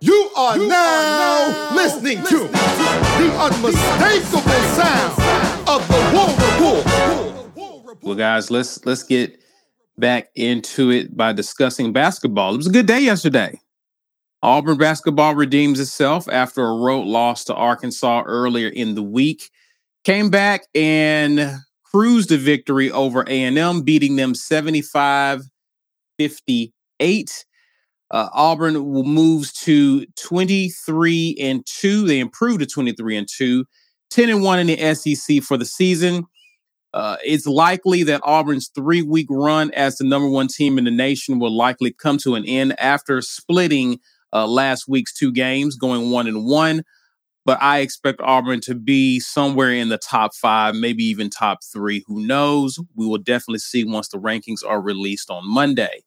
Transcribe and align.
You 0.00 0.30
are, 0.36 0.58
you 0.58 0.68
now, 0.68 0.74
are 0.74 1.72
now 1.72 1.74
listening, 1.74 2.20
listening 2.20 2.40
to, 2.40 2.46
to 2.46 2.52
the 2.52 3.30
unmistakable 3.40 4.40
sound 4.76 5.68
of 5.68 5.88
the 5.88 7.50
War 7.56 7.82
Report. 7.82 8.02
Well, 8.02 8.14
guys, 8.14 8.50
let's 8.50 8.84
let's 8.84 9.02
get 9.02 9.40
back 9.96 10.28
into 10.34 10.90
it 10.90 11.16
by 11.16 11.32
discussing 11.32 11.94
basketball. 11.94 12.52
It 12.52 12.58
was 12.58 12.66
a 12.66 12.72
good 12.72 12.86
day 12.86 13.00
yesterday. 13.00 13.58
Auburn 14.42 14.76
basketball 14.76 15.34
redeems 15.34 15.80
itself 15.80 16.28
after 16.28 16.62
a 16.62 16.76
road 16.76 17.06
loss 17.06 17.44
to 17.44 17.54
Arkansas 17.54 18.22
earlier 18.26 18.68
in 18.68 18.94
the 18.94 19.02
week. 19.02 19.50
Came 20.04 20.28
back 20.28 20.66
and 20.74 21.56
cruised 21.84 22.28
to 22.28 22.36
victory 22.36 22.90
over 22.90 23.22
A&M, 23.22 23.80
beating 23.80 24.16
them 24.16 24.34
75 24.34 25.42
58. 26.18 27.44
Uh, 28.10 28.28
Auburn 28.32 28.74
moves 28.74 29.52
to 29.52 30.06
23 30.16 31.36
and 31.40 31.66
2. 31.66 32.06
They 32.06 32.20
improved 32.20 32.60
to 32.60 32.66
23 32.66 33.16
and 33.16 33.28
2, 33.28 33.64
10 34.10 34.28
and 34.28 34.42
1 34.42 34.58
in 34.60 34.66
the 34.68 34.94
SEC 34.94 35.42
for 35.42 35.56
the 35.56 35.64
season. 35.64 36.24
Uh, 36.94 37.16
it's 37.24 37.46
likely 37.46 38.04
that 38.04 38.22
Auburn's 38.24 38.70
three 38.74 39.02
week 39.02 39.26
run 39.28 39.70
as 39.72 39.96
the 39.96 40.04
number 40.04 40.28
one 40.28 40.48
team 40.48 40.78
in 40.78 40.84
the 40.84 40.90
nation 40.90 41.38
will 41.38 41.54
likely 41.54 41.92
come 41.92 42.16
to 42.18 42.36
an 42.36 42.44
end 42.46 42.78
after 42.80 43.20
splitting 43.20 43.98
uh, 44.32 44.46
last 44.46 44.88
week's 44.88 45.12
two 45.12 45.30
games, 45.30 45.76
going 45.76 46.10
one 46.10 46.26
and 46.26 46.46
one. 46.46 46.82
But 47.44 47.62
I 47.62 47.80
expect 47.80 48.20
Auburn 48.22 48.60
to 48.62 48.74
be 48.74 49.20
somewhere 49.20 49.70
in 49.70 49.88
the 49.88 49.98
top 49.98 50.34
five, 50.34 50.74
maybe 50.74 51.04
even 51.04 51.28
top 51.28 51.58
three. 51.70 52.02
Who 52.06 52.26
knows? 52.26 52.78
We 52.94 53.06
will 53.06 53.18
definitely 53.18 53.58
see 53.58 53.84
once 53.84 54.08
the 54.08 54.18
rankings 54.18 54.66
are 54.66 54.80
released 54.80 55.30
on 55.30 55.46
Monday. 55.46 56.02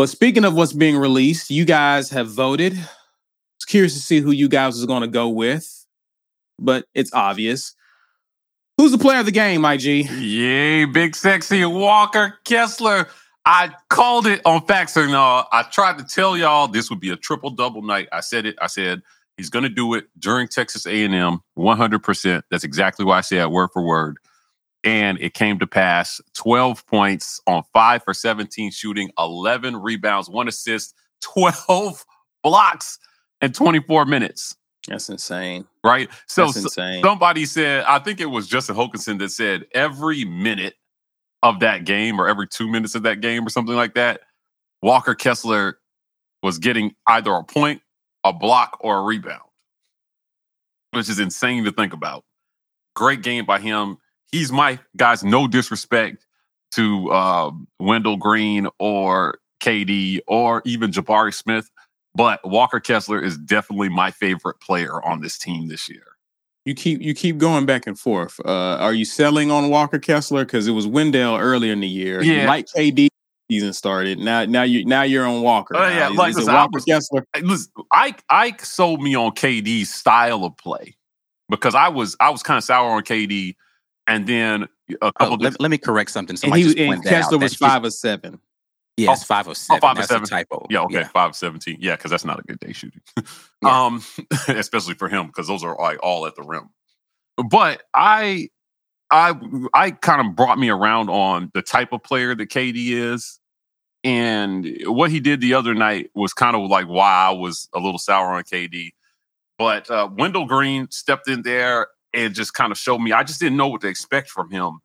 But 0.00 0.08
speaking 0.08 0.46
of 0.46 0.54
what's 0.54 0.72
being 0.72 0.96
released, 0.96 1.50
you 1.50 1.66
guys 1.66 2.08
have 2.08 2.26
voted. 2.26 2.74
Curious 3.66 3.92
to 3.92 4.00
see 4.00 4.20
who 4.20 4.30
you 4.30 4.48
guys 4.48 4.82
are 4.82 4.86
going 4.86 5.02
to 5.02 5.06
go 5.06 5.28
with, 5.28 5.84
but 6.58 6.86
it's 6.94 7.12
obvious. 7.12 7.74
Who's 8.78 8.92
the 8.92 8.98
player 8.98 9.20
of 9.20 9.26
the 9.26 9.30
game, 9.30 9.62
IG? 9.62 10.08
Yay, 10.10 10.86
big 10.86 11.14
sexy 11.14 11.66
Walker 11.66 12.38
Kessler. 12.46 13.08
I 13.44 13.74
called 13.90 14.26
it 14.26 14.40
on 14.46 14.64
Facts 14.64 14.96
and 14.96 15.12
No. 15.12 15.44
I 15.52 15.64
tried 15.64 15.98
to 15.98 16.04
tell 16.04 16.34
y'all 16.34 16.66
this 16.66 16.88
would 16.88 17.00
be 17.00 17.10
a 17.10 17.16
triple 17.16 17.50
double 17.50 17.82
night. 17.82 18.08
I 18.10 18.20
said 18.20 18.46
it. 18.46 18.56
I 18.58 18.68
said 18.68 19.02
he's 19.36 19.50
going 19.50 19.64
to 19.64 19.68
do 19.68 19.92
it 19.92 20.06
during 20.18 20.48
Texas 20.48 20.86
A&M, 20.86 21.40
100%. 21.58 22.42
That's 22.50 22.64
exactly 22.64 23.04
why 23.04 23.18
I 23.18 23.20
said, 23.20 23.44
word 23.48 23.68
for 23.74 23.82
word 23.82 24.16
and 24.84 25.20
it 25.20 25.34
came 25.34 25.58
to 25.58 25.66
pass 25.66 26.20
12 26.34 26.86
points 26.86 27.40
on 27.46 27.62
5 27.72 28.02
for 28.04 28.14
17 28.14 28.70
shooting, 28.70 29.10
11 29.18 29.76
rebounds, 29.76 30.28
1 30.28 30.48
assist, 30.48 30.94
12 31.22 32.04
blocks 32.42 32.98
in 33.40 33.52
24 33.52 34.06
minutes. 34.06 34.56
That's 34.88 35.10
insane. 35.10 35.66
Right? 35.84 36.08
So, 36.26 36.46
insane. 36.46 37.02
somebody 37.02 37.44
said, 37.44 37.84
I 37.84 37.98
think 37.98 38.20
it 38.20 38.26
was 38.26 38.48
Justin 38.48 38.76
Hokanson 38.76 39.18
that 39.18 39.30
said 39.30 39.66
every 39.72 40.24
minute 40.24 40.74
of 41.42 41.60
that 41.60 41.84
game 41.84 42.18
or 42.18 42.28
every 42.28 42.48
2 42.48 42.68
minutes 42.68 42.94
of 42.94 43.02
that 43.02 43.20
game 43.20 43.46
or 43.46 43.50
something 43.50 43.76
like 43.76 43.94
that, 43.94 44.22
Walker 44.82 45.14
Kessler 45.14 45.78
was 46.42 46.58
getting 46.58 46.94
either 47.06 47.32
a 47.32 47.44
point, 47.44 47.82
a 48.24 48.32
block 48.32 48.78
or 48.80 48.98
a 48.98 49.02
rebound. 49.02 49.42
Which 50.92 51.08
is 51.08 51.18
insane 51.18 51.64
to 51.64 51.72
think 51.72 51.92
about. 51.92 52.24
Great 52.96 53.22
game 53.22 53.44
by 53.44 53.60
him 53.60 53.98
he's 54.32 54.52
my 54.52 54.78
guys. 54.96 55.22
No 55.24 55.46
disrespect 55.46 56.26
to 56.72 57.10
uh, 57.10 57.50
Wendell 57.78 58.16
Green 58.16 58.68
or 58.78 59.38
KD 59.62 60.20
or 60.26 60.62
even 60.64 60.90
Jabari 60.90 61.34
Smith, 61.34 61.70
but 62.14 62.40
Walker 62.48 62.80
Kessler 62.80 63.22
is 63.22 63.36
definitely 63.38 63.88
my 63.88 64.10
favorite 64.10 64.60
player 64.60 65.04
on 65.04 65.20
this 65.20 65.38
team 65.38 65.68
this 65.68 65.88
year. 65.88 66.02
You 66.64 66.74
keep 66.74 67.00
you 67.00 67.14
keep 67.14 67.38
going 67.38 67.64
back 67.66 67.86
and 67.86 67.98
forth. 67.98 68.38
Uh, 68.44 68.76
are 68.76 68.92
you 68.92 69.04
selling 69.04 69.50
on 69.50 69.70
Walker 69.70 69.98
Kessler 69.98 70.44
because 70.44 70.66
it 70.66 70.72
was 70.72 70.86
Wendell 70.86 71.36
earlier 71.36 71.72
in 71.72 71.80
the 71.80 71.88
year? 71.88 72.22
Yeah, 72.22 72.46
like 72.46 72.66
KD 72.66 73.08
season 73.50 73.72
started. 73.72 74.18
Now 74.18 74.44
now 74.44 74.62
you 74.62 74.84
now 74.84 75.02
you're 75.02 75.26
on 75.26 75.40
Walker. 75.40 75.74
Oh 75.76 75.82
uh, 75.82 75.88
yeah, 75.88 76.08
like 76.08 76.34
listen, 76.34 76.52
Walker 76.52 76.70
was, 76.74 76.84
Kessler. 76.84 77.26
Listen, 77.40 77.72
Ike 77.90 78.22
Ike 78.28 78.64
sold 78.64 79.00
me 79.00 79.16
on 79.16 79.32
KD's 79.32 79.92
style 79.92 80.44
of 80.44 80.56
play 80.58 80.94
because 81.48 81.74
I 81.74 81.88
was 81.88 82.14
I 82.20 82.28
was 82.28 82.42
kind 82.42 82.58
of 82.58 82.64
sour 82.64 82.90
on 82.90 83.02
KD 83.04 83.54
and 84.10 84.26
then 84.26 84.68
a 85.00 85.12
couple. 85.12 85.34
Oh, 85.34 85.36
let, 85.40 85.60
let, 85.60 85.70
me 85.70 85.78
correct 85.78 86.10
something. 86.10 86.36
Somebody 86.36 86.62
and, 86.62 86.78
he, 86.78 86.86
and 86.86 87.04
Kessler 87.04 87.38
was 87.38 87.54
five 87.54 87.84
or 87.84 87.90
seven. 87.90 88.40
Yes, 88.96 89.22
oh, 89.22 89.24
five 89.24 89.46
or 89.46 89.54
seven. 89.54 89.78
Oh, 89.78 89.86
five 89.86 89.98
or 89.98 90.02
seven. 90.02 90.26
typo. 90.26 90.66
Yeah, 90.68 90.80
okay, 90.82 91.00
yeah. 91.00 91.08
five 91.08 91.36
seventeen. 91.36 91.78
Yeah, 91.80 91.96
because 91.96 92.10
that's 92.10 92.24
not 92.24 92.40
a 92.40 92.42
good 92.42 92.58
day 92.58 92.72
shooting. 92.72 93.00
yeah. 93.62 93.84
Um, 93.86 94.02
especially 94.48 94.94
for 94.94 95.08
him 95.08 95.28
because 95.28 95.46
those 95.46 95.62
are 95.62 95.76
like 95.76 95.98
all 96.02 96.26
at 96.26 96.34
the 96.34 96.42
rim. 96.42 96.70
But 97.48 97.82
I, 97.94 98.48
I, 99.10 99.34
I 99.72 99.92
kind 99.92 100.26
of 100.26 100.36
brought 100.36 100.58
me 100.58 100.68
around 100.68 101.08
on 101.08 101.50
the 101.54 101.62
type 101.62 101.92
of 101.92 102.02
player 102.02 102.34
that 102.34 102.50
KD 102.50 102.90
is, 102.90 103.38
and 104.02 104.76
what 104.86 105.10
he 105.10 105.20
did 105.20 105.40
the 105.40 105.54
other 105.54 105.72
night 105.72 106.10
was 106.14 106.32
kind 106.32 106.56
of 106.56 106.68
like 106.68 106.86
why 106.86 107.28
I 107.28 107.30
was 107.30 107.68
a 107.72 107.78
little 107.78 107.98
sour 107.98 108.34
on 108.34 108.42
KD. 108.42 108.90
But 109.56 109.88
uh, 109.88 110.08
Wendell 110.12 110.46
Green 110.46 110.90
stepped 110.90 111.28
in 111.28 111.42
there 111.42 111.86
and 112.14 112.34
just 112.34 112.54
kind 112.54 112.72
of 112.72 112.78
showed 112.78 112.98
me. 112.98 113.12
I 113.12 113.22
just 113.22 113.40
didn't 113.40 113.56
know 113.56 113.68
what 113.68 113.80
to 113.82 113.88
expect 113.88 114.30
from 114.30 114.50
him. 114.50 114.80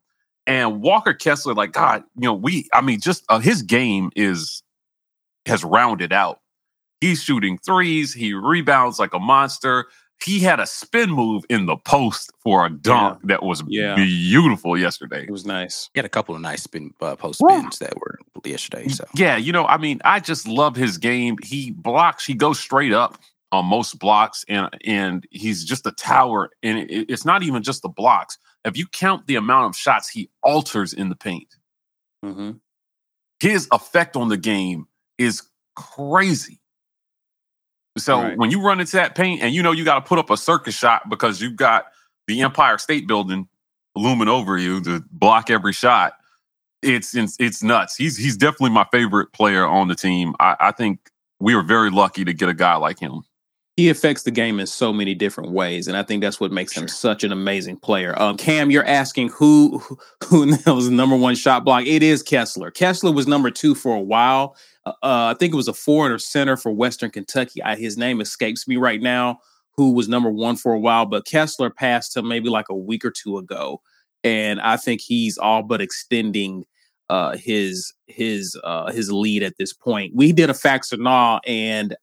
And 0.46 0.80
Walker 0.80 1.12
Kessler, 1.12 1.54
like 1.54 1.72
God, 1.72 2.04
you 2.14 2.22
know, 2.22 2.34
we, 2.34 2.68
I 2.72 2.80
mean, 2.80 3.00
just 3.00 3.24
uh, 3.28 3.40
his 3.40 3.62
game 3.62 4.10
is 4.14 4.62
has 5.46 5.64
rounded 5.64 6.12
out. 6.12 6.40
He's 7.00 7.22
shooting 7.22 7.58
threes. 7.58 8.14
He 8.14 8.32
rebounds 8.32 8.98
like 8.98 9.12
a 9.12 9.18
monster. 9.18 9.86
He 10.24 10.40
had 10.40 10.60
a 10.60 10.66
spin 10.66 11.10
move 11.10 11.44
in 11.50 11.66
the 11.66 11.76
post 11.76 12.32
for 12.42 12.64
a 12.64 12.70
dunk 12.70 13.18
yeah. 13.22 13.26
that 13.28 13.42
was 13.42 13.62
yeah. 13.66 13.96
beautiful 13.96 14.78
yesterday. 14.78 15.24
It 15.24 15.30
was 15.30 15.44
nice. 15.44 15.90
He 15.92 15.98
had 15.98 16.06
a 16.06 16.10
couple 16.10 16.34
of 16.34 16.40
nice 16.40 16.62
spin 16.62 16.94
uh, 17.02 17.16
post 17.16 17.40
spins 17.40 17.78
that 17.80 17.94
were 17.98 18.18
yesterday. 18.44 18.88
So 18.88 19.04
yeah, 19.14 19.36
you 19.36 19.52
know, 19.52 19.66
I 19.66 19.76
mean, 19.76 20.00
I 20.04 20.20
just 20.20 20.48
love 20.48 20.74
his 20.74 20.96
game. 20.96 21.36
He 21.42 21.72
blocks. 21.72 22.24
He 22.24 22.34
goes 22.34 22.58
straight 22.58 22.92
up 22.92 23.18
on 23.52 23.66
most 23.66 23.98
blocks, 23.98 24.44
and 24.48 24.68
and 24.84 25.26
he's 25.30 25.64
just 25.64 25.86
a 25.86 25.92
tower. 25.92 26.50
And 26.62 26.78
it, 26.78 27.10
it's 27.10 27.24
not 27.24 27.42
even 27.42 27.62
just 27.62 27.82
the 27.82 27.88
blocks. 27.88 28.38
If 28.64 28.76
you 28.76 28.86
count 28.86 29.26
the 29.26 29.36
amount 29.36 29.66
of 29.66 29.76
shots 29.76 30.08
he 30.08 30.30
alters 30.42 30.92
in 30.92 31.08
the 31.08 31.16
paint, 31.16 31.54
mm-hmm. 32.24 32.52
his 33.40 33.68
effect 33.72 34.16
on 34.16 34.28
the 34.28 34.36
game 34.36 34.86
is 35.18 35.42
crazy. 35.74 36.60
So 37.96 38.22
right. 38.22 38.36
when 38.36 38.50
you 38.50 38.60
run 38.60 38.80
into 38.80 38.96
that 38.96 39.14
paint, 39.14 39.42
and 39.42 39.54
you 39.54 39.62
know 39.62 39.72
you 39.72 39.84
got 39.84 39.96
to 39.96 40.02
put 40.02 40.18
up 40.18 40.30
a 40.30 40.36
circus 40.36 40.74
shot 40.74 41.08
because 41.08 41.40
you've 41.40 41.56
got 41.56 41.86
the 42.26 42.42
Empire 42.42 42.78
State 42.78 43.06
Building 43.06 43.48
looming 43.94 44.28
over 44.28 44.58
you 44.58 44.82
to 44.82 45.02
block 45.10 45.50
every 45.50 45.72
shot. 45.72 46.14
It's 46.82 47.14
it's, 47.14 47.36
it's 47.40 47.62
nuts. 47.62 47.96
He's 47.96 48.16
he's 48.16 48.36
definitely 48.36 48.70
my 48.70 48.86
favorite 48.92 49.32
player 49.32 49.66
on 49.66 49.88
the 49.88 49.94
team. 49.94 50.34
I, 50.40 50.56
I 50.60 50.72
think 50.72 51.10
we 51.40 51.54
were 51.54 51.62
very 51.62 51.90
lucky 51.90 52.24
to 52.24 52.34
get 52.34 52.48
a 52.48 52.54
guy 52.54 52.76
like 52.76 52.98
him 52.98 53.22
he 53.76 53.90
affects 53.90 54.22
the 54.22 54.30
game 54.30 54.58
in 54.58 54.66
so 54.66 54.90
many 54.90 55.14
different 55.14 55.52
ways, 55.52 55.86
and 55.86 55.98
I 55.98 56.02
think 56.02 56.22
that's 56.22 56.40
what 56.40 56.50
makes 56.50 56.72
sure. 56.72 56.84
him 56.84 56.88
such 56.88 57.24
an 57.24 57.30
amazing 57.30 57.76
player. 57.76 58.18
Um, 58.20 58.38
Cam, 58.38 58.70
you're 58.70 58.86
asking 58.86 59.28
who 59.28 59.82
who 60.24 60.46
was 60.66 60.88
the 60.88 60.94
number 60.94 61.14
one 61.14 61.34
shot 61.34 61.64
block? 61.64 61.84
It 61.84 62.02
is 62.02 62.22
Kessler. 62.22 62.70
Kessler 62.70 63.12
was 63.12 63.26
number 63.26 63.50
two 63.50 63.74
for 63.74 63.94
a 63.94 64.00
while. 64.00 64.56
Uh, 64.86 64.90
uh, 65.02 65.34
I 65.34 65.34
think 65.38 65.52
it 65.52 65.56
was 65.56 65.68
a 65.68 65.74
forward 65.74 66.12
or 66.12 66.18
center 66.18 66.56
for 66.56 66.72
Western 66.72 67.10
Kentucky. 67.10 67.62
I, 67.62 67.76
his 67.76 67.98
name 67.98 68.20
escapes 68.22 68.66
me 68.66 68.76
right 68.76 69.02
now. 69.02 69.40
Who 69.76 69.92
was 69.92 70.08
number 70.08 70.30
one 70.30 70.56
for 70.56 70.72
a 70.72 70.80
while, 70.80 71.04
but 71.04 71.26
Kessler 71.26 71.68
passed 71.68 72.16
him 72.16 72.26
maybe 72.26 72.48
like 72.48 72.70
a 72.70 72.74
week 72.74 73.04
or 73.04 73.10
two 73.10 73.36
ago, 73.36 73.82
and 74.24 74.58
I 74.58 74.78
think 74.78 75.02
he's 75.02 75.36
all 75.36 75.62
but 75.62 75.82
extending 75.82 76.64
uh, 77.10 77.36
his 77.36 77.92
his 78.06 78.58
uh, 78.64 78.90
his 78.90 79.12
lead 79.12 79.42
at 79.42 79.58
this 79.58 79.74
point. 79.74 80.12
We 80.14 80.32
did 80.32 80.48
a 80.48 80.54
facts 80.54 80.94
or 80.94 80.96
nah, 80.96 81.40
and 81.46 81.94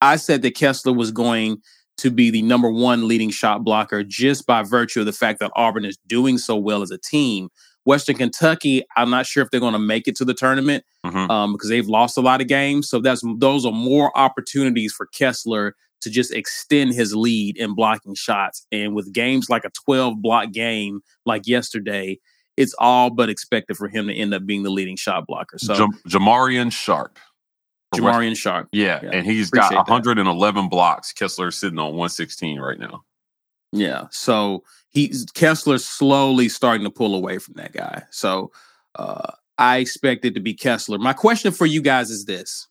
I 0.00 0.16
said 0.16 0.42
that 0.42 0.54
Kessler 0.54 0.92
was 0.92 1.10
going 1.10 1.60
to 1.98 2.10
be 2.10 2.30
the 2.30 2.42
number 2.42 2.70
one 2.70 3.06
leading 3.06 3.30
shot 3.30 3.62
blocker 3.62 4.02
just 4.02 4.46
by 4.46 4.62
virtue 4.62 5.00
of 5.00 5.06
the 5.06 5.12
fact 5.12 5.38
that 5.40 5.52
Auburn 5.54 5.84
is 5.84 5.98
doing 6.06 6.38
so 6.38 6.56
well 6.56 6.82
as 6.82 6.90
a 6.90 6.98
team. 6.98 7.50
Western 7.84 8.16
Kentucky, 8.16 8.84
I'm 8.96 9.10
not 9.10 9.26
sure 9.26 9.42
if 9.42 9.50
they're 9.50 9.60
going 9.60 9.72
to 9.72 9.78
make 9.78 10.06
it 10.06 10.16
to 10.16 10.24
the 10.24 10.34
tournament 10.34 10.84
mm-hmm. 11.04 11.30
um, 11.30 11.52
because 11.52 11.68
they've 11.68 11.88
lost 11.88 12.16
a 12.16 12.20
lot 12.20 12.40
of 12.40 12.46
games. 12.46 12.88
So 12.88 13.00
that's 13.00 13.22
those 13.38 13.66
are 13.66 13.72
more 13.72 14.16
opportunities 14.16 14.92
for 14.92 15.06
Kessler 15.06 15.74
to 16.02 16.10
just 16.10 16.32
extend 16.32 16.94
his 16.94 17.14
lead 17.14 17.56
in 17.58 17.74
blocking 17.74 18.14
shots. 18.14 18.66
And 18.72 18.94
with 18.94 19.12
games 19.12 19.50
like 19.50 19.64
a 19.64 19.70
12 19.84 20.22
block 20.22 20.52
game 20.52 21.00
like 21.26 21.46
yesterday, 21.46 22.18
it's 22.56 22.74
all 22.78 23.10
but 23.10 23.28
expected 23.28 23.76
for 23.76 23.88
him 23.88 24.06
to 24.08 24.14
end 24.14 24.34
up 24.34 24.46
being 24.46 24.62
the 24.62 24.70
leading 24.70 24.96
shot 24.96 25.26
blocker. 25.26 25.58
So 25.58 25.74
Jam- 25.74 25.98
Jamarion 26.06 26.72
Sharp. 26.72 27.18
Jamarion 27.94 28.36
Sharp. 28.36 28.68
Yeah, 28.72 29.00
yeah, 29.02 29.10
and 29.12 29.26
he's 29.26 29.48
Appreciate 29.48 29.70
got 29.72 29.88
111 29.88 30.64
that. 30.64 30.70
blocks. 30.70 31.12
Kessler's 31.12 31.56
sitting 31.56 31.78
on 31.78 31.88
116 31.88 32.58
right 32.60 32.78
now. 32.78 33.02
Yeah, 33.72 34.06
so 34.10 34.64
he's 34.90 35.26
Kessler's 35.26 35.84
slowly 35.84 36.48
starting 36.48 36.84
to 36.84 36.90
pull 36.90 37.14
away 37.14 37.38
from 37.38 37.54
that 37.54 37.72
guy. 37.72 38.02
So 38.10 38.52
uh, 38.94 39.32
I 39.58 39.78
expect 39.78 40.24
it 40.24 40.34
to 40.34 40.40
be 40.40 40.54
Kessler. 40.54 40.98
My 40.98 41.12
question 41.12 41.52
for 41.52 41.66
you 41.66 41.82
guys 41.82 42.10
is 42.10 42.24
this: 42.24 42.68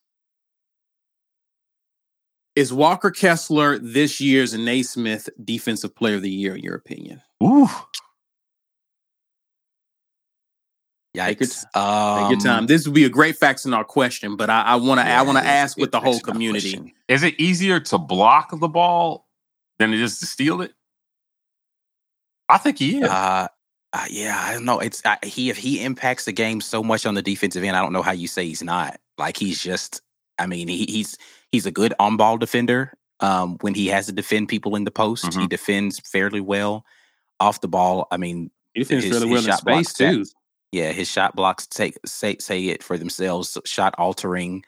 Is 2.55 2.73
Walker 2.73 3.11
Kessler 3.11 3.77
this 3.79 4.19
year's 4.19 4.53
Naismith 4.53 5.29
Defensive 5.43 5.95
Player 5.95 6.15
of 6.15 6.21
the 6.21 6.29
Year, 6.29 6.55
in 6.55 6.63
your 6.63 6.75
opinion? 6.75 7.21
Ooh. 7.43 7.69
Take 11.15 11.39
your, 11.39 11.49
Yikes. 11.49 11.65
Um, 11.75 12.21
take 12.29 12.31
your 12.31 12.39
time. 12.53 12.67
This 12.67 12.85
would 12.85 12.93
be 12.93 13.05
a 13.05 13.09
great 13.09 13.35
facts 13.35 13.65
in 13.65 13.73
our 13.73 13.83
question, 13.83 14.35
but 14.35 14.49
I 14.49 14.75
want 14.75 14.99
to 14.99 15.05
I 15.05 15.09
yeah, 15.09 15.21
want 15.23 15.37
to 15.37 15.43
it 15.43 15.47
is 15.47 15.49
a 15.49 15.51
ask 15.53 15.77
with 15.77 15.91
the 15.91 15.99
whole 15.99 16.19
community. 16.19 16.93
Is 17.07 17.23
it 17.23 17.39
easier 17.39 17.79
to 17.79 17.97
block 17.97 18.57
the 18.59 18.67
ball 18.67 19.27
than 19.79 19.93
it 19.93 19.99
is 19.99 20.19
to 20.19 20.25
steal 20.25 20.61
it? 20.61 20.73
I 22.47 22.57
think 22.57 22.79
he 22.79 22.99
is. 22.99 23.09
Uh, 23.09 23.47
uh, 23.93 24.05
yeah, 24.09 24.39
I 24.39 24.53
don't 24.53 24.65
know. 24.65 24.79
It's 24.79 25.01
I, 25.05 25.17
he 25.23 25.49
if 25.49 25.57
he 25.57 25.83
impacts 25.83 26.25
the 26.25 26.31
game 26.31 26.61
so 26.61 26.83
much 26.83 27.05
on 27.05 27.15
the 27.15 27.21
defensive 27.21 27.63
end. 27.63 27.75
I 27.75 27.81
don't 27.81 27.93
know 27.93 28.01
how 28.01 28.11
you 28.11 28.27
say 28.27 28.45
he's 28.45 28.63
not. 28.63 28.99
Like 29.17 29.37
he's 29.37 29.61
just. 29.61 30.01
I 30.37 30.45
mean, 30.45 30.67
he, 30.67 30.85
he's 30.85 31.17
he's 31.51 31.65
a 31.65 31.71
good 31.71 31.93
on 31.99 32.17
ball 32.17 32.37
defender. 32.37 32.93
Um, 33.19 33.57
when 33.61 33.73
he 33.73 33.87
has 33.87 34.05
to 34.05 34.13
defend 34.13 34.47
people 34.47 34.75
in 34.77 34.85
the 34.85 34.91
post, 34.91 35.25
he 35.25 35.31
Mhm. 35.41 35.49
defends 35.49 35.99
fairly 35.99 36.39
well. 36.39 36.85
Off 37.41 37.59
the 37.61 37.67
ball, 37.67 38.07
I 38.11 38.17
mean, 38.17 38.51
He 38.73 38.81
defends 38.81 39.03
His- 39.05 39.13
really 39.13 39.27
his 39.29 39.45
well 39.45 39.77
in 39.77 39.83
space 39.83 39.93
too. 39.93 40.25
Stats. 40.73 40.79
yeah, 40.79 40.91
his 40.91 41.09
shot 41.09 41.35
blocks 41.35 41.67
take 41.67 41.97
say 42.05 42.37
say 42.39 42.65
it 42.65 42.83
for 42.83 42.97
themselves. 42.97 43.57
Shot 43.65 43.95
altering. 43.97 44.63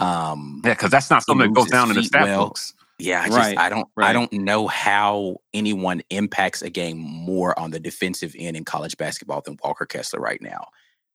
Um, 0.00 0.62
yeah, 0.64 0.74
because 0.74 0.90
that's 0.90 1.10
not 1.10 1.24
something 1.24 1.48
that 1.48 1.54
goes 1.54 1.68
down 1.68 1.90
in 1.90 1.96
the 1.96 2.02
feet 2.02 2.08
stat 2.08 2.24
well. 2.24 2.46
books. 2.46 2.74
Yeah, 2.98 3.22
I 3.22 3.26
just 3.26 3.38
Right, 3.38 3.58
I 3.58 3.68
don't 3.68 3.88
right. 3.96 4.10
I 4.10 4.12
don't 4.12 4.32
know 4.32 4.66
how 4.66 5.36
anyone 5.54 6.02
impacts 6.10 6.62
a 6.62 6.70
game 6.70 6.98
more 6.98 7.58
on 7.58 7.70
the 7.70 7.80
defensive 7.80 8.34
end 8.38 8.56
in 8.56 8.64
college 8.64 8.96
basketball 8.96 9.40
than 9.40 9.56
Walker 9.62 9.86
Kessler 9.86 10.20
right 10.20 10.42
now. 10.42 10.66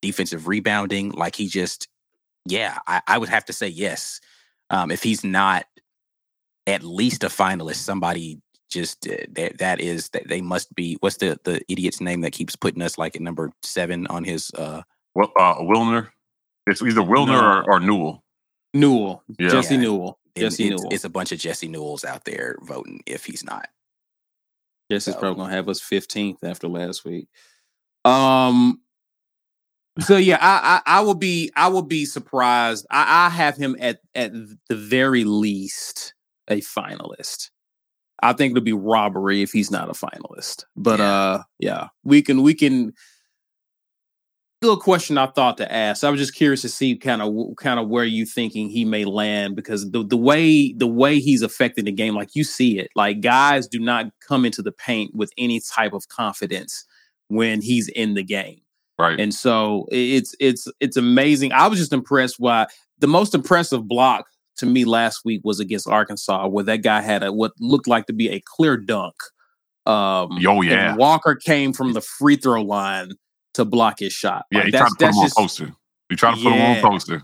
Defensive 0.02 0.48
rebounding, 0.48 1.12
like 1.12 1.36
he 1.36 1.48
just 1.48 1.88
yeah, 2.46 2.78
I, 2.88 3.02
I 3.08 3.18
would 3.18 3.30
have 3.30 3.46
to 3.46 3.54
say 3.54 3.68
yes. 3.68 4.20
Um, 4.70 4.92
if 4.92 5.04
he's 5.04 5.24
not 5.24 5.66
at 6.68 6.84
least 6.84 7.24
a 7.24 7.28
finalist, 7.28 7.76
somebody 7.76 8.40
just 8.74 9.08
uh, 9.08 9.16
that 9.34 9.58
that 9.60 9.80
is 9.80 10.10
that 10.10 10.28
they 10.28 10.42
must 10.42 10.74
be. 10.76 10.96
What's 11.00 11.18
the 11.18 11.40
the 11.44 11.62
idiot's 11.70 12.02
name 12.02 12.22
that 12.22 12.32
keeps 12.32 12.56
putting 12.56 12.82
us 12.82 12.98
like 12.98 13.16
at 13.16 13.22
number 13.22 13.52
seven 13.62 14.08
on 14.08 14.24
his? 14.24 14.52
uh 14.58 14.82
Well, 15.16 15.32
uh, 15.40 15.56
Wilner. 15.60 16.10
It's 16.68 16.82
either 16.82 17.02
Wilner 17.02 17.28
No. 17.28 17.64
or, 17.66 17.72
or 17.74 17.80
Newell. 17.80 18.24
Newell, 18.74 19.24
Yeah. 19.40 19.50
Jesse 19.50 19.76
Yeah. 19.76 19.82
Newell, 19.82 20.20
and 20.36 20.44
Jesse 20.44 20.70
it's, 20.70 20.82
Newell. 20.82 20.94
it's 20.94 21.04
a 21.04 21.10
bunch 21.10 21.32
of 21.32 21.40
Jesse 21.40 21.70
Newells 21.70 22.04
out 22.06 22.26
there 22.26 22.58
voting 22.62 23.02
if 23.06 23.26
he's 23.26 23.44
not. 23.44 23.70
Jesse's 24.92 25.14
So- 25.14 25.20
probably 25.20 25.44
gonna 25.44 25.54
have 25.56 25.70
us 25.70 25.80
15th 25.82 26.44
after 26.44 26.68
last 26.68 27.06
week. 27.06 27.28
Um. 28.06 28.80
So 30.00 30.18
yeah, 30.18 30.40
I, 30.42 30.82
I 30.88 30.98
I 30.98 31.02
will 31.02 31.14
be 31.14 31.52
I 31.56 31.68
will 31.68 31.84
be 31.84 32.06
surprised. 32.06 32.86
I, 32.90 33.28
I 33.28 33.30
have 33.30 33.56
him 33.58 33.76
at 33.80 34.00
at 34.16 34.32
the 34.34 34.76
very 34.76 35.24
least 35.24 36.16
a 36.48 36.62
finalist. 36.62 37.52
I 38.24 38.34
think 38.34 38.52
it'll 38.52 38.64
be 38.64 38.74
robbery 38.74 39.42
if 39.42 39.52
he's 39.52 39.70
not 39.72 39.90
a 39.90 39.94
finalist. 39.94 40.66
But 40.76 41.00
Yeah. 41.00 41.14
uh, 41.14 41.44
yeah, 41.60 41.88
we 42.04 42.22
can 42.22 42.42
we 42.42 42.54
can. 42.54 42.94
Still 44.62 44.74
a 44.76 44.80
question 44.80 45.18
I 45.18 45.28
thought 45.28 45.58
to 45.58 45.70
ask. 45.70 46.06
I 46.06 46.10
was 46.10 46.22
just 46.22 46.36
curious 46.36 46.62
to 46.62 46.70
see 46.70 46.96
kind 46.96 47.22
of 47.22 47.34
kind 47.58 47.82
of 47.82 47.90
where 47.90 48.06
you 48.06 48.26
thinking 48.26 48.70
he 48.70 48.86
may 48.86 49.04
land 49.04 49.58
because 49.58 49.92
the 49.92 50.06
the 50.06 50.16
way 50.16 50.72
the 50.72 50.88
way 50.88 51.20
he's 51.20 51.42
affecting 51.42 51.84
the 51.84 51.92
game, 51.92 52.16
like 52.16 52.30
you 52.34 52.46
see 52.46 52.80
it, 52.80 52.90
like 52.96 53.20
guys 53.20 53.68
do 53.68 53.78
not 53.78 54.06
come 54.26 54.46
into 54.46 54.62
the 54.62 54.72
paint 54.72 55.14
with 55.14 55.34
any 55.38 55.60
type 55.60 55.92
of 55.92 56.08
confidence 56.08 56.86
when 57.28 57.62
he's 57.62 57.90
in 57.90 58.14
the 58.14 58.24
game. 58.24 58.62
Right. 58.98 59.20
And 59.20 59.34
so 59.34 59.86
it's 59.92 60.34
it's 60.40 60.66
it's 60.80 60.96
amazing. 60.96 61.52
I 61.52 61.68
was 61.68 61.78
just 61.78 61.92
impressed 61.92 62.40
by 62.40 62.68
the 63.00 63.08
most 63.08 63.36
impressive 63.36 63.86
block 63.86 64.28
to 64.58 64.66
me 64.66 64.86
last 64.86 65.22
week 65.26 65.42
was 65.44 65.60
against 65.60 65.88
Arkansas, 65.88 66.48
where 66.48 66.64
that 66.66 66.78
guy 66.84 67.02
had 67.02 67.24
a 67.24 67.32
what 67.34 67.54
looked 67.60 67.88
like 67.88 68.06
to 68.08 68.14
be 68.14 68.30
a 68.30 68.42
clear 68.46 68.78
dunk. 68.78 69.16
Um, 69.86 70.40
Oh, 70.48 70.62
yeah. 70.62 70.90
and 70.92 70.98
Walker 70.98 71.36
came 71.36 71.74
from 71.74 71.94
the 71.94 72.02
free 72.02 72.36
throw 72.38 72.62
line 72.62 73.12
to 73.56 73.66
block 73.66 74.00
his 74.00 74.14
shot. 74.14 74.46
yeah, 74.52 74.60
Like, 74.60 74.66
he 74.68 74.72
tried 74.72 74.88
to 74.90 74.96
put 74.96 75.10
him 75.10 75.18
on 75.18 75.30
poster. 75.32 75.72
He 76.10 76.16
tried 76.16 76.36
to 76.36 76.44
put 76.44 76.54
him 76.54 76.62
on 76.62 76.82
poster. 76.82 77.22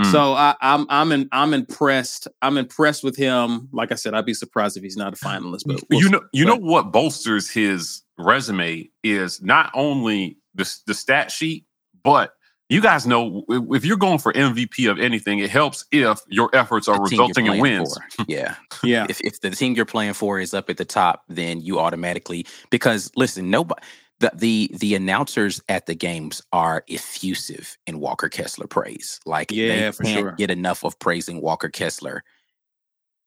Mm. 0.00 0.12
So 0.12 0.34
I, 0.34 0.54
I'm 0.60 0.86
I'm 0.90 1.10
in, 1.10 1.26
I'm 1.32 1.54
impressed. 1.54 2.28
I'm 2.42 2.58
impressed 2.58 3.02
with 3.02 3.16
him. 3.16 3.68
Like 3.72 3.90
I 3.92 3.94
said, 3.94 4.12
I'd 4.12 4.26
be 4.26 4.34
surprised 4.34 4.76
if 4.76 4.82
he's 4.82 4.96
not 4.96 5.14
a 5.14 5.16
finalist. 5.16 5.62
But 5.66 5.80
we'll 5.88 6.00
you 6.00 6.06
see. 6.06 6.10
know, 6.10 6.20
you 6.34 6.44
But- 6.44 6.60
know 6.60 6.66
what 6.66 6.92
bolsters 6.92 7.48
his 7.50 8.02
resume 8.18 8.90
is 9.02 9.40
not 9.42 9.70
only 9.74 10.36
the 10.54 10.70
the 10.86 10.92
stat 10.94 11.30
sheet, 11.30 11.64
but 12.04 12.32
you 12.68 12.80
guys 12.80 13.06
know 13.06 13.44
if 13.48 13.62
if 13.76 13.84
you're 13.84 13.96
going 13.96 14.18
for 14.18 14.32
MVP 14.32 14.90
of 14.90 14.98
anything, 14.98 15.38
it 15.38 15.50
helps 15.50 15.84
if 15.92 16.20
your 16.28 16.50
efforts 16.54 16.88
are 16.88 16.98
the 16.98 17.08
team 17.08 17.18
you're 17.18 17.28
resulting 17.28 17.46
in 17.46 17.60
wins. 17.60 17.94
for. 17.94 18.24
Yeah. 18.26 18.56
yeah, 18.82 19.06
if, 19.08 19.20
if 19.20 19.40
the 19.40 19.50
team 19.50 19.74
you're 19.74 19.84
playing 19.84 20.14
for 20.14 20.40
is 20.40 20.52
up 20.52 20.68
at 20.68 20.76
the 20.76 20.84
top, 20.84 21.24
then 21.28 21.60
you 21.60 21.78
automatically 21.78 22.46
because 22.70 23.10
listen, 23.16 23.50
nobody 23.50 23.80
the 24.18 24.30
the 24.34 24.70
the 24.74 24.94
announcers 24.94 25.60
at 25.68 25.86
the 25.86 25.94
games 25.94 26.42
are 26.52 26.84
effusive 26.88 27.76
in 27.86 28.00
Walker 28.00 28.28
Kessler 28.28 28.66
praise. 28.66 29.20
Like 29.26 29.52
Yeah, 29.52 29.68
they 29.68 29.92
for 29.92 30.02
can't 30.04 30.18
sure. 30.20 30.32
get 30.32 30.50
enough 30.50 30.84
of 30.84 30.98
praising 30.98 31.40
Walker 31.40 31.68
Kessler. 31.68 32.24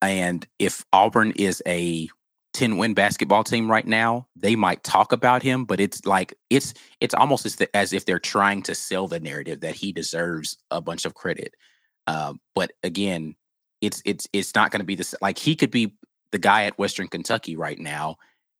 And 0.01 0.47
if 0.59 0.85
Auburn 0.93 1.31
is 1.31 1.61
a 1.67 2.09
10 2.53 2.77
win 2.77 2.93
basketball 2.93 3.43
team 3.43 3.69
right 3.69 3.85
now, 3.85 4.27
they 4.35 4.55
might 4.55 4.83
talk 4.83 5.11
about 5.11 5.43
him, 5.43 5.65
but 5.65 5.79
it's 5.79 6.05
like 6.05 6.33
it's 6.49 6.73
it's 6.99 7.13
almost 7.13 7.45
as, 7.45 7.55
the, 7.57 7.75
as 7.75 7.93
if 7.93 8.05
they're 8.05 8.19
trying 8.19 8.63
to 8.63 8.75
sell 8.75 9.07
the 9.07 9.19
narrative 9.19 9.61
that 9.61 9.75
he 9.75 9.91
deserves 9.91 10.57
a 10.71 10.81
bunch 10.81 11.05
of 11.05 11.13
credit. 11.13 11.53
Um, 12.07 12.39
but 12.55 12.71
again, 12.83 13.35
it's 13.81 14.01
it's 14.05 14.27
it's 14.33 14.55
not 14.55 14.71
going 14.71 14.79
to 14.79 14.85
be 14.85 14.95
this 14.95 15.13
like 15.21 15.37
he 15.37 15.55
could 15.55 15.71
be 15.71 15.95
the 16.31 16.39
guy 16.39 16.65
at 16.65 16.77
Western 16.77 17.07
Kentucky 17.07 17.55
right 17.55 17.79
now 17.79 18.17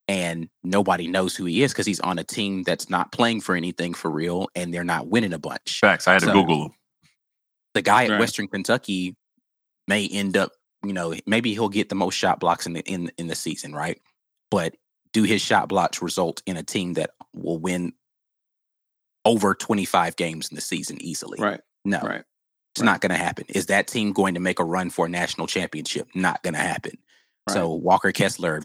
and 0.10 0.50
nobody 0.64 1.08
knows 1.08 1.36
who 1.36 1.46
he 1.46 1.62
is 1.62 1.72
because 1.72 1.86
he's 1.86 2.00
on 2.00 2.18
a 2.18 2.24
team 2.24 2.64
that's 2.64 2.90
not 2.90 3.12
playing 3.12 3.42
for 3.42 3.56
anything 3.56 3.94
for 3.94 4.10
real 4.10 4.50
and 4.56 4.74
they're 4.74 4.84
not 4.84 5.08
winning 5.08 5.34
a 5.34 5.40
bunch. 5.40 5.80
Facts. 5.80 6.08
I 6.08 6.14
had 6.14 6.24
to 6.24 6.32
Google 6.32 6.66
him. 6.66 6.72
The 7.76 7.84
guy 7.84 8.06
at 8.06 8.10
Right. 8.10 8.20
Western 8.20 8.48
Kentucky 8.48 9.16
may 9.88 10.08
end 10.08 10.36
up, 10.36 10.52
you 10.84 10.94
know, 10.94 11.14
maybe 11.26 11.54
he'll 11.54 11.70
get 11.70 11.90
the 11.90 11.96
most 11.96 12.16
shot 12.16 12.40
blocks 12.40 12.66
in 12.66 12.74
the 12.74 12.82
in 12.82 13.12
in 13.18 13.28
the 13.28 13.36
season, 13.36 13.74
right? 13.74 14.00
But 14.52 14.76
do 15.14 15.24
his 15.24 15.42
shot 15.42 15.70
blocks 15.70 16.02
result 16.02 16.42
in 16.46 16.58
a 16.58 16.64
team 16.64 16.94
that 16.94 17.12
will 17.34 17.58
win 17.60 17.94
over 19.26 19.54
25 19.54 20.16
games 20.16 20.50
in 20.50 20.56
the 20.56 20.62
season 20.62 21.02
easily? 21.02 21.40
right, 21.40 21.62
No. 21.86 22.00
right. 22.00 22.24
It's 22.76 22.84
not 22.84 23.02
going 23.02 23.10
to 23.12 23.18
happen. 23.18 23.46
Is 23.50 23.66
that 23.66 23.88
team 23.88 24.14
going 24.14 24.36
to 24.36 24.40
make 24.40 24.60
a 24.60 24.64
run 24.64 24.90
for 24.90 25.08
a 25.08 25.10
national 25.10 25.48
championship? 25.48 26.08
Not 26.16 26.42
going 26.44 26.54
to 26.54 26.60
happen. 26.60 26.98
So 27.50 27.74
Walker 27.74 28.12
Kessler 28.12 28.62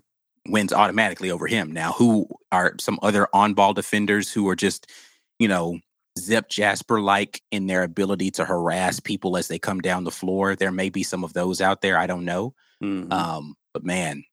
wins 0.47 0.73
automatically 0.73 1.30
over 1.30 1.47
him. 1.47 1.73
Now, 1.73 1.92
who 1.92 2.28
are 2.52 2.75
some 2.78 2.99
other 3.02 3.26
on 3.33 3.54
ball 3.54 3.73
defenders 3.73 4.30
who 4.30 4.47
are 4.49 4.56
just, 4.56 4.90
you 5.38 5.49
know, 5.49 5.80
Zep 6.18 6.49
Jasper 6.49 7.00
like 7.00 7.42
in 7.50 7.66
their 7.66 7.83
ability 7.83 8.30
to 8.33 8.44
harass 8.44 9.00
people 9.00 9.37
as 9.37 9.49
they 9.49 9.59
come 9.59 9.80
down 9.80 10.04
the 10.04 10.11
floor? 10.11 10.54
There 10.56 10.73
may 10.73 10.88
be 10.90 11.02
some 11.02 11.25
of 11.25 11.33
those 11.33 11.61
out 11.61 11.80
there. 11.80 11.99
I 11.99 12.06
don't 12.06 12.25
know. 12.25 12.54
Mhm. 12.83 13.12
Um, 13.12 13.56
but 13.73 13.85
man, 13.85 14.25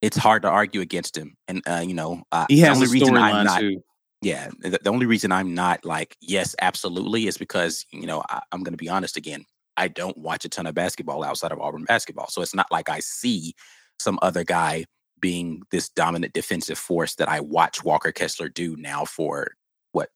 it's 0.00 0.16
hard 0.16 0.42
to 0.42 0.48
argue 0.48 0.80
against 0.80 1.16
him. 1.16 1.36
And, 1.48 1.62
uh, 1.66 1.82
you 1.84 1.94
know, 1.94 2.22
uh, 2.30 2.46
he 2.48 2.56
the 2.60 2.68
has 2.68 2.78
a 2.78 2.84
only 2.84 2.92
reason 3.00 3.16
I'm 3.16 3.44
not 3.44 3.60
too. 3.60 3.82
yeah 4.22 4.48
the, 4.60 4.78
the 4.82 4.90
only 4.90 5.06
reason 5.06 5.30
i'm 5.30 5.54
not 5.54 5.84
like 5.84 6.16
yes 6.20 6.56
absolutely 6.60 7.28
is 7.28 7.38
because 7.38 7.86
you 7.92 8.04
know 8.06 8.20
I, 8.28 8.40
i'm 8.50 8.64
going 8.64 8.72
to 8.72 8.76
be 8.84 8.88
honest 8.88 9.16
again 9.16 9.44
i 9.76 9.86
don't 9.86 10.18
watch 10.18 10.44
a 10.44 10.48
ton 10.48 10.66
of 10.66 10.74
basketball 10.74 11.22
outside 11.22 11.52
of 11.52 11.60
auburn 11.60 11.84
basketball 11.84 12.26
so 12.28 12.42
it's 12.42 12.54
not 12.54 12.66
like 12.72 12.88
i 12.88 12.98
see 12.98 13.54
some 14.00 14.18
other 14.20 14.42
guy 14.42 14.86
being 15.20 15.62
this 15.70 15.88
dominant 15.88 16.32
defensive 16.32 16.78
force 16.78 17.14
that 17.14 17.28
i 17.28 17.38
watch 17.38 17.84
walker 17.84 18.10
kessler 18.10 18.48
do 18.48 18.74
now 18.76 19.04
for 19.04 19.52
what 19.92 20.10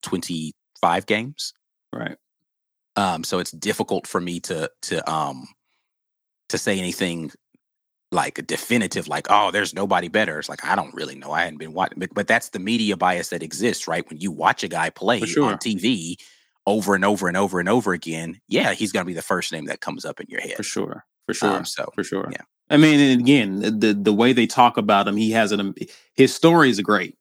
25 0.82 1.06
games 1.06 1.52
Right. 1.92 2.16
um 2.96 3.24
so 3.24 3.38
it's 3.38 3.50
difficult 3.50 4.06
for 4.06 4.20
me 4.20 4.40
to 4.40 4.70
to 4.82 5.10
um 5.10 5.46
to 6.48 6.58
say 6.58 6.78
anything 6.78 7.30
like 8.10 8.46
definitive 8.46 9.08
like 9.08 9.26
oh 9.30 9.50
there's 9.50 9.74
nobody 9.74 10.08
better 10.08 10.38
it's 10.38 10.48
like 10.48 10.64
i 10.64 10.74
don't 10.76 10.94
really 10.94 11.14
know 11.14 11.32
i 11.32 11.42
hadn't 11.44 11.58
been 11.58 11.72
watching 11.72 11.98
but, 11.98 12.12
but 12.14 12.26
that's 12.26 12.50
the 12.50 12.58
media 12.58 12.96
bias 12.96 13.28
that 13.30 13.42
exists 13.42 13.88
right 13.88 14.08
when 14.10 14.18
you 14.20 14.30
watch 14.30 14.62
a 14.62 14.68
guy 14.68 14.90
play 14.90 15.20
sure. 15.20 15.50
on 15.50 15.56
tv 15.58 16.16
over 16.66 16.94
and 16.94 17.04
over 17.04 17.28
and 17.28 17.36
over 17.36 17.58
and 17.60 17.68
over 17.68 17.92
again 17.92 18.38
yeah 18.48 18.72
he's 18.74 18.92
going 18.92 19.04
to 19.04 19.06
be 19.08 19.14
the 19.14 19.22
first 19.22 19.52
name 19.52 19.64
that 19.66 19.80
comes 19.80 20.04
up 20.04 20.20
in 20.20 20.26
your 20.28 20.40
head 20.40 20.56
For 20.56 20.62
sure. 20.62 21.04
For 21.26 21.34
sure. 21.34 21.50
Um, 21.50 21.64
so 21.64 21.88
for 21.94 22.02
sure. 22.02 22.28
yeah. 22.32 22.42
I 22.68 22.76
mean, 22.78 22.98
and 22.98 23.20
again, 23.20 23.60
the 23.78 23.94
the 23.94 24.12
way 24.12 24.32
they 24.32 24.46
talk 24.46 24.76
about 24.76 25.06
him, 25.06 25.16
he 25.16 25.30
has 25.30 25.52
an 25.52 25.72
his 26.14 26.34
story 26.34 26.68
is 26.68 26.80
great, 26.80 27.16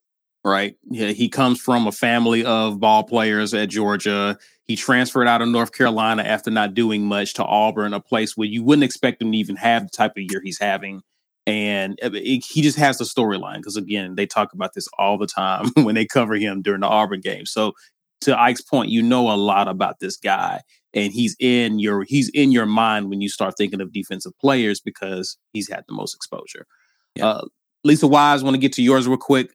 right? 0.46 0.76
Yeah, 0.90 1.08
he 1.10 1.30
comes 1.30 1.60
from 1.62 1.88
a 1.88 1.92
family 1.92 2.44
of 2.46 2.80
ball 2.80 3.04
players 3.04 3.54
at 3.54 3.70
Georgia. 3.70 4.38
He 4.68 4.76
transferred 4.76 5.28
out 5.28 5.42
of 5.42 5.50
North 5.50 5.72
Carolina 5.74 6.24
after 6.24 6.50
not 6.50 6.74
doing 6.74 7.06
much 7.06 7.34
to 7.36 7.46
Auburn, 7.46 7.94
a 7.94 8.00
place 8.00 8.36
where 8.38 8.48
you 8.48 8.64
wouldn't 8.64 8.84
expect 8.84 9.22
him 9.22 9.32
to 9.32 9.38
even 9.38 9.56
have 9.58 9.84
the 9.84 9.90
type 9.90 10.12
of 10.18 10.24
year 10.24 10.42
he's 10.44 10.60
having. 10.60 11.02
And 11.48 11.98
it- 12.02 12.16
it- 12.16 12.46
he 12.50 12.62
just 12.62 12.78
has 12.78 12.98
the 12.98 13.04
storyline 13.04 13.58
because 13.58 13.76
again, 13.76 14.16
they 14.16 14.26
talk 14.26 14.54
about 14.54 14.74
this 14.74 14.88
all 14.98 15.18
the 15.18 15.28
time 15.28 15.66
when 15.76 15.96
they 15.96 16.06
cover 16.06 16.36
him 16.36 16.62
during 16.62 16.82
the 16.82 16.88
Auburn 16.88 17.22
game. 17.22 17.46
So 17.46 17.74
to 18.22 18.40
Ike's 18.40 18.62
point, 18.62 18.92
you 18.92 19.02
know 19.02 19.32
a 19.32 19.36
lot 19.36 19.68
about 19.68 20.00
this 20.00 20.18
guy. 20.18 20.62
and 20.94 21.14
he's 21.14 21.36
in 21.40 21.80
your 21.80 22.04
he's 22.04 22.30
in 22.34 22.52
your 22.52 22.66
mind 22.66 23.10
when 23.10 23.22
you 23.22 23.30
start 23.30 23.54
thinking 23.58 23.80
of 23.82 23.94
defensive 23.94 24.34
players 24.40 24.80
because 24.82 25.38
he's 25.54 25.70
had 25.70 25.84
the 25.88 25.94
most 25.94 26.14
exposure. 26.14 26.68
Yeah. 27.16 27.28
Uh, 27.28 27.46
Lisa 27.86 28.08
Wise, 28.08 28.44
want 28.44 28.54
to 28.56 28.60
get 28.60 28.74
to 28.74 28.84
yours 28.84 29.08
real 29.08 29.18
quick. 29.18 29.52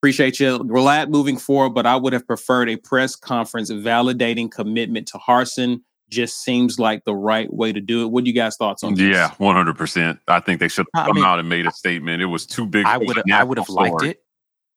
Appreciate 0.00 0.38
you. 0.38 0.58
Glad 0.60 1.10
moving 1.10 1.36
forward, 1.36 1.70
but 1.70 1.84
I 1.84 1.96
would 1.96 2.12
have 2.12 2.26
preferred 2.26 2.68
a 2.68 2.76
press 2.76 3.16
conference 3.16 3.70
validating 3.70 4.50
commitment 4.50 5.08
to 5.08 5.18
Harsin. 5.18 5.82
Just 6.08 6.42
seems 6.42 6.78
like 6.78 7.04
the 7.04 7.14
right 7.14 7.52
way 7.52 7.72
to 7.72 7.80
do 7.80 8.02
it. 8.02 8.06
What 8.06 8.24
do 8.24 8.30
you 8.30 8.34
guys 8.34 8.56
thoughts 8.56 8.82
on 8.82 8.94
this? 8.94 9.14
Yeah, 9.14 9.32
one 9.38 9.54
hundred 9.54 9.76
percent. 9.76 10.20
I 10.26 10.40
think 10.40 10.60
they 10.60 10.68
should 10.68 10.86
have 10.94 11.06
come 11.06 11.16
I 11.16 11.20
mean, 11.20 11.24
out 11.24 11.38
and 11.38 11.48
made 11.48 11.66
a 11.66 11.72
statement. 11.72 12.22
It 12.22 12.26
was 12.26 12.46
too 12.46 12.64
big. 12.64 12.86
I 12.86 12.96
would 12.96 13.30
I 13.30 13.44
would 13.44 13.58
have 13.58 13.68
liked 13.68 14.02
it. 14.04 14.22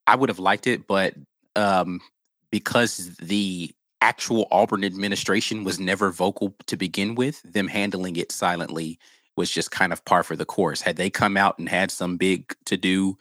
I 0.08 0.16
would 0.16 0.30
have 0.30 0.40
liked 0.40 0.68
it, 0.68 0.88
but 0.88 1.14
um, 1.56 2.02
because 2.50 3.16
the 3.18 3.72
actual 4.02 4.48
Auburn 4.52 4.84
administration 4.84 5.64
was 5.64 5.80
never 5.80 6.10
vocal 6.10 6.56
to 6.66 6.76
begin 6.76 7.16
with, 7.16 7.42
them 7.44 7.68
handling 7.68 8.16
it 8.16 8.32
silently 8.32 9.00
was 9.38 9.52
just 9.52 9.72
kind 9.72 9.94
of 9.94 10.04
par 10.04 10.24
for 10.24 10.36
the 10.36 10.46
course. 10.46 10.82
Had 10.82 10.98
they 10.98 11.10
come 11.10 11.38
out 11.38 11.60
and 11.60 11.70
had 11.70 11.92
some 11.92 12.18
big 12.18 12.54
to 12.66 12.76
do 12.76 13.18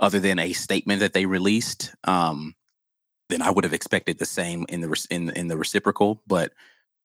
other 0.00 0.18
than 0.18 0.38
a 0.38 0.52
statement 0.52 1.00
that 1.00 1.12
they 1.12 1.26
released, 1.26 1.94
um, 2.04 2.54
then 3.28 3.42
I 3.42 3.50
would 3.50 3.64
have 3.64 3.72
expected 3.72 4.18
the 4.18 4.26
same 4.26 4.66
in 4.68 4.80
the 4.80 5.06
in 5.10 5.30
in 5.30 5.48
the 5.48 5.56
reciprocal. 5.56 6.20
But 6.26 6.52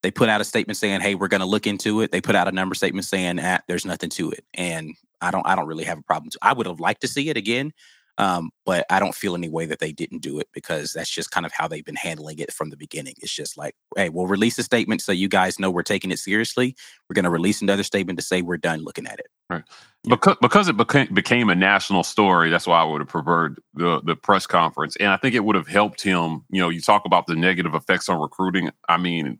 they 0.01 0.11
put 0.11 0.29
out 0.29 0.41
a 0.41 0.45
statement 0.45 0.77
saying, 0.77 1.01
"Hey, 1.01 1.15
we're 1.15 1.27
going 1.27 1.41
to 1.41 1.47
look 1.47 1.67
into 1.67 2.01
it." 2.01 2.11
They 2.11 2.21
put 2.21 2.35
out 2.35 2.47
a 2.47 2.51
number 2.51 2.75
statement 2.75 3.05
saying, 3.05 3.39
ah, 3.39 3.59
"There's 3.67 3.85
nothing 3.85 4.09
to 4.11 4.31
it," 4.31 4.45
and 4.53 4.95
I 5.21 5.31
don't 5.31 5.45
I 5.45 5.55
don't 5.55 5.67
really 5.67 5.83
have 5.85 5.99
a 5.99 6.03
problem. 6.03 6.31
I 6.41 6.53
would 6.53 6.65
have 6.65 6.79
liked 6.79 7.01
to 7.01 7.07
see 7.07 7.29
it 7.29 7.37
again, 7.37 7.73
um, 8.17 8.51
but 8.65 8.85
I 8.89 8.99
don't 8.99 9.15
feel 9.15 9.35
any 9.35 9.49
way 9.49 9.65
that 9.65 9.79
they 9.79 9.91
didn't 9.91 10.19
do 10.19 10.39
it 10.39 10.47
because 10.53 10.93
that's 10.93 11.09
just 11.09 11.31
kind 11.31 11.45
of 11.45 11.51
how 11.51 11.67
they've 11.67 11.83
been 11.83 11.95
handling 11.95 12.39
it 12.39 12.53
from 12.53 12.69
the 12.69 12.77
beginning. 12.77 13.15
It's 13.21 13.33
just 13.33 13.57
like, 13.57 13.75
hey, 13.97 14.09
we'll 14.09 14.27
release 14.27 14.57
a 14.57 14.63
statement 14.63 15.01
so 15.01 15.11
you 15.11 15.27
guys 15.27 15.59
know 15.59 15.69
we're 15.69 15.83
taking 15.83 16.11
it 16.11 16.19
seriously. 16.19 16.75
We're 17.09 17.15
going 17.15 17.25
to 17.25 17.29
release 17.29 17.61
another 17.61 17.83
statement 17.83 18.17
to 18.19 18.25
say 18.25 18.41
we're 18.41 18.57
done 18.57 18.79
looking 18.79 19.05
at 19.05 19.19
it. 19.19 19.27
Right. 19.49 19.63
Because 20.07 20.37
because 20.41 20.67
it 20.69 20.77
became 20.77 21.13
became 21.13 21.49
a 21.49 21.55
national 21.55 22.03
story. 22.03 22.49
That's 22.49 22.67
why 22.67 22.79
I 22.79 22.83
would 22.83 23.01
have 23.01 23.07
preferred 23.07 23.59
the 23.73 24.01
the 24.01 24.15
press 24.15 24.47
conference, 24.47 24.95
and 24.97 25.09
I 25.09 25.17
think 25.17 25.35
it 25.35 25.43
would 25.43 25.55
have 25.55 25.67
helped 25.67 26.01
him. 26.01 26.45
You 26.49 26.61
know, 26.61 26.69
you 26.69 26.79
talk 26.79 27.05
about 27.05 27.27
the 27.27 27.35
negative 27.35 27.73
effects 27.75 28.09
on 28.09 28.19
recruiting. 28.19 28.71
I 28.87 28.97
mean. 28.97 29.39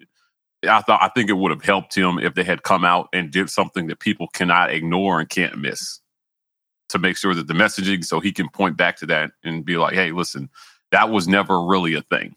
I 0.67 0.82
thought 0.82 1.03
I 1.03 1.10
think 1.10 1.29
it 1.29 1.34
would 1.34 1.51
have 1.51 1.62
helped 1.62 1.94
him 1.94 2.17
if 2.17 2.34
they 2.34 2.44
had 2.44 2.63
come 2.63 2.84
out 2.84 3.10
and 3.13 3.29
did 3.29 3.51
something 3.51 3.86
that 3.86 4.00
people 4.00 4.27
cannot 4.29 4.72
ignore 4.72 5.20
and 5.20 5.29
can't 5.29 5.60
miss 5.60 6.00
to 6.89 6.99
make 6.99 7.17
sure 7.17 7.33
that 7.33 7.47
the 7.47 7.53
messaging 7.53 8.03
so 8.03 8.19
he 8.19 8.31
can 8.31 8.49
point 8.49 8.77
back 8.77 8.97
to 8.97 9.05
that 9.07 9.31
and 9.43 9.65
be 9.65 9.77
like, 9.77 9.93
hey, 9.93 10.11
listen, 10.11 10.49
that 10.91 11.09
was 11.09 11.27
never 11.27 11.63
really 11.63 11.95
a 11.95 12.01
thing. 12.01 12.35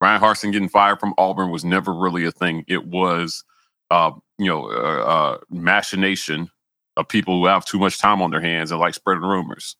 Ryan 0.00 0.20
Harsin 0.20 0.52
getting 0.52 0.68
fired 0.68 0.98
from 0.98 1.14
Auburn 1.16 1.50
was 1.50 1.64
never 1.64 1.94
really 1.94 2.24
a 2.24 2.32
thing. 2.32 2.64
It 2.66 2.86
was, 2.86 3.44
uh, 3.90 4.10
you 4.38 4.46
know, 4.46 4.66
uh, 4.66 5.04
uh, 5.04 5.38
machination 5.48 6.50
of 6.96 7.08
people 7.08 7.38
who 7.38 7.46
have 7.46 7.64
too 7.64 7.78
much 7.78 7.98
time 7.98 8.20
on 8.20 8.32
their 8.32 8.40
hands 8.40 8.72
and 8.72 8.80
like 8.80 8.94
spreading 8.94 9.22
rumors. 9.22 9.76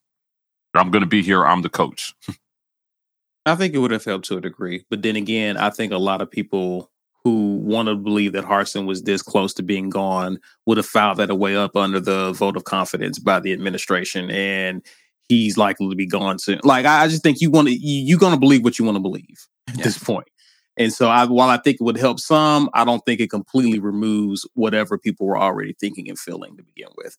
I'm 0.75 0.91
going 0.91 1.03
to 1.03 1.09
be 1.09 1.23
here. 1.23 1.45
I'm 1.45 1.63
the 1.63 1.69
coach. 1.69 2.15
I 3.47 3.57
think 3.57 3.75
it 3.75 3.79
would 3.79 3.91
have 3.91 4.05
helped 4.05 4.27
to 4.27 4.37
a 4.37 4.41
degree, 4.41 4.85
but 4.89 5.03
then 5.03 5.17
again, 5.17 5.57
I 5.57 5.71
think 5.71 5.93
a 5.93 5.99
lot 5.99 6.23
of 6.23 6.31
people 6.31 6.93
who 7.25 7.57
want 7.57 7.89
to 7.89 7.95
believe 7.95 8.33
that 8.33 8.45
Harsin 8.45 8.87
was 8.87 9.03
this 9.03 9.23
close 9.23 9.55
to 9.55 9.63
being 9.63 9.91
gone 9.91 10.39
would 10.67 10.77
have 10.77 10.87
filed 10.87 11.19
that 11.19 11.31
away 11.31 11.57
up 11.57 11.77
under 11.77 12.01
the 12.01 12.33
vote 12.33 12.57
of 12.57 12.65
confidence 12.65 13.19
by 13.19 13.39
the 13.39 13.53
administration, 13.53 14.31
and 14.31 14.83
he's 15.29 15.57
likely 15.57 15.89
to 15.89 15.95
be 15.95 16.07
gone 16.07 16.39
soon. 16.39 16.61
Like 16.65 16.85
I 16.85 17.07
just 17.09 17.23
think 17.23 17.41
you 17.41 17.51
want 17.51 17.69
to 17.69 17.75
you, 17.75 18.17
are 18.17 18.19
going 18.19 18.35
to 18.35 18.41
believe 18.41 18.65
what 18.65 18.79
you 18.79 18.85
want 18.85 18.97
to 18.97 19.03
believe 19.03 19.47
at 19.69 19.79
yeah. 19.79 19.85
this 19.85 19.99
point. 19.99 20.29
And 20.77 20.93
so, 20.93 21.09
I, 21.09 21.27
while 21.27 21.51
I 21.51 21.59
think 21.59 21.77
it 21.81 21.85
would 21.85 21.99
help 21.99 22.19
some, 22.19 22.71
I 22.73 22.85
don't 22.85 23.05
think 23.05 23.21
it 23.21 23.31
completely 23.31 23.79
removes 23.79 24.49
whatever 24.55 24.97
people 24.99 25.27
were 25.27 25.39
already 25.39 25.75
thinking 25.79 26.09
and 26.09 26.19
feeling 26.19 26.57
to 26.57 26.63
begin 26.63 26.89
with. 26.97 27.17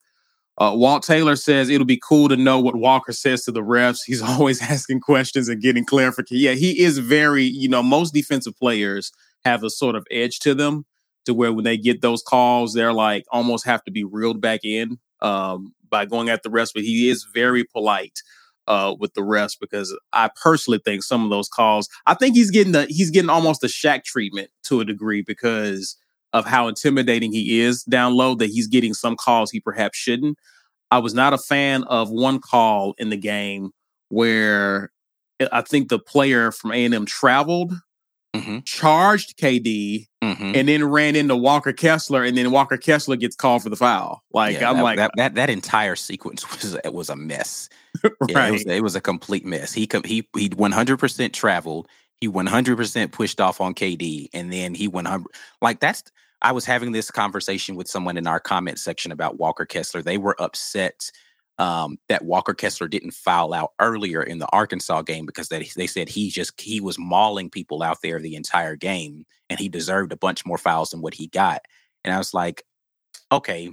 Uh, 0.57 0.71
Walt 0.75 1.03
Taylor 1.03 1.35
says 1.35 1.69
it'll 1.69 1.85
be 1.85 2.01
cool 2.01 2.29
to 2.29 2.35
know 2.35 2.59
what 2.59 2.75
Walker 2.75 3.11
says 3.11 3.43
to 3.45 3.51
the 3.51 3.61
refs. 3.61 3.99
He's 4.05 4.21
always 4.23 4.61
asking 4.61 5.01
questions 5.01 5.49
and 5.49 5.61
getting 5.61 5.85
clarification. 5.85 6.43
Yeah, 6.43 6.53
he 6.53 6.81
is 6.81 6.97
very, 6.97 7.43
you 7.43 7.69
know, 7.69 7.83
most 7.83 8.13
defensive 8.13 8.57
players 8.57 9.11
have 9.45 9.63
a 9.63 9.69
sort 9.69 9.95
of 9.95 10.05
edge 10.11 10.39
to 10.39 10.53
them 10.53 10.85
to 11.25 11.33
where 11.33 11.53
when 11.53 11.63
they 11.63 11.77
get 11.77 12.01
those 12.01 12.21
calls, 12.21 12.73
they're 12.73 12.93
like 12.93 13.25
almost 13.31 13.65
have 13.65 13.83
to 13.85 13.91
be 13.91 14.03
reeled 14.03 14.41
back 14.41 14.61
in 14.63 14.99
um, 15.21 15.73
by 15.89 16.05
going 16.05 16.29
at 16.29 16.43
the 16.43 16.49
refs. 16.49 16.71
But 16.73 16.83
he 16.83 17.09
is 17.09 17.25
very 17.33 17.63
polite 17.63 18.19
uh, 18.67 18.95
with 18.97 19.13
the 19.13 19.21
refs 19.21 19.57
because 19.59 19.97
I 20.11 20.29
personally 20.41 20.79
think 20.83 21.03
some 21.03 21.23
of 21.23 21.29
those 21.29 21.49
calls, 21.49 21.89
I 22.05 22.13
think 22.13 22.35
he's 22.35 22.51
getting 22.51 22.73
the 22.73 22.85
he's 22.89 23.11
getting 23.11 23.29
almost 23.29 23.63
a 23.63 23.67
Shaq 23.67 24.03
treatment 24.03 24.49
to 24.63 24.79
a 24.79 24.85
degree 24.85 25.21
because 25.21 25.97
of 26.33 26.45
how 26.45 26.67
intimidating 26.67 27.31
he 27.31 27.61
is 27.61 27.83
down 27.83 28.15
low. 28.15 28.35
That 28.35 28.49
he's 28.49 28.67
getting 28.67 28.93
some 28.93 29.15
calls 29.15 29.51
he 29.51 29.59
perhaps 29.59 29.97
shouldn't. 29.97 30.37
I 30.91 30.99
was 30.99 31.13
not 31.13 31.33
a 31.33 31.37
fan 31.37 31.83
of 31.85 32.11
one 32.11 32.39
call 32.39 32.93
in 32.97 33.09
the 33.09 33.17
game 33.17 33.71
where 34.09 34.91
I 35.51 35.61
think 35.61 35.89
the 35.89 35.99
player 35.99 36.51
from 36.51 36.71
A 36.71 36.85
and 36.85 36.93
M 36.93 37.05
traveled 37.05 37.73
mm-hmm. 38.33 38.59
charged 38.65 39.37
KD, 39.37 40.07
mm-hmm. 40.21 40.51
and 40.55 40.67
then 40.67 40.83
ran 40.83 41.15
into 41.15 41.35
Walker 41.35 41.73
Kessler, 41.73 42.23
and 42.23 42.37
then 42.37 42.51
Walker 42.51 42.77
Kessler 42.77 43.15
gets 43.15 43.35
called 43.35 43.63
for 43.63 43.69
the 43.69 43.75
foul. 43.75 44.23
Like 44.31 44.59
yeah, 44.59 44.69
I'm 44.69 44.77
that, 44.77 44.83
like 44.83 44.97
that, 44.97 45.11
that, 45.17 45.35
that 45.35 45.49
entire 45.49 45.95
sequence 45.95 46.49
was 46.61 46.75
it 46.83 46.93
was 46.93 47.09
a 47.09 47.15
mess. 47.15 47.69
right, 48.03 48.11
yeah, 48.29 48.47
it, 48.47 48.51
was, 48.51 48.65
it, 48.65 48.83
was, 48.83 48.95
a 48.95 49.01
complete 49.01 49.45
mess. 49.45 49.73
He 49.73 49.87
he 50.05 50.27
he 50.35 50.49
100 50.55 50.97
percent 50.97 51.33
traveled. 51.33 51.87
He 52.19 52.27
100 52.27 52.77
percent 52.77 53.11
pushed 53.11 53.39
off 53.39 53.61
on 53.61 53.73
KD, 53.73 54.29
and 54.33 54.51
then 54.51 54.73
he 54.73 54.87
100 54.87 55.25
like 55.61 55.79
that's. 55.79 56.03
I 56.41 56.51
was 56.51 56.65
having 56.65 56.91
this 56.91 57.09
conversation 57.09 57.75
with 57.75 57.87
someone 57.87 58.17
in 58.17 58.27
our 58.27 58.39
comment 58.39 58.77
section 58.77 59.13
about 59.13 59.39
Walker 59.39 59.65
Kessler. 59.65 60.01
They 60.01 60.17
were 60.17 60.35
upset 60.41 61.09
um, 61.59 61.97
that 62.09 62.25
Walker 62.25 62.53
Kessler 62.53 62.87
didn't 62.87 63.13
foul 63.13 63.53
out 63.53 63.73
earlier 63.79 64.23
in 64.23 64.39
the 64.39 64.49
Arkansas 64.51 65.03
game 65.03 65.25
because 65.25 65.49
they, 65.49 65.69
they 65.75 65.87
said 65.87 66.09
he 66.09 66.29
just 66.29 66.59
he 66.59 66.79
was 66.81 66.97
mauling 66.97 67.49
people 67.49 67.83
out 67.83 68.01
there 68.01 68.19
the 68.19 68.35
entire 68.35 68.75
game 68.75 69.25
and 69.49 69.59
he 69.59 69.69
deserved 69.69 70.11
a 70.11 70.17
bunch 70.17 70.45
more 70.45 70.57
fouls 70.57 70.89
than 70.89 71.01
what 71.01 71.13
he 71.13 71.27
got. 71.27 71.61
And 72.03 72.13
I 72.13 72.17
was 72.17 72.33
like, 72.33 72.63
okay, 73.31 73.69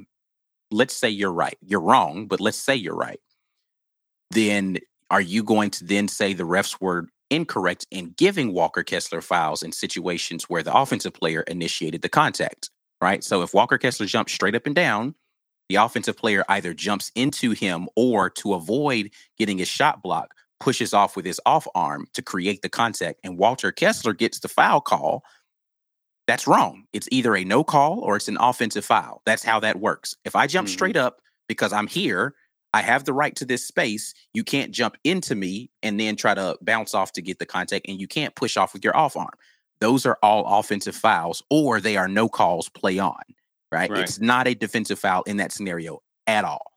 let's 0.71 0.95
say 0.95 1.09
you're 1.09 1.33
right. 1.33 1.57
You're 1.63 1.81
wrong, 1.81 2.27
but 2.27 2.41
let's 2.41 2.59
say 2.59 2.77
you're 2.77 2.97
right. 2.97 3.21
Then 4.31 4.79
are 5.11 5.21
you 5.21 5.43
going 5.43 5.71
to 5.71 5.85
then 5.85 6.07
say 6.07 6.33
the 6.33 6.45
refs 6.45 6.77
were 6.81 7.07
incorrect 7.31 7.87
in 7.91 8.15
giving 8.17 8.53
Walker 8.53 8.83
Kessler 8.83 9.21
fouls 9.21 9.63
in 9.63 9.73
situations 9.73 10.45
where 10.45 10.63
the 10.63 10.77
offensive 10.77 11.15
player 11.15 11.43
initiated 11.43 12.03
the 12.03 12.09
contact? 12.09 12.71
Right. 13.01 13.25
So 13.25 13.43
if 13.43 13.55
Walker 13.55 13.79
Kessler 13.79 14.07
jumped 14.07 14.31
straight 14.31 14.55
up 14.55 14.67
and 14.67 14.75
down 14.75 15.15
the 15.71 15.77
offensive 15.77 16.17
player 16.17 16.45
either 16.49 16.75
jumps 16.75 17.13
into 17.15 17.53
him 17.53 17.89
or 17.95 18.29
to 18.29 18.55
avoid 18.55 19.13
getting 19.39 19.59
his 19.59 19.69
shot 19.69 20.03
block, 20.03 20.35
pushes 20.59 20.93
off 20.93 21.15
with 21.15 21.25
his 21.25 21.41
off 21.47 21.69
arm 21.77 22.09
to 22.15 22.23
create 22.23 22.63
the 22.63 22.69
contact. 22.69 23.21
And 23.23 23.39
Walker 23.39 23.71
Kessler 23.71 24.13
gets 24.13 24.41
the 24.41 24.49
foul 24.49 24.81
call. 24.81 25.23
That's 26.27 26.49
wrong. 26.49 26.87
It's 26.93 27.07
either 27.13 27.37
a 27.37 27.45
no 27.45 27.63
call 27.63 28.01
or 28.01 28.17
it's 28.17 28.27
an 28.27 28.37
offensive 28.41 28.85
foul. 28.85 29.23
That's 29.25 29.45
how 29.45 29.61
that 29.61 29.79
works. 29.79 30.17
If 30.25 30.35
I 30.35 30.49
jump 30.49 30.67
mm-hmm. 30.67 30.73
straight 30.73 30.97
up 30.97 31.21
because 31.47 31.73
I'm 31.73 31.87
here, 31.87 32.35
I 32.75 32.83
have 32.83 33.05
the 33.05 33.13
right 33.13 33.37
to 33.37 33.45
this 33.45 33.65
space. 33.65 34.13
You 34.35 34.43
can't 34.43 34.73
jump 34.73 34.97
into 35.05 35.37
me 35.37 35.71
and 35.85 36.01
then 36.01 36.17
try 36.17 36.35
to 36.35 36.59
bounce 36.63 36.95
off 36.95 37.13
to 37.13 37.23
get 37.23 37.39
the 37.39 37.47
contact, 37.47 37.87
and 37.89 38.01
you 38.01 38.09
can't 38.09 38.35
push 38.35 38.57
off 38.57 38.73
with 38.73 38.83
your 38.83 38.97
off 38.97 39.17
arm. 39.17 39.35
Those 39.81 40.05
are 40.05 40.19
all 40.21 40.59
offensive 40.59 40.97
fouls, 40.97 41.45
or 41.49 41.81
they 41.81 41.97
are 41.97 42.09
no 42.09 42.29
calls 42.29 42.69
play 42.69 42.99
on 42.99 43.23
right? 43.73 43.91
right? 43.91 44.01
It's 44.01 44.21
not 44.21 44.47
a 44.47 44.55
defensive 44.55 44.99
foul 44.99 45.23
in 45.23 45.39
that 45.39 45.53
scenario 45.53 46.01
at 46.27 46.45
all. 46.45 46.73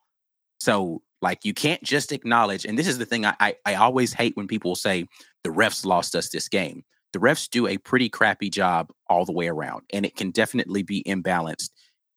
So, 0.59 1.01
like, 1.21 1.45
you 1.45 1.53
can't 1.53 1.83
just 1.83 2.11
acknowledge, 2.11 2.65
and 2.65 2.77
this 2.77 2.87
is 2.87 2.97
the 2.97 3.05
thing 3.05 3.25
I, 3.25 3.35
I, 3.39 3.55
I 3.65 3.75
always 3.75 4.13
hate 4.13 4.35
when 4.35 4.47
people 4.47 4.75
say 4.75 5.07
the 5.43 5.49
refs 5.49 5.85
lost 5.85 6.15
us 6.15 6.29
this 6.29 6.49
game. 6.49 6.83
The 7.13 7.19
refs 7.19 7.49
do 7.49 7.67
a 7.67 7.77
pretty 7.77 8.09
crappy 8.09 8.49
job 8.49 8.91
all 9.07 9.25
the 9.25 9.31
way 9.31 9.47
around, 9.47 9.83
and 9.93 10.05
it 10.05 10.15
can 10.15 10.31
definitely 10.31 10.83
be 10.83 11.03
imbalanced 11.03 11.69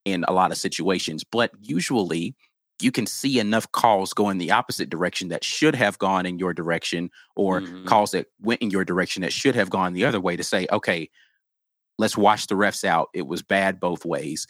in 0.05 0.25
a 0.27 0.33
lot 0.33 0.51
of 0.51 0.59
situations. 0.59 1.25
But 1.25 1.51
usually, 1.61 2.35
you 2.81 2.93
can 2.93 3.07
see 3.07 3.39
enough 3.39 3.71
calls 3.73 4.13
go 4.13 4.29
in 4.29 4.39
the 4.39 4.51
opposite 4.51 4.91
direction 4.91 5.29
that 5.29 5.45
should 5.45 5.75
have 5.75 5.99
gone 5.99 6.27
in 6.27 6.39
your 6.39 6.55
direction, 6.55 7.11
or 7.35 7.61
mm-hmm. 7.61 7.85
calls 7.85 8.13
that 8.13 8.27
went 8.41 8.63
in 8.63 8.71
your 8.71 8.85
direction 8.85 9.23
that 9.23 9.33
should 9.33 9.55
have 9.55 9.71
gone 9.71 9.93
the 9.93 10.05
other 10.05 10.21
way 10.21 10.37
to 10.37 10.45
say, 10.45 10.67
okay, 10.73 11.11
let's 11.99 12.17
wash 12.17 12.47
the 12.47 12.55
refs 12.55 12.85
out. 12.85 13.09
It 13.15 13.27
was 13.27 13.43
bad 13.43 13.81
both 13.81 14.05
ways 14.05 14.47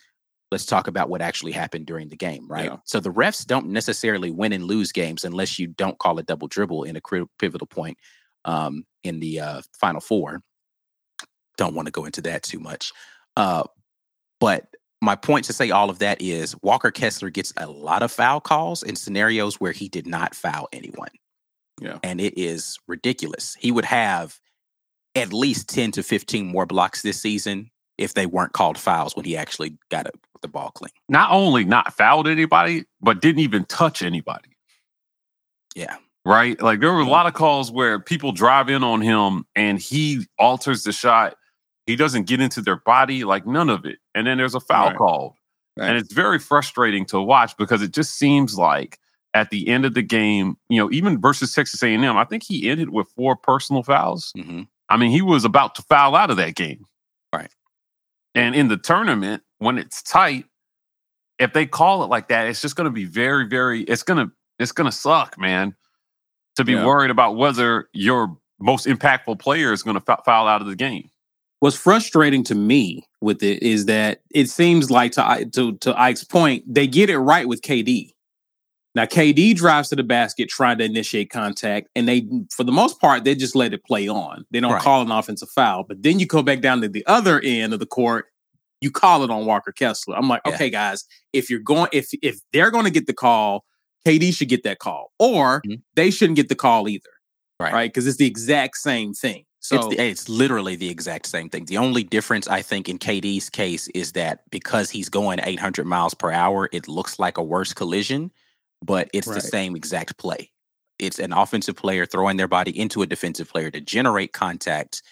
let's 0.50 0.66
talk 0.66 0.86
about 0.86 1.08
what 1.08 1.20
actually 1.20 1.52
happened 1.52 1.86
during 1.86 2.08
the 2.08 2.16
game, 2.16 2.46
right? 2.48 2.66
Yeah. 2.66 2.76
So 2.84 3.00
the 3.00 3.12
refs 3.12 3.44
don't 3.44 3.68
necessarily 3.68 4.30
win 4.30 4.52
and 4.52 4.64
lose 4.64 4.92
games 4.92 5.24
unless 5.24 5.58
you 5.58 5.66
don't 5.66 5.98
call 5.98 6.18
a 6.18 6.22
double 6.22 6.48
dribble 6.48 6.84
in 6.84 6.96
a 6.96 7.00
pivotal 7.38 7.66
point 7.66 7.98
um, 8.44 8.84
in 9.02 9.20
the 9.20 9.40
uh, 9.40 9.62
final 9.78 10.00
four. 10.00 10.40
Don't 11.56 11.74
want 11.74 11.86
to 11.86 11.92
go 11.92 12.04
into 12.04 12.20
that 12.22 12.42
too 12.42 12.60
much. 12.60 12.92
Uh, 13.36 13.64
but 14.40 14.66
my 15.02 15.16
point 15.16 15.44
to 15.46 15.52
say 15.52 15.70
all 15.70 15.90
of 15.90 15.98
that 15.98 16.20
is 16.22 16.54
Walker 16.62 16.90
Kessler 16.90 17.30
gets 17.30 17.52
a 17.56 17.66
lot 17.66 18.02
of 18.02 18.12
foul 18.12 18.40
calls 18.40 18.82
in 18.82 18.96
scenarios 18.96 19.56
where 19.60 19.72
he 19.72 19.88
did 19.88 20.06
not 20.06 20.34
foul 20.34 20.68
anyone. 20.72 21.10
Yeah. 21.80 21.98
And 22.02 22.20
it 22.20 22.34
is 22.38 22.78
ridiculous. 22.86 23.56
He 23.58 23.72
would 23.72 23.84
have 23.84 24.38
at 25.14 25.32
least 25.32 25.68
10 25.68 25.92
to 25.92 26.02
15 26.02 26.46
more 26.46 26.66
blocks 26.66 27.02
this 27.02 27.20
season 27.20 27.70
if 27.98 28.14
they 28.14 28.26
weren't 28.26 28.52
called 28.52 28.78
fouls 28.78 29.16
when 29.16 29.24
he 29.24 29.36
actually 29.36 29.78
got 29.90 30.06
the 30.42 30.48
ball 30.48 30.70
clean. 30.70 30.90
Not 31.08 31.30
only 31.30 31.64
not 31.64 31.94
fouled 31.94 32.28
anybody, 32.28 32.84
but 33.00 33.20
didn't 33.20 33.40
even 33.40 33.64
touch 33.64 34.02
anybody. 34.02 34.56
Yeah. 35.74 35.96
Right? 36.24 36.60
Like 36.60 36.80
there 36.80 36.92
were 36.92 37.00
a 37.00 37.08
lot 37.08 37.26
of 37.26 37.34
calls 37.34 37.70
where 37.70 38.00
people 38.00 38.32
drive 38.32 38.68
in 38.68 38.82
on 38.82 39.00
him 39.00 39.44
and 39.54 39.78
he 39.78 40.26
alters 40.38 40.82
the 40.84 40.92
shot. 40.92 41.36
He 41.86 41.94
doesn't 41.94 42.24
get 42.24 42.40
into 42.40 42.60
their 42.60 42.76
body, 42.76 43.22
like 43.24 43.46
none 43.46 43.70
of 43.70 43.84
it. 43.84 43.98
And 44.14 44.26
then 44.26 44.38
there's 44.38 44.54
a 44.54 44.60
foul 44.60 44.88
Right. 44.88 44.96
called. 44.96 45.34
Right. 45.76 45.88
And 45.90 45.98
it's 45.98 46.12
very 46.12 46.38
frustrating 46.38 47.04
to 47.06 47.20
watch 47.20 47.56
because 47.56 47.82
it 47.82 47.92
just 47.92 48.14
seems 48.14 48.56
like 48.58 48.98
at 49.34 49.50
the 49.50 49.68
end 49.68 49.84
of 49.84 49.94
the 49.94 50.02
game, 50.02 50.56
you 50.68 50.78
know, 50.80 50.90
even 50.90 51.20
versus 51.20 51.52
Texas 51.52 51.82
A&M, 51.82 52.04
I 52.16 52.24
think 52.24 52.42
he 52.42 52.68
ended 52.70 52.88
with 52.90 53.08
four 53.14 53.36
personal 53.36 53.82
fouls. 53.82 54.32
hmm 54.34 54.62
I 54.88 54.96
mean, 54.96 55.10
he 55.10 55.20
was 55.20 55.44
about 55.44 55.74
to 55.74 55.82
foul 55.82 56.14
out 56.14 56.30
of 56.30 56.36
that 56.36 56.54
game. 56.54 56.84
Right. 57.32 57.50
And 58.36 58.54
in 58.54 58.68
the 58.68 58.76
tournament, 58.76 59.42
when 59.58 59.78
it's 59.78 60.02
tight, 60.02 60.44
if 61.38 61.52
they 61.52 61.66
call 61.66 62.02
it 62.04 62.06
like 62.08 62.28
that, 62.28 62.46
it's 62.48 62.62
just 62.62 62.76
going 62.76 62.86
to 62.86 62.90
be 62.90 63.04
very, 63.04 63.46
very. 63.46 63.82
It's 63.82 64.02
gonna, 64.02 64.30
it's 64.58 64.72
gonna 64.72 64.92
suck, 64.92 65.38
man. 65.38 65.74
To 66.56 66.64
be 66.64 66.72
Yeah. 66.72 66.86
worried 66.86 67.10
about 67.10 67.36
whether 67.36 67.88
your 67.92 68.36
most 68.58 68.86
impactful 68.86 69.38
player 69.38 69.72
is 69.72 69.82
going 69.82 70.00
to 70.00 70.02
f- 70.10 70.24
foul 70.24 70.48
out 70.48 70.62
of 70.62 70.66
the 70.66 70.76
game. 70.76 71.10
What's 71.60 71.76
frustrating 71.76 72.42
to 72.44 72.54
me 72.54 73.06
with 73.20 73.42
it 73.42 73.62
is 73.62 73.86
that 73.86 74.20
it 74.34 74.48
seems 74.48 74.90
like 74.90 75.12
to 75.12 75.46
to 75.52 75.76
to 75.78 75.98
Ike's 76.00 76.24
point, 76.24 76.64
they 76.66 76.86
get 76.86 77.10
it 77.10 77.18
right 77.18 77.46
with 77.48 77.60
KD. 77.62 78.12
Now 78.94 79.04
KD 79.04 79.54
drives 79.54 79.90
to 79.90 79.96
the 79.96 80.02
basket 80.02 80.48
trying 80.48 80.78
to 80.78 80.84
initiate 80.84 81.28
contact, 81.30 81.88
and 81.94 82.08
they, 82.08 82.26
for 82.50 82.64
the 82.64 82.72
most 82.72 82.98
part, 83.00 83.24
they 83.24 83.34
just 83.34 83.54
let 83.54 83.74
it 83.74 83.84
play 83.84 84.08
on. 84.08 84.46
They 84.50 84.60
don't 84.60 84.72
Right. 84.72 84.82
call 84.82 85.02
an 85.02 85.10
offensive 85.10 85.50
foul. 85.50 85.84
But 85.84 86.02
then 86.02 86.18
you 86.18 86.26
go 86.26 86.42
back 86.42 86.60
down 86.60 86.80
to 86.80 86.88
the 86.88 87.04
other 87.06 87.40
end 87.44 87.74
of 87.74 87.78
the 87.80 87.86
court, 87.86 88.26
you 88.80 88.90
call 88.90 89.22
it 89.24 89.30
on 89.30 89.46
Walker 89.46 89.72
Kessler. 89.72 90.16
I'm 90.16 90.28
like, 90.28 90.42
Yeah. 90.46 90.54
okay, 90.54 90.70
guys, 90.70 91.04
if 91.32 91.48
you're 91.50 91.60
going, 91.60 91.88
if 91.92 92.08
if 92.22 92.38
they're 92.52 92.70
going 92.70 92.84
to 92.84 92.90
get 92.90 93.06
the 93.06 93.14
call, 93.14 93.64
KD 94.06 94.32
should 94.34 94.48
get 94.48 94.62
that 94.64 94.78
call, 94.78 95.12
or 95.18 95.62
Mhm. 95.66 95.82
they 95.94 96.10
shouldn't 96.10 96.36
get 96.36 96.48
the 96.48 96.54
call 96.54 96.88
either, 96.88 97.08
Right. 97.58 97.72
right? 97.72 97.92
Because 97.92 98.06
it's 98.06 98.18
the 98.18 98.26
exact 98.26 98.76
same 98.76 99.14
thing. 99.14 99.44
So 99.60 99.76
it's, 99.76 99.86
the- 99.88 100.00
it's 100.00 100.28
literally 100.28 100.76
the 100.76 100.88
exact 100.88 101.26
same 101.26 101.48
thing. 101.50 101.64
The 101.64 101.78
only 101.78 102.04
difference 102.04 102.46
I 102.46 102.62
think 102.62 102.88
in 102.88 102.98
KD's 102.98 103.50
case 103.50 103.88
is 103.88 104.12
that 104.12 104.48
because 104.50 104.90
he's 104.90 105.08
going 105.08 105.40
800 105.42 105.86
miles 105.86 106.14
per 106.14 106.30
hour, 106.30 106.68
it 106.72 106.86
looks 106.86 107.18
like 107.18 107.36
a 107.36 107.42
worse 107.42 107.72
collision, 107.72 108.30
but 108.84 109.08
it's 109.12 109.26
the 109.26 109.40
same 109.40 109.74
exact 109.74 110.18
play. 110.18 110.52
It's 111.00 111.18
an 111.18 111.32
offensive 111.32 111.74
player 111.74 112.06
throwing 112.06 112.36
their 112.36 112.46
body 112.46 112.78
into 112.78 113.02
a 113.02 113.06
defensive 113.06 113.48
player 113.48 113.70
to 113.72 113.80
generate 113.80 114.32
contact 114.32 115.02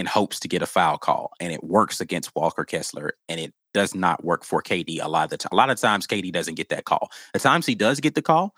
in 0.00 0.06
hopes 0.06 0.40
to 0.40 0.48
get 0.48 0.62
a 0.62 0.66
foul 0.66 0.98
call, 0.98 1.32
and 1.40 1.52
it 1.52 1.62
works 1.62 2.00
against 2.00 2.34
Walker 2.34 2.64
Kessler, 2.64 3.14
and 3.28 3.38
it 3.38 3.54
does 3.72 3.94
not 3.94 4.24
work 4.24 4.44
for 4.44 4.62
KD 4.62 4.98
a 5.00 5.08
lot 5.08 5.24
of 5.24 5.30
the 5.30 5.36
time. 5.36 5.50
A 5.52 5.56
lot 5.56 5.70
of 5.70 5.78
times, 5.80 6.06
KD 6.08 6.32
doesn't 6.32 6.56
get 6.56 6.70
that 6.70 6.84
call. 6.84 7.10
The 7.32 7.38
times 7.38 7.66
he 7.66 7.76
does 7.76 8.00
get 8.00 8.14
the 8.16 8.22
call, 8.22 8.54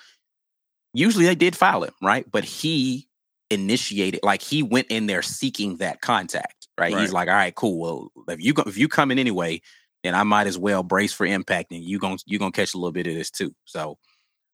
usually 0.95 1.27
they 1.27 1.35
did 1.35 1.57
foul 1.57 1.85
him, 1.85 1.93
right? 2.03 2.25
But 2.31 2.45
he 2.45 3.09
initiated, 3.51 4.21
like 4.23 4.43
he 4.43 4.63
went 4.63 4.87
in 4.91 5.07
there 5.07 5.23
seeking 5.23 5.77
that 5.79 6.01
contact, 6.01 6.69
right? 6.79 6.97
He's 6.97 7.13
like, 7.13 7.29
all 7.29 7.35
right, 7.35 7.55
cool. 7.55 7.79
Well, 8.17 8.25
if 8.35 8.41
you 8.43 8.55
go, 8.55 8.63
if 8.67 8.79
you 8.79 8.89
come 8.89 9.11
in 9.11 9.19
anyway, 9.19 9.61
then 10.03 10.15
I 10.15 10.23
might 10.25 10.47
as 10.47 10.59
well 10.59 10.83
brace 10.83 11.13
for 11.13 11.27
impact, 11.27 11.73
and 11.73 11.85
you 11.85 11.99
going 11.99 12.19
you 12.27 12.39
gonna 12.39 12.53
catch 12.53 12.75
a 12.75 12.79
little 12.79 12.93
bit 12.93 13.07
of 13.07 13.15
this 13.15 13.31
too. 13.31 13.55
So, 13.67 13.99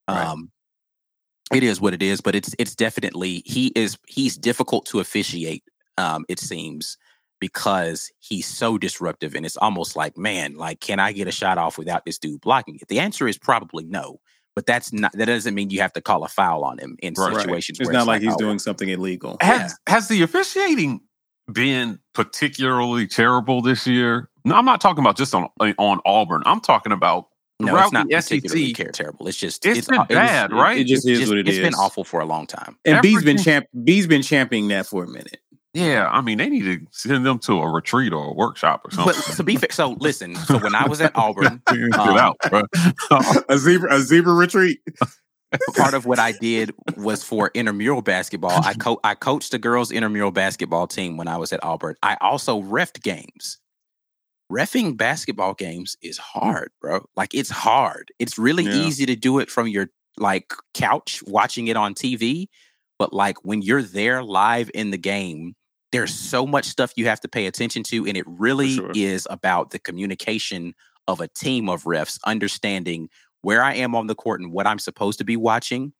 Right. 0.08 0.26
um, 0.26 0.50
it 1.52 1.62
is 1.62 1.80
what 1.80 1.94
it 1.94 2.02
is, 2.02 2.20
but 2.20 2.34
it's 2.34 2.54
it's 2.58 2.74
definitely 2.74 3.42
he 3.46 3.68
is 3.74 3.96
he's 4.06 4.36
difficult 4.36 4.86
to 4.86 5.00
officiate. 5.00 5.64
Um, 5.98 6.24
it 6.28 6.38
seems 6.38 6.96
because 7.40 8.10
he's 8.20 8.46
so 8.46 8.78
disruptive, 8.78 9.34
and 9.34 9.44
it's 9.46 9.56
almost 9.56 9.94
like, 9.96 10.16
man, 10.16 10.54
like, 10.56 10.80
can 10.80 10.98
I 10.98 11.12
get 11.12 11.28
a 11.28 11.32
shot 11.32 11.58
off 11.58 11.78
without 11.78 12.04
this 12.04 12.18
dude 12.18 12.40
blocking 12.40 12.78
it? 12.80 12.88
The 12.88 12.98
answer 13.00 13.28
is 13.28 13.38
probably 13.38 13.84
no, 13.84 14.18
but 14.56 14.66
that's 14.66 14.92
not 14.92 15.12
that 15.12 15.26
doesn't 15.26 15.54
mean 15.54 15.70
you 15.70 15.80
have 15.80 15.92
to 15.92 16.00
call 16.00 16.24
a 16.24 16.28
foul 16.28 16.64
on 16.64 16.78
him 16.78 16.96
in 17.00 17.14
Right. 17.16 17.34
situations. 17.36 17.78
It's 17.80 17.88
where 17.88 17.94
not 17.94 18.06
like 18.06 18.22
he's 18.22 18.34
oh, 18.34 18.38
doing 18.38 18.58
something 18.58 18.88
illegal. 18.88 19.36
Has 19.40 19.76
has 19.86 20.08
the 20.08 20.22
officiating 20.22 21.00
been 21.52 21.98
particularly 22.14 23.06
terrible 23.06 23.62
this 23.62 23.86
year? 23.86 24.28
No, 24.44 24.54
I'm 24.54 24.64
not 24.64 24.80
talking 24.80 25.00
about 25.04 25.16
just 25.16 25.34
on 25.34 25.48
on 25.78 26.00
Auburn. 26.04 26.42
I'm 26.46 26.60
talking 26.60 26.92
about 26.92 27.26
No, 27.60 27.68
throughout 27.68 27.84
it's 27.84 27.92
not 27.92 28.08
the 28.08 28.14
particularly 28.16 28.66
SEC. 28.68 28.76
care 28.76 28.90
terrible. 28.92 29.28
It's 29.28 29.36
just 29.36 29.64
It's 29.66 29.86
been 29.86 29.94
it 29.96 29.98
was- 30.00 30.08
bad, 30.08 30.52
right? 30.52 30.78
It 30.78 30.86
just 30.86 31.06
it's 31.06 31.12
is 31.12 31.18
just- 31.20 31.30
what 31.30 31.38
it 31.38 31.48
it's 31.48 31.56
is. 31.56 31.58
It's 31.58 31.76
been 31.76 31.80
awful 31.80 32.04
for 32.04 32.20
a 32.20 32.24
long 32.26 32.46
time. 32.46 32.76
And 32.84 33.00
B's 33.02 33.22
been 33.22 33.38
champ. 33.38 33.66
B's 33.84 34.06
been 34.06 34.22
championing 34.22 34.68
that 34.68 34.86
for 34.86 35.04
a 35.04 35.08
minute. 35.08 35.38
Yeah, 35.74 36.08
I 36.10 36.20
mean, 36.22 36.38
they 36.38 36.48
need 36.48 36.62
to 36.64 36.86
send 36.90 37.24
them 37.26 37.38
to 37.40 37.60
a 37.60 37.68
retreat 37.70 38.12
or 38.12 38.24
a 38.30 38.32
workshop 38.32 38.82
or 38.84 38.90
something. 38.90 39.06
But 39.06 39.14
something. 39.16 39.36
to 39.36 39.42
be 39.44 39.56
fair, 39.56 39.68
so 39.70 39.96
listen. 40.00 40.34
So 40.34 40.58
when 40.58 40.74
I 40.74 40.86
was 40.88 41.00
at 41.00 41.12
Auburn, 41.14 41.62
um, 41.68 41.92
out, 42.16 42.36
a 43.48 43.58
zebra, 43.58 43.94
a 43.94 44.00
zebra 44.00 44.32
retreat. 44.34 44.80
part 45.76 45.94
of 45.94 46.04
what 46.04 46.18
I 46.18 46.32
did 46.32 46.72
was 46.96 47.22
for 47.22 47.50
intramural 47.54 48.02
basketball. 48.02 48.50
I 48.62 48.74
co- 48.74 49.00
I 49.04 49.14
coached 49.14 49.52
the 49.52 49.58
girls 49.58 49.90
intramural 49.90 50.30
basketball 50.30 50.86
team 50.86 51.16
when 51.16 51.26
I 51.28 51.36
was 51.38 51.52
at 51.52 51.62
Auburn. 51.64 51.96
I 52.02 52.16
also 52.20 52.60
refed 52.62 53.02
games. 53.02 53.58
Refing 54.52 54.96
basketball 54.96 55.54
games 55.54 55.96
is 56.02 56.16
hard, 56.18 56.70
bro. 56.80 57.06
Like 57.16 57.34
it's 57.34 57.50
hard. 57.50 58.10
It's 58.18 58.38
really 58.38 58.64
Yeah. 58.64 58.72
easy 58.86 59.04
to 59.06 59.16
do 59.16 59.38
it 59.38 59.50
from 59.50 59.68
your 59.68 59.88
like 60.16 60.52
couch 60.74 61.22
watching 61.26 61.68
it 61.68 61.76
on 61.76 61.94
TV, 61.94 62.48
but 62.98 63.12
like 63.12 63.44
when 63.44 63.62
you're 63.62 63.82
there 63.82 64.22
live 64.22 64.70
in 64.74 64.90
the 64.90 64.98
game, 64.98 65.54
there's 65.92 66.14
so 66.14 66.46
much 66.46 66.66
stuff 66.66 66.92
you 66.96 67.06
have 67.06 67.20
to 67.20 67.28
pay 67.28 67.46
attention 67.46 67.82
to 67.82 68.06
and 68.06 68.16
it 68.16 68.24
really 68.26 68.74
sure. 68.74 68.92
is 68.94 69.26
about 69.30 69.70
the 69.70 69.78
communication 69.78 70.74
of 71.06 71.20
a 71.20 71.28
team 71.28 71.68
of 71.68 71.84
refs 71.84 72.18
understanding 72.26 73.08
where 73.42 73.62
I 73.62 73.74
am 73.74 73.94
on 73.94 74.06
the 74.06 74.14
court 74.14 74.40
and 74.40 74.52
what 74.52 74.66
I'm 74.66 74.78
supposed 74.78 75.18
to 75.18 75.24
be 75.24 75.36
watching, 75.36 75.92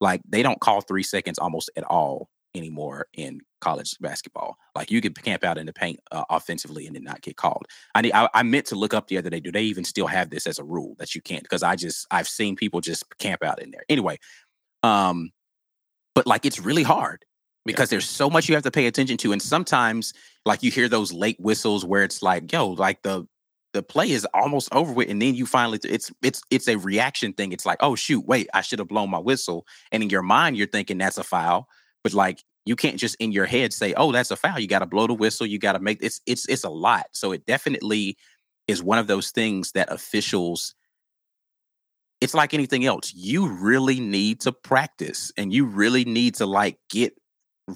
like 0.00 0.20
they 0.28 0.42
don't 0.42 0.60
call 0.60 0.80
three 0.80 1.02
seconds 1.02 1.38
almost 1.38 1.70
at 1.76 1.84
all 1.84 2.28
anymore 2.54 3.06
in 3.14 3.40
college 3.60 3.96
basketball. 4.00 4.56
Like 4.74 4.90
you 4.90 5.00
can 5.00 5.14
camp 5.14 5.44
out 5.44 5.56
in 5.56 5.66
the 5.66 5.72
paint 5.72 6.00
uh, 6.10 6.24
offensively 6.30 6.86
and 6.86 6.96
then 6.96 7.04
not 7.04 7.22
get 7.22 7.36
called. 7.36 7.66
I 7.94 8.02
need. 8.02 8.12
I, 8.12 8.28
I 8.34 8.42
meant 8.42 8.66
to 8.66 8.74
look 8.74 8.92
up 8.92 9.08
the 9.08 9.18
other 9.18 9.30
day. 9.30 9.40
Do 9.40 9.52
they 9.52 9.62
even 9.62 9.84
still 9.84 10.08
have 10.08 10.30
this 10.30 10.46
as 10.46 10.58
a 10.58 10.64
rule 10.64 10.96
that 10.98 11.14
you 11.14 11.22
can't? 11.22 11.42
Because 11.42 11.62
I 11.62 11.76
just 11.76 12.06
I've 12.10 12.28
seen 12.28 12.56
people 12.56 12.80
just 12.80 13.04
camp 13.18 13.42
out 13.42 13.62
in 13.62 13.70
there. 13.70 13.84
Anyway, 13.88 14.18
um, 14.82 15.30
but 16.14 16.26
like 16.26 16.44
it's 16.44 16.60
really 16.60 16.82
hard 16.82 17.24
because 17.66 17.90
there's 17.90 18.08
so 18.08 18.30
much 18.30 18.48
you 18.48 18.54
have 18.54 18.64
to 18.64 18.70
pay 18.70 18.86
attention 18.86 19.16
to, 19.18 19.32
and 19.32 19.42
sometimes 19.42 20.12
like 20.46 20.62
you 20.62 20.70
hear 20.70 20.88
those 20.88 21.12
late 21.12 21.38
whistles 21.40 21.84
where 21.84 22.02
it's 22.02 22.22
like, 22.22 22.52
yo, 22.52 22.68
like 22.68 23.02
the 23.02 23.26
the 23.72 23.82
play 23.82 24.10
is 24.10 24.26
almost 24.34 24.68
over 24.72 24.92
with, 24.92 25.08
and 25.08 25.22
then 25.22 25.34
you 25.34 25.46
finally 25.46 25.78
it's 25.84 26.10
it's 26.22 26.42
it's 26.50 26.68
a 26.68 26.76
reaction 26.76 27.32
thing. 27.32 27.52
It's 27.52 27.66
like, 27.66 27.78
oh 27.80 27.94
shoot, 27.94 28.26
wait, 28.26 28.48
I 28.54 28.62
should 28.62 28.78
have 28.78 28.88
blown 28.88 29.10
my 29.10 29.18
whistle, 29.18 29.66
and 29.92 30.02
in 30.02 30.10
your 30.10 30.22
mind 30.22 30.56
you're 30.56 30.66
thinking 30.66 30.98
that's 30.98 31.18
a 31.18 31.24
foul, 31.24 31.68
but 32.02 32.14
like 32.14 32.42
you 32.66 32.76
can't 32.76 32.98
just 32.98 33.16
in 33.16 33.32
your 33.32 33.46
head 33.46 33.72
say, 33.72 33.94
oh, 33.94 34.12
that's 34.12 34.30
a 34.30 34.36
foul. 34.36 34.58
You 34.58 34.68
got 34.68 34.80
to 34.80 34.86
blow 34.86 35.06
the 35.06 35.14
whistle. 35.14 35.46
You 35.46 35.58
got 35.58 35.72
to 35.72 35.80
make 35.80 35.98
it's 36.02 36.20
it's 36.26 36.46
it's 36.48 36.64
a 36.64 36.70
lot. 36.70 37.06
So 37.12 37.32
it 37.32 37.46
definitely 37.46 38.16
is 38.68 38.82
one 38.82 38.98
of 38.98 39.06
those 39.06 39.30
things 39.30 39.72
that 39.72 39.90
officials. 39.90 40.74
It's 42.20 42.34
like 42.34 42.52
anything 42.52 42.84
else. 42.84 43.14
You 43.14 43.48
really 43.48 43.98
need 43.98 44.40
to 44.42 44.52
practice, 44.52 45.32
and 45.36 45.52
you 45.52 45.64
really 45.64 46.04
need 46.04 46.34
to 46.36 46.46
like 46.46 46.78
get 46.90 47.14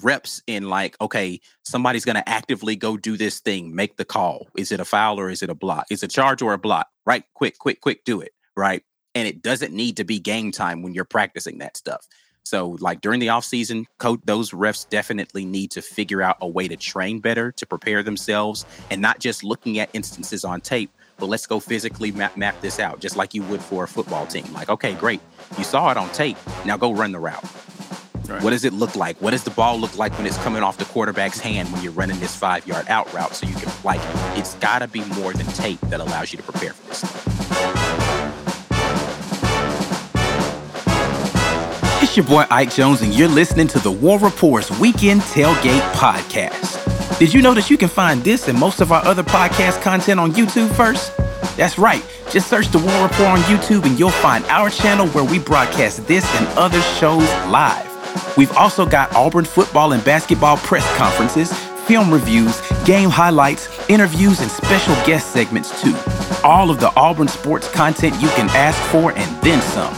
reps 0.03 0.41
in 0.47 0.69
like 0.69 0.95
okay 1.01 1.39
somebody's 1.63 2.05
going 2.05 2.15
to 2.15 2.29
actively 2.29 2.75
go 2.75 2.97
do 2.97 3.17
this 3.17 3.39
thing 3.39 3.75
make 3.75 3.97
the 3.97 4.05
call. 4.05 4.47
Is 4.57 4.71
it 4.71 4.79
a 4.79 4.85
foul 4.85 5.19
or 5.19 5.29
is 5.29 5.41
it 5.41 5.49
a 5.49 5.55
block? 5.55 5.85
Is 5.89 6.03
it 6.03 6.11
a 6.11 6.15
charge 6.15 6.41
or 6.41 6.53
a 6.53 6.57
block? 6.57 6.87
Right 7.05 7.23
quick 7.33 7.57
quick 7.59 7.81
quick 7.81 8.03
do 8.03 8.21
it. 8.21 8.31
Right? 8.55 8.83
And 9.13 9.27
it 9.27 9.41
doesn't 9.41 9.73
need 9.73 9.97
to 9.97 10.03
be 10.03 10.19
game 10.19 10.51
time 10.51 10.81
when 10.81 10.93
you're 10.93 11.05
practicing 11.05 11.59
that 11.59 11.77
stuff. 11.77 12.05
So 12.43 12.77
like 12.79 13.01
during 13.01 13.19
the 13.19 13.29
off 13.29 13.45
season 13.45 13.87
coach 13.97 14.19
those 14.25 14.51
refs 14.51 14.87
definitely 14.87 15.45
need 15.45 15.71
to 15.71 15.81
figure 15.81 16.21
out 16.21 16.37
a 16.41 16.47
way 16.47 16.67
to 16.67 16.75
train 16.75 17.19
better 17.19 17.51
to 17.53 17.65
prepare 17.65 18.03
themselves 18.03 18.65
and 18.91 19.01
not 19.01 19.19
just 19.19 19.43
looking 19.43 19.79
at 19.79 19.89
instances 19.93 20.45
on 20.45 20.61
tape 20.61 20.91
but 21.17 21.27
let's 21.27 21.47
go 21.47 21.61
physically 21.61 22.11
map, 22.11 22.35
map 22.37 22.59
this 22.61 22.79
out 22.79 22.99
just 22.99 23.15
like 23.15 23.33
you 23.33 23.41
would 23.43 23.61
for 23.61 23.85
a 23.85 23.87
football 23.87 24.27
team. 24.27 24.45
Like 24.53 24.69
okay 24.69 24.93
great. 24.93 25.21
You 25.57 25.63
saw 25.63 25.89
it 25.89 25.97
on 25.97 26.09
tape. 26.09 26.37
Now 26.65 26.77
go 26.77 26.93
run 26.93 27.13
the 27.13 27.19
route 27.19 27.43
Right. 28.27 28.41
what 28.41 28.49
does 28.51 28.65
it 28.65 28.73
look 28.73 28.95
like? 28.95 29.21
What 29.21 29.31
does 29.31 29.43
the 29.43 29.51
ball 29.51 29.79
look 29.79 29.97
like 29.97 30.11
when 30.17 30.25
it's 30.25 30.37
coming 30.37 30.63
off 30.63 30.77
the 30.77 30.85
quarterback's 30.85 31.39
hand 31.39 31.71
when 31.71 31.81
you're 31.83 31.91
running 31.91 32.19
this 32.19 32.35
five 32.35 32.65
yard 32.67 32.85
out 32.89 33.11
route? 33.13 33.35
So 33.35 33.47
you 33.47 33.55
can, 33.55 33.71
like, 33.83 34.01
it? 34.01 34.39
It's 34.39 34.55
got 34.55 34.79
to 34.79 34.87
be 34.87 35.03
more 35.15 35.33
than 35.33 35.45
tape 35.47 35.79
that 35.81 35.99
allows 35.99 36.31
you 36.31 36.37
to 36.37 36.43
prepare 36.43 36.73
for 36.73 36.87
this. 36.87 38.15
It's 42.01 42.15
your 42.17 42.25
boy 42.25 42.45
Ike 42.51 42.73
Jones, 42.73 43.01
and 43.01 43.13
you're 43.13 43.27
listening 43.27 43.67
to 43.69 43.79
the 43.79 43.91
War 43.91 44.19
Report's 44.19 44.69
Weekend 44.79 45.21
Tailgate 45.21 45.81
Podcast. 45.93 47.19
Did 47.19 47.33
you 47.33 47.41
know 47.41 47.53
that 47.53 47.69
you 47.69 47.77
can 47.77 47.89
find 47.89 48.23
this 48.23 48.47
and 48.47 48.59
most 48.59 48.81
of 48.81 48.91
our 48.91 49.03
other 49.05 49.23
podcast 49.23 49.81
content 49.81 50.19
on 50.19 50.31
YouTube 50.33 50.73
first? 50.75 51.15
That's 51.55 51.77
right. 51.77 52.03
Just 52.29 52.49
search 52.49 52.67
the 52.69 52.79
War 52.79 53.03
Report 53.03 53.29
on 53.29 53.39
YouTube 53.41 53.85
and 53.85 53.97
you'll 53.97 54.11
find 54.11 54.43
our 54.45 54.69
channel 54.69 55.07
where 55.09 55.23
we 55.23 55.39
broadcast 55.39 56.05
this 56.07 56.25
and 56.35 56.47
other 56.57 56.81
shows 56.99 57.23
live. 57.49 57.84
We've 58.37 58.51
also 58.53 58.85
got 58.85 59.15
Auburn 59.15 59.45
football 59.45 59.93
and 59.93 60.03
basketball 60.03 60.57
press 60.57 60.85
conferences, 60.97 61.51
film 61.87 62.11
reviews, 62.11 62.61
game 62.85 63.09
highlights, 63.09 63.67
interviews, 63.89 64.41
and 64.41 64.49
special 64.49 64.95
guest 65.05 65.31
segments 65.31 65.81
too. 65.81 65.95
All 66.43 66.69
of 66.69 66.79
the 66.79 66.91
Auburn 66.95 67.27
sports 67.27 67.69
content 67.71 68.13
you 68.21 68.29
can 68.29 68.49
ask 68.49 68.81
for 68.91 69.11
and 69.11 69.43
then 69.43 69.61
some. 69.61 69.93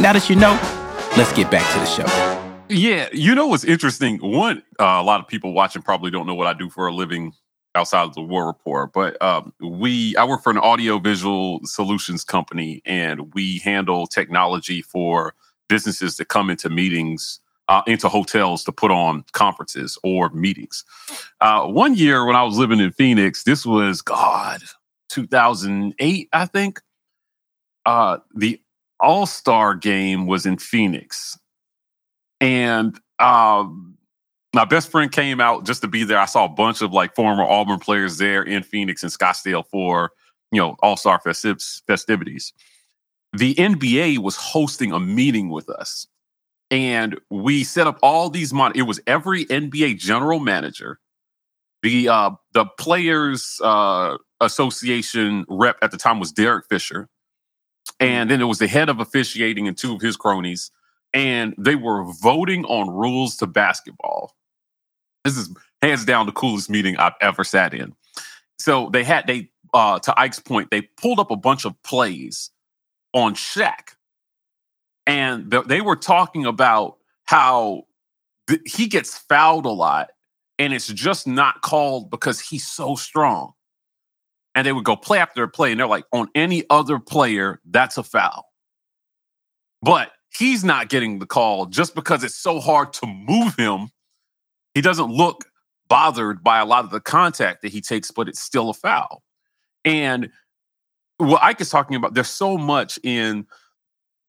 Now 0.00 0.12
that 0.12 0.28
you 0.28 0.36
know, 0.36 0.58
let's 1.16 1.32
get 1.32 1.50
back 1.50 1.70
to 1.72 1.78
the 1.78 1.86
show. 1.86 2.42
Yeah, 2.68 3.08
you 3.12 3.34
know 3.34 3.46
what's 3.46 3.64
interesting? 3.64 4.18
One, 4.18 4.62
uh, 4.80 4.84
a 4.84 5.02
lot 5.02 5.20
of 5.20 5.28
people 5.28 5.52
watching 5.52 5.82
probably 5.82 6.10
don't 6.10 6.26
know 6.26 6.34
what 6.34 6.48
I 6.48 6.52
do 6.52 6.68
for 6.68 6.88
a 6.88 6.92
living 6.92 7.32
outside 7.76 8.02
of 8.02 8.14
the 8.14 8.22
War 8.22 8.46
Report, 8.46 8.92
but 8.92 9.20
um, 9.22 9.52
we 9.60 10.16
I 10.16 10.24
work 10.24 10.42
for 10.42 10.50
an 10.50 10.58
audiovisual 10.58 11.60
solutions 11.64 12.24
company, 12.24 12.82
and 12.84 13.32
we 13.34 13.58
handle 13.58 14.06
technology 14.06 14.82
for 14.82 15.34
businesses 15.68 16.16
that 16.16 16.28
come 16.28 16.50
into 16.50 16.68
meetings. 16.68 17.40
Uh, 17.68 17.82
into 17.88 18.08
hotels 18.08 18.62
to 18.62 18.70
put 18.70 18.92
on 18.92 19.24
conferences 19.32 19.98
or 20.04 20.30
meetings. 20.30 20.84
Uh, 21.40 21.66
one 21.66 21.96
year 21.96 22.24
when 22.24 22.36
I 22.36 22.44
was 22.44 22.56
living 22.56 22.78
in 22.78 22.92
Phoenix, 22.92 23.42
this 23.42 23.66
was 23.66 24.02
God, 24.02 24.62
2008, 25.08 26.28
I 26.32 26.46
think. 26.46 26.80
Uh, 27.84 28.18
the 28.36 28.60
All 29.00 29.26
Star 29.26 29.74
game 29.74 30.26
was 30.28 30.46
in 30.46 30.58
Phoenix, 30.58 31.36
and 32.40 32.96
um, 33.18 33.96
my 34.56 34.64
best 34.64 34.90
friend 34.90 35.12
came 35.12 35.40
out 35.40 35.66
just 35.66 35.82
to 35.82 35.88
be 35.88 36.02
there. 36.02 36.18
I 36.18 36.24
saw 36.24 36.46
a 36.46 36.48
bunch 36.48 36.80
of 36.80 36.92
like 36.92 37.14
former 37.14 37.44
Auburn 37.44 37.78
players 37.78 38.16
there 38.16 38.42
in 38.42 38.62
Phoenix 38.62 39.02
and 39.02 39.12
Scottsdale 39.12 39.66
for 39.66 40.12
you 40.50 40.60
know 40.60 40.76
All 40.80 40.96
Star 40.96 41.20
festiv- 41.20 41.82
festivities. 41.86 42.52
The 43.32 43.54
NBA 43.54 44.18
was 44.18 44.36
hosting 44.36 44.92
a 44.92 45.00
meeting 45.00 45.50
with 45.50 45.68
us, 45.68 46.06
and 46.70 47.18
we 47.30 47.64
set 47.64 47.86
up 47.86 47.98
all 48.02 48.30
these. 48.30 48.52
Mon- 48.52 48.72
it 48.74 48.82
was 48.82 49.00
every 49.06 49.44
NBA 49.46 49.98
general 49.98 50.40
manager, 50.40 50.98
the 51.82 52.08
uh, 52.08 52.30
the 52.52 52.66
players 52.78 53.60
uh, 53.62 54.16
association 54.40 55.44
rep 55.48 55.76
at 55.82 55.90
the 55.90 55.96
time 55.96 56.20
was 56.20 56.32
Derek 56.32 56.66
Fisher, 56.68 57.08
and 58.00 58.30
then 58.30 58.40
it 58.40 58.46
was 58.46 58.58
the 58.58 58.68
head 58.68 58.88
of 58.88 59.00
officiating 59.00 59.68
and 59.68 59.76
two 59.76 59.94
of 59.94 60.00
his 60.00 60.16
cronies 60.16 60.70
and 61.16 61.54
they 61.56 61.74
were 61.74 62.04
voting 62.20 62.64
on 62.66 62.90
rules 62.90 63.36
to 63.36 63.46
basketball. 63.46 64.34
This 65.24 65.38
is 65.38 65.48
hands 65.80 66.04
down 66.04 66.26
the 66.26 66.32
coolest 66.32 66.68
meeting 66.68 66.96
I've 66.98 67.14
ever 67.22 67.42
sat 67.42 67.72
in. 67.72 67.94
So 68.58 68.90
they 68.92 69.02
had 69.02 69.26
they 69.26 69.50
uh 69.72 69.98
to 70.00 70.20
Ike's 70.20 70.40
point, 70.40 70.68
they 70.70 70.82
pulled 70.82 71.18
up 71.18 71.30
a 71.30 71.36
bunch 71.36 71.64
of 71.64 71.80
plays 71.82 72.50
on 73.14 73.34
Shaq, 73.34 73.95
and 75.06 75.50
th- 75.50 75.64
they 75.64 75.80
were 75.80 75.96
talking 75.96 76.44
about 76.44 76.96
how 77.24 77.84
th- 78.48 78.60
he 78.66 78.88
gets 78.88 79.16
fouled 79.16 79.66
a 79.66 79.70
lot, 79.70 80.10
and 80.58 80.72
it's 80.72 80.88
just 80.88 81.26
not 81.26 81.62
called 81.62 82.10
because 82.10 82.40
he's 82.40 82.66
so 82.66 82.96
strong. 82.96 83.52
And 84.54 84.66
they 84.66 84.72
would 84.72 84.84
go 84.84 84.96
play 84.96 85.18
after 85.18 85.46
play, 85.46 85.70
and 85.70 85.78
they're 85.78 85.86
like, 85.86 86.06
on 86.12 86.28
any 86.34 86.64
other 86.70 86.98
player, 86.98 87.60
that's 87.66 87.98
a 87.98 88.02
foul. 88.02 88.46
But 89.82 90.12
he's 90.36 90.64
not 90.64 90.88
getting 90.88 91.18
the 91.18 91.26
call 91.26 91.66
just 91.66 91.94
because 91.94 92.24
it's 92.24 92.36
so 92.36 92.58
hard 92.60 92.92
to 92.94 93.06
move 93.06 93.54
him. 93.56 93.90
He 94.74 94.80
doesn't 94.80 95.10
look 95.10 95.44
bothered 95.88 96.42
by 96.42 96.58
a 96.58 96.64
lot 96.64 96.84
of 96.84 96.90
the 96.90 97.00
contact 97.00 97.62
that 97.62 97.72
he 97.72 97.80
takes, 97.80 98.10
but 98.10 98.28
it's 98.28 98.40
still 98.40 98.70
a 98.70 98.74
foul. 98.74 99.22
And 99.84 100.30
what 101.18 101.42
Ike 101.42 101.60
is 101.60 101.70
talking 101.70 101.96
about, 101.96 102.14
there's 102.14 102.28
so 102.28 102.58
much 102.58 102.98
in 103.02 103.46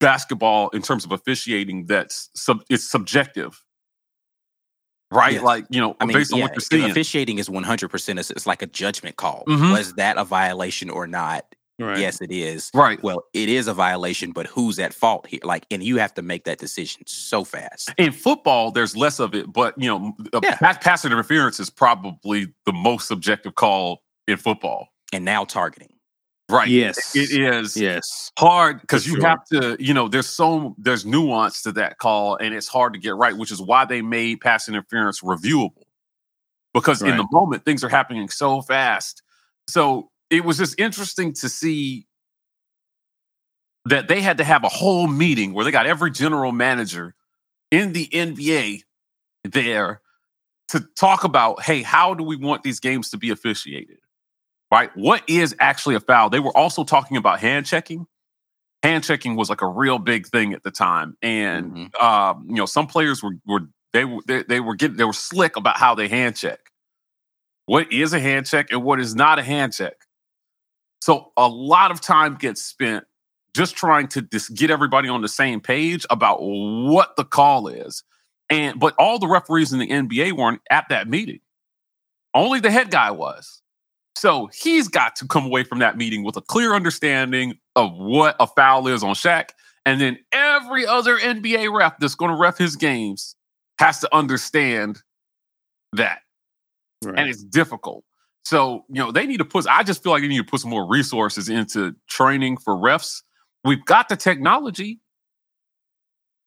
basketball 0.00 0.68
in 0.70 0.82
terms 0.82 1.04
of 1.04 1.12
officiating 1.12 1.86
that's 1.86 2.30
sub, 2.34 2.62
it's 2.70 2.88
subjective. 2.88 3.62
Right, 5.10 5.42
like 5.42 5.64
you 5.70 5.80
know, 5.80 5.96
I 6.00 6.04
mean, 6.04 6.16
based 6.18 6.32
on 6.34 6.38
yeah, 6.38 6.44
what 6.44 6.52
you're 6.54 6.60
seeing. 6.60 6.90
officiating 6.90 7.38
is 7.38 7.48
100%. 7.48 8.18
It's, 8.18 8.30
it's 8.30 8.46
like 8.46 8.60
a 8.60 8.66
judgment 8.66 9.16
call. 9.16 9.44
Mhm. 9.48 9.72
Was 9.72 9.94
that 9.94 10.18
a 10.18 10.24
violation 10.24 10.90
or 10.90 11.06
not? 11.06 11.46
Right. 11.80 11.98
Yes, 11.98 12.20
it 12.20 12.30
is. 12.32 12.70
Right. 12.74 13.00
Well, 13.02 13.22
it 13.32 13.48
is 13.48 13.68
a 13.68 13.72
violation, 13.72 14.32
but 14.32 14.46
who's 14.48 14.78
at 14.80 14.92
fault 14.92 15.26
here? 15.28 15.40
Like, 15.44 15.64
and 15.70 15.82
you 15.82 15.96
have 15.98 16.12
to 16.14 16.22
make 16.22 16.44
that 16.44 16.58
decision 16.58 17.04
so 17.06 17.44
fast. 17.44 17.90
in 17.96 18.12
football, 18.12 18.70
there's 18.72 18.96
less 18.96 19.18
of 19.20 19.34
it, 19.34 19.50
but 19.52 19.74
you 19.80 19.88
know, 19.88 20.12
Yeah. 20.42 20.56
pass, 20.56 20.76
pass 20.82 21.04
interference 21.06 21.58
is 21.60 21.70
probably 21.70 22.48
the 22.66 22.72
most 22.72 23.06
subjective 23.08 23.54
call 23.54 24.02
in 24.26 24.36
football. 24.36 24.88
And 25.12 25.24
now 25.24 25.44
targeting. 25.44 25.88
Right. 26.50 26.68
Yes. 26.68 27.14
It 27.14 27.30
is 27.30 27.76
Yes. 27.76 28.32
hard 28.38 28.80
because 28.80 29.06
you 29.06 29.16
sure. 29.16 29.28
have 29.28 29.44
to, 29.52 29.76
you 29.78 29.92
know, 29.92 30.08
there's 30.08 30.28
so 30.28 30.74
there's 30.78 31.04
nuance 31.04 31.60
to 31.62 31.72
that 31.72 31.98
call, 31.98 32.36
and 32.36 32.54
it's 32.54 32.68
hard 32.68 32.94
to 32.94 32.98
get 32.98 33.14
right, 33.16 33.36
which 33.36 33.52
is 33.52 33.60
why 33.60 33.84
they 33.84 34.00
made 34.00 34.40
pass 34.40 34.68
interference 34.68 35.20
reviewable. 35.20 35.84
Because 36.72 37.02
in 37.02 37.16
the 37.16 37.26
moment, 37.32 37.64
things 37.64 37.82
are 37.82 37.88
happening 37.88 38.28
so 38.28 38.62
fast. 38.62 39.22
So 39.68 40.10
it 40.30 40.44
was 40.44 40.58
just 40.58 40.78
interesting 40.78 41.32
to 41.34 41.48
see 41.48 42.06
that 43.86 44.08
they 44.08 44.20
had 44.20 44.38
to 44.38 44.44
have 44.44 44.64
a 44.64 44.68
whole 44.68 45.06
meeting 45.06 45.54
where 45.54 45.64
they 45.64 45.70
got 45.70 45.86
every 45.86 46.10
general 46.10 46.52
manager 46.52 47.14
in 47.70 47.92
the 47.92 48.06
NBA 48.06 48.82
there 49.44 50.02
to 50.68 50.80
talk 50.96 51.24
about, 51.24 51.62
hey, 51.62 51.82
how 51.82 52.14
do 52.14 52.22
we 52.22 52.36
want 52.36 52.62
these 52.62 52.80
games 52.80 53.10
to 53.10 53.16
be 53.16 53.30
officiated? 53.30 53.98
Right? 54.70 54.90
What 54.94 55.22
is 55.28 55.54
actually 55.60 55.94
a 55.94 56.00
foul? 56.00 56.28
They 56.30 56.40
were 56.40 56.56
also 56.56 56.84
talking 56.84 57.16
about 57.16 57.40
hand 57.40 57.64
checking. 57.66 58.06
Hand 58.82 59.02
checking 59.02 59.34
was 59.34 59.48
like 59.48 59.62
a 59.62 59.66
real 59.66 59.98
big 59.98 60.26
thing 60.26 60.52
at 60.52 60.62
the 60.62 60.70
time, 60.70 61.16
and 61.22 61.72
Mhm. 61.72 62.02
um, 62.02 62.44
you 62.48 62.56
know 62.56 62.66
some 62.66 62.86
players 62.86 63.22
were 63.22 63.32
were 63.46 63.62
they 63.92 64.04
were 64.04 64.20
they, 64.26 64.42
they 64.44 64.60
were 64.60 64.76
getting 64.76 64.96
they 64.98 65.04
were 65.04 65.12
slick 65.12 65.56
about 65.56 65.78
how 65.78 65.94
they 65.94 66.06
hand 66.06 66.36
check. 66.36 66.60
What 67.66 67.92
is 67.92 68.12
a 68.12 68.20
hand 68.20 68.46
check 68.46 68.70
and 68.70 68.84
what 68.84 69.00
is 69.00 69.14
not 69.14 69.38
a 69.38 69.42
hand 69.42 69.72
check? 69.72 69.94
So 71.00 71.32
a 71.36 71.48
lot 71.48 71.90
of 71.90 72.00
time 72.00 72.36
gets 72.36 72.62
spent 72.62 73.04
just 73.54 73.74
trying 73.76 74.08
to 74.08 74.22
just 74.22 74.54
get 74.54 74.70
everybody 74.70 75.08
on 75.08 75.22
the 75.22 75.28
same 75.28 75.60
page 75.60 76.06
about 76.10 76.38
what 76.40 77.16
the 77.16 77.24
call 77.24 77.68
is. 77.68 78.04
And 78.50 78.78
but 78.78 78.94
all 78.98 79.18
the 79.18 79.26
referees 79.28 79.72
in 79.72 79.78
the 79.80 79.88
NBA 79.88 80.32
weren't 80.32 80.60
at 80.70 80.86
that 80.90 81.08
meeting. 81.08 81.40
Only 82.34 82.60
the 82.60 82.70
head 82.70 82.90
guy 82.90 83.10
was. 83.10 83.60
So 84.18 84.50
he's 84.52 84.88
got 84.88 85.14
to 85.16 85.28
come 85.28 85.46
away 85.46 85.62
from 85.62 85.78
that 85.78 85.96
meeting 85.96 86.24
with 86.24 86.36
a 86.36 86.40
clear 86.40 86.74
understanding 86.74 87.54
of 87.76 87.92
what 87.96 88.34
a 88.40 88.48
foul 88.48 88.88
is 88.88 89.04
on 89.04 89.14
Shaq. 89.14 89.50
And 89.86 90.00
then 90.00 90.18
every 90.32 90.84
other 90.84 91.18
NBA 91.18 91.72
ref 91.72 91.98
that's 92.00 92.16
going 92.16 92.32
to 92.32 92.36
ref 92.36 92.58
his 92.58 92.74
games 92.74 93.36
has 93.78 94.00
to 94.00 94.14
understand 94.14 95.02
that 95.92 96.18
Right. 97.04 97.16
and 97.16 97.30
it's 97.30 97.44
difficult. 97.44 98.02
So, 98.44 98.84
you 98.88 98.96
know, 99.00 99.12
they 99.12 99.24
need 99.24 99.36
to 99.36 99.44
put, 99.44 99.68
I 99.68 99.84
just 99.84 100.02
feel 100.02 100.10
like 100.10 100.22
they 100.22 100.28
need 100.28 100.38
to 100.38 100.44
put 100.44 100.60
some 100.60 100.70
more 100.70 100.84
resources 100.88 101.48
into 101.48 101.94
training 102.08 102.56
for 102.56 102.74
refs. 102.74 103.22
We've 103.64 103.84
got 103.84 104.08
the 104.08 104.16
technology. 104.16 104.98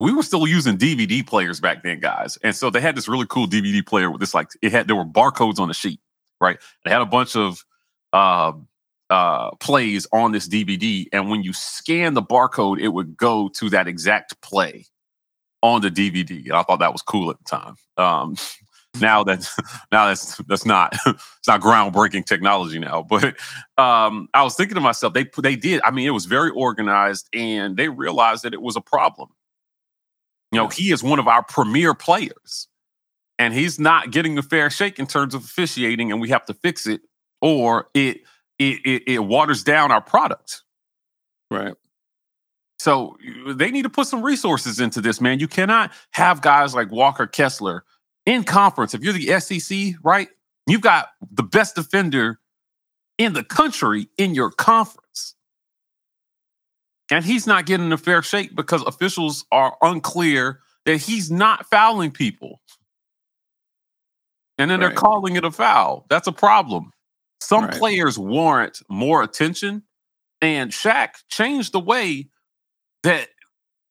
We 0.01 0.11
were 0.13 0.23
still 0.23 0.45
using 0.45 0.77
DVD 0.77 1.25
players 1.25 1.61
back 1.61 1.83
then, 1.83 2.01
guys. 2.01 2.37
And 2.43 2.53
so 2.53 2.69
they 2.69 2.81
had 2.81 2.97
this 2.97 3.07
really 3.07 3.27
cool 3.29 3.47
DVD 3.47 3.85
player 3.85 4.11
with 4.11 4.19
this, 4.19 4.33
like, 4.33 4.49
it 4.61 4.73
had, 4.73 4.87
there 4.89 4.95
were 4.97 5.05
barcodes 5.05 5.57
on 5.59 5.69
the 5.69 5.73
sheet, 5.73 6.01
right? 6.41 6.59
They 6.83 6.91
had 6.91 7.01
a 7.01 7.05
bunch 7.05 7.35
of 7.35 7.63
uh, 8.11 8.53
uh, 9.09 9.51
plays 9.51 10.07
on 10.11 10.31
this 10.31 10.47
DVD. 10.47 11.05
And 11.13 11.29
when 11.29 11.43
you 11.43 11.53
scan 11.53 12.13
the 12.13 12.23
barcode, 12.23 12.79
it 12.79 12.89
would 12.89 13.15
go 13.15 13.49
to 13.49 13.69
that 13.69 13.87
exact 13.87 14.41
play 14.41 14.85
on 15.61 15.81
the 15.81 15.91
DVD. 15.91 16.43
And 16.45 16.53
I 16.53 16.63
thought 16.63 16.79
that 16.79 16.91
was 16.91 17.01
cool 17.01 17.29
at 17.29 17.37
the 17.37 17.43
time. 17.45 17.75
Um, 17.97 18.35
now 18.99 19.23
that's 19.23 19.55
now 19.91 20.07
that's 20.07 20.37
that's 20.47 20.65
not 20.65 20.93
it's 21.05 21.47
not 21.47 21.61
groundbreaking 21.61 22.25
technology 22.25 22.79
now 22.79 23.01
but 23.09 23.35
um 23.77 24.27
i 24.33 24.43
was 24.43 24.55
thinking 24.55 24.75
to 24.75 24.81
myself 24.81 25.13
they 25.13 25.25
they 25.41 25.55
did 25.55 25.81
i 25.85 25.91
mean 25.91 26.05
it 26.05 26.11
was 26.11 26.25
very 26.25 26.51
organized 26.51 27.29
and 27.33 27.77
they 27.77 27.87
realized 27.87 28.43
that 28.43 28.53
it 28.53 28.61
was 28.61 28.75
a 28.75 28.81
problem 28.81 29.29
you 30.51 30.59
know 30.59 30.67
he 30.67 30.91
is 30.91 31.01
one 31.01 31.19
of 31.19 31.27
our 31.27 31.43
premier 31.43 31.93
players 31.93 32.67
and 33.41 33.53
he's 33.55 33.79
not 33.79 34.11
getting 34.11 34.37
a 34.37 34.43
fair 34.43 34.69
shake 34.69 34.99
in 34.99 35.07
terms 35.07 35.33
of 35.33 35.43
officiating 35.43 36.11
and 36.11 36.21
we 36.21 36.29
have 36.29 36.45
to 36.45 36.53
fix 36.53 36.85
it 36.85 37.01
or 37.41 37.87
it 37.93 38.21
it 38.59 38.79
it, 38.85 39.03
it 39.07 39.19
waters 39.19 39.63
down 39.63 39.91
our 39.91 40.01
product 40.01 40.61
Right. 41.49 41.73
so 42.79 43.17
they 43.47 43.71
need 43.71 43.81
to 43.83 43.89
put 43.89 44.07
some 44.07 44.21
resources 44.23 44.79
into 44.79 45.01
this, 45.01 45.19
man. 45.19 45.39
You 45.39 45.47
cannot 45.47 45.91
have 46.11 46.41
guys 46.41 46.73
like 46.73 46.91
Walker 46.91 47.27
Kessler 47.27 47.83
in 48.25 48.43
conference. 48.43 48.93
If 48.93 49.03
you're 49.03 49.13
the 49.13 49.39
SEC, 49.39 49.95
right? 50.03 50.29
You've 50.67 50.81
got 50.81 51.09
the 51.29 51.43
best 51.43 51.75
defender 51.75 52.39
in 53.17 53.33
the 53.33 53.43
country 53.43 54.07
in 54.17 54.33
your 54.33 54.49
conference. 54.51 55.35
And 57.11 57.25
he's 57.25 57.45
not 57.45 57.65
getting 57.65 57.91
a 57.91 57.97
fair 57.97 58.21
shake 58.21 58.55
because 58.55 58.81
officials 58.83 59.43
are 59.51 59.75
unclear 59.81 60.59
that 60.85 60.97
he's 60.97 61.29
not 61.29 61.65
fouling 61.69 62.11
people. 62.11 62.61
And 64.61 64.71
then 64.71 64.79
they're 64.79 64.91
calling 64.93 65.35
it 65.35 65.43
a 65.43 65.51
foul. 65.51 66.05
That's 66.09 66.27
a 66.27 66.31
problem. 66.31 66.91
Some 67.41 67.65
Right. 67.65 67.73
players 67.73 68.17
warrant 68.19 68.81
more 68.89 69.23
attention. 69.23 69.83
And 70.41 70.71
Shaq 70.71 71.23
changed 71.29 71.71
the 71.71 71.79
way 71.79 72.29
that 73.03 73.29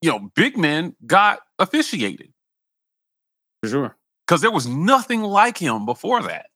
you 0.02 0.11
know 0.11 0.30
big 0.35 0.56
men 0.56 0.96
got 1.06 1.40
officiated 1.59 2.33
For 3.62 3.68
sure. 3.70 3.96
because 4.26 4.40
there 4.40 4.50
was 4.50 4.66
nothing 4.66 5.22
like 5.22 5.59
him 5.59 5.85
before 5.87 6.22
that. 6.22 6.46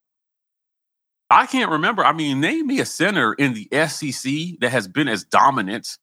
I 1.30 1.46
can't 1.46 1.70
remember. 1.70 2.04
I 2.04 2.12
mean, 2.12 2.40
name 2.40 2.66
me 2.68 2.80
a 2.80 2.86
center 2.86 3.32
in 3.34 3.54
the 3.54 3.68
SEC 3.88 4.58
that 4.60 4.70
has 4.70 4.86
been 4.86 5.08
as 5.08 5.24
dominant 5.24 5.98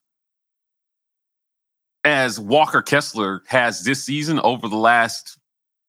as 2.04 2.38
Walker 2.40 2.82
Kessler 2.82 3.42
has 3.46 3.84
this 3.84 4.04
season 4.04 4.40
over 4.40 4.68
the 4.68 4.76
last 4.76 5.38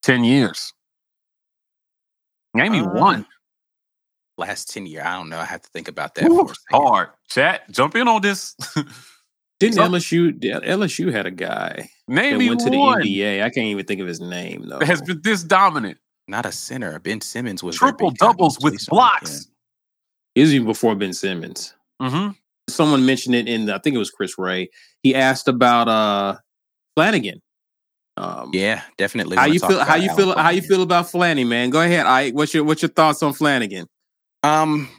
10 0.04 0.24
years. 0.24 0.74
Name 2.54 2.72
me 2.72 2.80
Uh, 2.82 2.90
one. 2.90 3.26
Last 4.38 4.72
10 4.72 4.86
year. 4.88 5.04
I 5.06 5.16
don't 5.16 5.30
know. 5.30 5.38
I 5.40 5.46
have 5.46 5.62
to 5.62 5.70
think 5.70 5.88
about 5.88 6.16
that. 6.16 6.26
Ooh, 6.26 6.38
for 6.46 6.52
a 6.52 6.56
second. 6.56 6.88
hard. 6.88 7.10
Chat, 7.30 7.70
jump 7.72 7.96
in 7.96 8.08
on 8.08 8.22
this. 8.22 8.56
Didn't 9.60 9.76
So- 9.76 9.84
LSU 9.84 10.40
LSU 10.42 11.12
had 11.12 11.26
a 11.26 11.32
guy 11.32 11.90
Name 12.08 12.34
that 12.34 12.38
me 12.40 12.50
went 12.50 12.62
to 12.62 12.70
the 12.70 12.78
one 12.78 13.02
NBA? 13.02 13.44
I 13.44 13.50
can't 13.50 13.68
even 13.68 13.86
think 13.86 14.02
of 14.02 14.08
his 14.08 14.20
name 14.20 14.68
though. 14.68 14.80
that 14.80 14.88
has 14.88 15.02
been 15.02 15.22
this 15.24 15.44
dominant. 15.44 15.98
Not 16.28 16.46
a 16.46 16.52
center. 16.52 17.00
Ben 17.00 17.22
Simmons 17.22 17.62
was 17.64 17.76
Triple 17.78 18.12
doubles 18.12 18.58
with 18.62 18.86
blocks. 18.88 19.48
It 20.36 20.42
was 20.42 20.54
even 20.54 20.66
before 20.68 20.96
Ben 20.96 21.14
Simmons. 21.14 21.74
hmm 22.02 22.30
Someone 22.70 23.06
mentioned 23.06 23.36
it 23.36 23.48
in 23.48 23.70
I 23.70 23.78
think 23.78 23.96
it 23.96 24.00
was 24.00 24.10
Chris 24.10 24.38
Ray. 24.38 24.70
He 25.04 25.14
asked 25.16 25.48
about 25.48 25.88
uh 25.88 26.38
Flanagan. 26.96 27.42
Um, 28.18 28.52
Yeah, 28.54 28.82
definitely. 28.98 29.38
How 29.38 29.46
you 29.46 29.60
feel? 29.60 29.80
How 29.80 29.96
you 29.96 30.14
feel? 30.16 30.38
How 30.38 30.50
you 30.50 30.62
feel 30.62 30.84
about 30.84 31.06
Flanny, 31.06 31.48
man? 31.48 31.70
Go 31.70 31.82
ahead. 31.82 32.06
I 32.06 32.32
what's 32.32 32.54
your 32.54 32.64
what's 32.64 32.82
your 32.82 32.90
thoughts 32.90 33.24
on 33.24 33.34
Flanagan? 33.34 33.88
Um, 34.44 34.90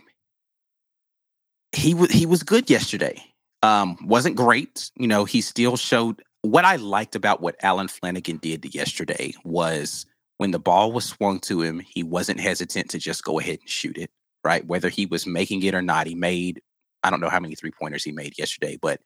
he 1.72 1.94
was 1.94 2.11
he 2.11 2.27
was 2.27 2.42
good 2.42 2.68
yesterday. 2.70 3.22
Um, 3.62 3.96
wasn't 4.03 4.37
great. 4.37 4.90
You 4.96 5.07
know, 5.07 5.24
he 5.24 5.40
still 5.40 5.77
showed 5.77 6.22
what 6.42 6.64
I 6.64 6.77
liked 6.77 7.14
about 7.14 7.40
what 7.40 7.57
Allen 7.62 7.88
Flanagan 7.88 8.37
did 8.38 8.74
yesterday 8.74 9.33
was 9.44 10.07
when 10.38 10.50
the 10.50 10.59
ball 10.59 10.92
was 10.92 11.05
swung 11.05 11.40
to 11.40 11.62
him, 11.62 11.81
he 11.81 12.03
wasn't 12.03 12.40
hesitant 12.40 12.90
to 12.90 12.98
just 12.98 13.24
go 13.24 13.38
ahead 13.38 13.61
and 13.61 13.70
shoot 13.70 13.96
it. 13.96 14.11
Right, 14.42 14.66
whether 14.66 14.90
he 14.90 15.07
was 15.07 15.27
making 15.27 15.62
it 15.62 15.74
or 15.74 15.81
not, 15.81 16.07
he 16.07 16.14
made. 16.14 16.61
I 17.03 17.11
don't 17.11 17.20
know 17.20 17.31
how 17.31 17.40
many 17.40 17.55
three 17.55 17.70
pointers 17.70 18.05
he 18.05 18.12
made 18.12 18.38
yesterday, 18.38 18.79
but 18.81 19.00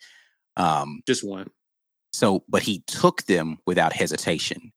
um, 0.56 1.02
Just 1.06 1.24
one. 1.24 1.48
So, 2.18 2.42
but 2.48 2.64
he 2.64 2.80
took 2.88 3.22
them 3.26 3.58
without 3.64 3.92
hesitation. 3.92 4.72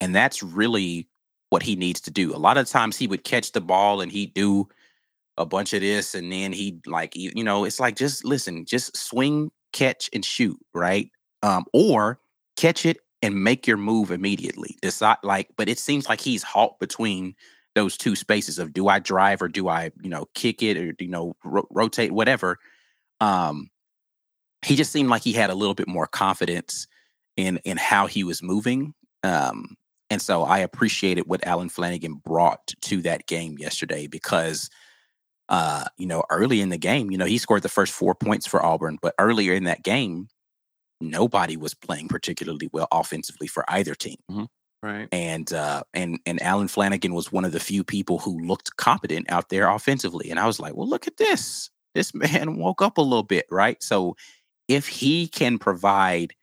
And 0.00 0.14
that's 0.14 0.42
really 0.42 1.06
what 1.50 1.62
he 1.62 1.76
needs 1.76 2.00
to 2.00 2.10
do. 2.10 2.34
A 2.34 2.38
lot 2.38 2.56
of 2.56 2.70
times 2.70 2.96
he 2.96 3.06
would 3.06 3.22
catch 3.22 3.52
the 3.52 3.60
ball 3.60 4.00
and 4.00 4.10
he'd 4.10 4.32
do 4.32 4.66
a 5.36 5.44
bunch 5.44 5.74
of 5.74 5.82
this 5.82 6.14
and 6.14 6.32
then 6.32 6.54
he'd 6.54 6.86
like, 6.86 7.14
you 7.14 7.44
know, 7.44 7.66
it's 7.66 7.78
like 7.78 7.96
just 7.96 8.24
listen, 8.24 8.64
just 8.64 8.96
swing, 8.96 9.50
catch, 9.74 10.08
and 10.14 10.24
shoot, 10.24 10.58
right? 10.72 11.10
Um, 11.42 11.66
or 11.74 12.18
catch 12.56 12.86
it 12.86 12.96
and 13.20 13.44
make 13.44 13.66
your 13.66 13.76
move 13.76 14.10
immediately. 14.10 14.78
Decide 14.80 15.18
like, 15.22 15.50
but 15.58 15.68
it 15.68 15.78
seems 15.78 16.08
like 16.08 16.22
he's 16.22 16.42
halt 16.42 16.80
between 16.80 17.34
those 17.74 17.98
two 17.98 18.16
spaces 18.16 18.58
of 18.58 18.72
do 18.72 18.88
I 18.88 19.00
drive 19.00 19.42
or 19.42 19.48
do 19.48 19.68
I, 19.68 19.90
you 20.00 20.08
know, 20.08 20.30
kick 20.34 20.62
it 20.62 20.78
or 20.78 20.94
you 20.98 21.08
know, 21.08 21.36
ro- 21.44 21.68
rotate, 21.70 22.12
whatever. 22.12 22.58
Um, 23.20 23.68
he 24.66 24.76
just 24.76 24.92
seemed 24.92 25.08
like 25.08 25.22
he 25.22 25.32
had 25.32 25.50
a 25.50 25.54
little 25.54 25.74
bit 25.74 25.88
more 25.88 26.06
confidence 26.06 26.86
in 27.36 27.58
in 27.64 27.76
how 27.76 28.06
he 28.06 28.24
was 28.24 28.42
moving. 28.42 28.94
Um, 29.22 29.76
and 30.10 30.22
so 30.22 30.42
I 30.42 30.58
appreciated 30.58 31.26
what 31.26 31.46
Allen 31.46 31.68
Flanagan 31.68 32.14
brought 32.14 32.74
to 32.82 33.02
that 33.02 33.26
game 33.26 33.56
yesterday 33.58 34.06
because 34.06 34.70
uh, 35.48 35.84
you 35.96 36.06
know, 36.06 36.24
early 36.30 36.60
in 36.60 36.70
the 36.70 36.78
game, 36.78 37.10
you 37.10 37.18
know, 37.18 37.24
he 37.24 37.38
scored 37.38 37.62
the 37.62 37.68
first 37.68 37.92
four 37.92 38.14
points 38.14 38.46
for 38.46 38.64
Auburn, 38.64 38.98
but 39.00 39.14
earlier 39.18 39.54
in 39.54 39.64
that 39.64 39.84
game, 39.84 40.28
nobody 41.00 41.56
was 41.56 41.72
playing 41.72 42.08
particularly 42.08 42.68
well 42.72 42.88
offensively 42.90 43.46
for 43.46 43.64
either 43.68 43.94
team. 43.94 44.16
Right. 44.82 45.08
And 45.12 45.52
uh 45.52 45.82
and 45.94 46.18
and 46.26 46.42
Allen 46.42 46.68
Flanagan 46.68 47.14
was 47.14 47.32
one 47.32 47.44
of 47.44 47.52
the 47.52 47.60
few 47.60 47.84
people 47.84 48.18
who 48.18 48.38
looked 48.40 48.76
competent 48.76 49.30
out 49.30 49.48
there 49.48 49.68
offensively. 49.68 50.30
And 50.30 50.38
I 50.38 50.46
was 50.46 50.60
like, 50.60 50.74
well, 50.74 50.88
look 50.88 51.06
at 51.06 51.16
this. 51.16 51.70
This 51.94 52.14
man 52.34 52.56
woke 52.56 52.82
up 52.82 52.98
a 52.98 53.02
little 53.02 53.22
bit, 53.22 53.46
right? 53.50 53.82
So 53.82 54.16
if 54.68 54.86
he 54.86 55.28
can 55.28 55.58
provide 55.58 56.34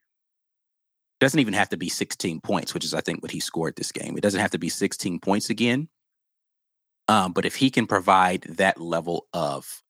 doesn't 1.20 1.40
even 1.40 1.54
have 1.54 1.70
to 1.70 1.78
be 1.78 1.90
16 1.90 2.42
points, 2.42 2.74
which 2.74 2.84
is 2.84 2.94
I 2.94 3.02
think 3.02 3.22
what 3.22 3.32
he 3.32 3.40
scored 3.40 3.76
this 3.76 3.92
game. 3.92 4.18
It 4.18 4.22
doesn't 4.22 4.42
have 4.42 4.52
to 4.52 4.58
be 4.58 4.70
16 4.70 5.20
points 5.20 5.50
again. 5.50 5.88
Um, 7.08 7.32
but 7.32 7.46
if 7.46 7.56
he 7.56 7.70
can 7.70 7.88
provide 7.88 8.44
that 8.44 8.80
level 8.80 9.28
of 9.34 9.84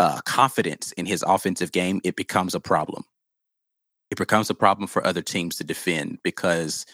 uh, 0.00 0.20
confidence 0.24 0.92
in 0.92 1.06
his 1.06 1.24
offensive 1.26 1.72
game, 1.72 2.00
it 2.04 2.16
becomes 2.16 2.54
a 2.54 2.60
problem. 2.60 3.04
It 4.10 4.18
becomes 4.18 4.50
a 4.50 4.54
problem 4.54 4.86
for 4.86 5.06
other 5.06 5.22
teams 5.22 5.56
to 5.56 5.64
defend 5.64 6.18
because 6.22 6.86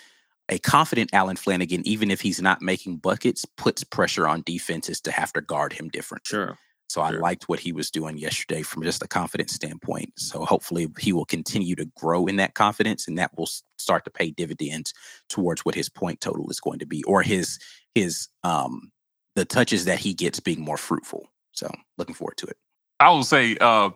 a 0.49 0.59
confident 0.59 1.11
Allen 1.13 1.37
Flanagan, 1.37 1.87
even 1.87 2.11
if 2.11 2.21
he's 2.21 2.43
not 2.43 2.61
making 2.61 2.99
buckets, 2.99 3.45
puts 3.57 3.85
pressure 3.85 4.27
on 4.27 4.43
defenses 4.45 5.01
to 5.03 5.11
have 5.11 5.33
to 5.35 5.41
guard 5.41 5.73
him 5.73 5.89
different. 5.89 6.27
Sure. 6.27 6.59
So 6.95 7.01
I 7.01 7.11
liked 7.11 7.49
what 7.49 7.59
he 7.59 7.73
was 7.73 7.91
doing 7.91 8.19
yesterday 8.19 8.63
from 8.63 8.85
just 8.85 9.03
a 9.03 9.09
confidence 9.09 9.53
standpoint. 9.53 10.13
So 10.17 10.45
hopefully 10.45 10.87
he 11.01 11.13
will 11.13 11.25
continue 11.25 11.75
to 11.75 11.87
grow 11.97 12.27
in 12.27 12.37
that 12.37 12.55
confidence 12.55 13.09
and 13.09 13.19
that 13.19 13.37
will 13.37 13.49
start 13.81 14.05
to 14.05 14.13
pay 14.13 14.31
dividends 14.31 14.95
towards 15.29 15.65
what 15.65 15.75
his 15.75 15.89
point 15.89 16.21
total 16.21 16.49
is 16.51 16.61
going 16.61 16.79
to 16.79 16.87
be 16.87 17.03
or 17.03 17.21
his 17.21 17.59
his 17.97 18.29
um 18.45 18.93
the 19.35 19.45
touches 19.45 19.87
that 19.87 19.99
he 19.99 20.15
gets 20.15 20.39
being 20.39 20.61
more 20.61 20.77
fruitful. 20.77 21.27
So 21.51 21.69
looking 21.99 22.15
forward 22.15 22.37
to 22.37 22.47
it. 22.47 22.57
I 23.01 23.11
will 23.11 23.25
say 23.25 23.57
uh, 23.61 23.91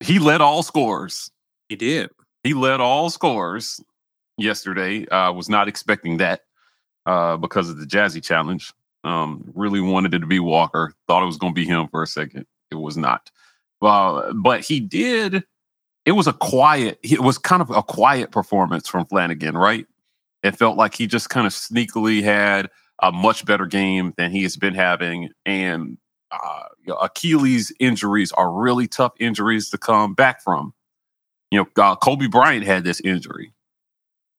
he 0.00 0.18
led 0.18 0.40
all 0.40 0.62
scores. 0.62 1.30
He 1.68 1.76
did. 1.76 2.08
He 2.44 2.54
led 2.54 2.80
all 2.80 3.10
scores 3.10 3.78
yesterday. 4.38 5.06
I 5.10 5.28
was 5.28 5.50
not 5.50 5.68
expecting 5.68 6.16
that 6.16 6.44
uh, 7.04 7.36
because 7.36 7.68
of 7.68 7.78
the 7.78 7.84
Jazzy 7.84 8.24
challenge. 8.24 8.72
Um, 9.08 9.50
really 9.54 9.80
wanted 9.80 10.12
it 10.12 10.18
to 10.18 10.26
be 10.26 10.38
Walker. 10.38 10.92
Thought 11.06 11.22
it 11.22 11.26
was 11.26 11.38
going 11.38 11.54
to 11.54 11.60
be 11.60 11.66
him 11.66 11.88
for 11.88 12.02
a 12.02 12.06
second. 12.06 12.44
It 12.70 12.74
was 12.74 12.96
not. 12.98 13.30
Uh, 13.80 14.34
but 14.34 14.60
he 14.60 14.80
did. 14.80 15.44
It 16.04 16.12
was 16.12 16.26
a 16.26 16.32
quiet. 16.34 16.98
It 17.02 17.20
was 17.20 17.38
kind 17.38 17.62
of 17.62 17.70
a 17.70 17.82
quiet 17.82 18.32
performance 18.32 18.86
from 18.86 19.06
Flanagan, 19.06 19.56
right? 19.56 19.86
It 20.42 20.56
felt 20.56 20.76
like 20.76 20.94
he 20.94 21.06
just 21.06 21.30
kind 21.30 21.46
of 21.46 21.54
sneakily 21.54 22.22
had 22.22 22.68
a 23.00 23.10
much 23.10 23.46
better 23.46 23.66
game 23.66 24.12
than 24.18 24.30
he 24.30 24.42
has 24.42 24.56
been 24.58 24.74
having, 24.74 25.30
and 25.46 25.96
uh, 26.30 26.64
Achilles 27.00 27.72
injuries 27.80 28.30
are 28.32 28.52
really 28.52 28.86
tough 28.88 29.12
injuries 29.18 29.70
to 29.70 29.78
come 29.78 30.12
back 30.12 30.42
from. 30.42 30.74
You 31.50 31.60
know, 31.60 31.82
uh, 31.82 31.96
Kobe 31.96 32.26
Bryant 32.26 32.66
had 32.66 32.84
this 32.84 33.00
injury. 33.00 33.52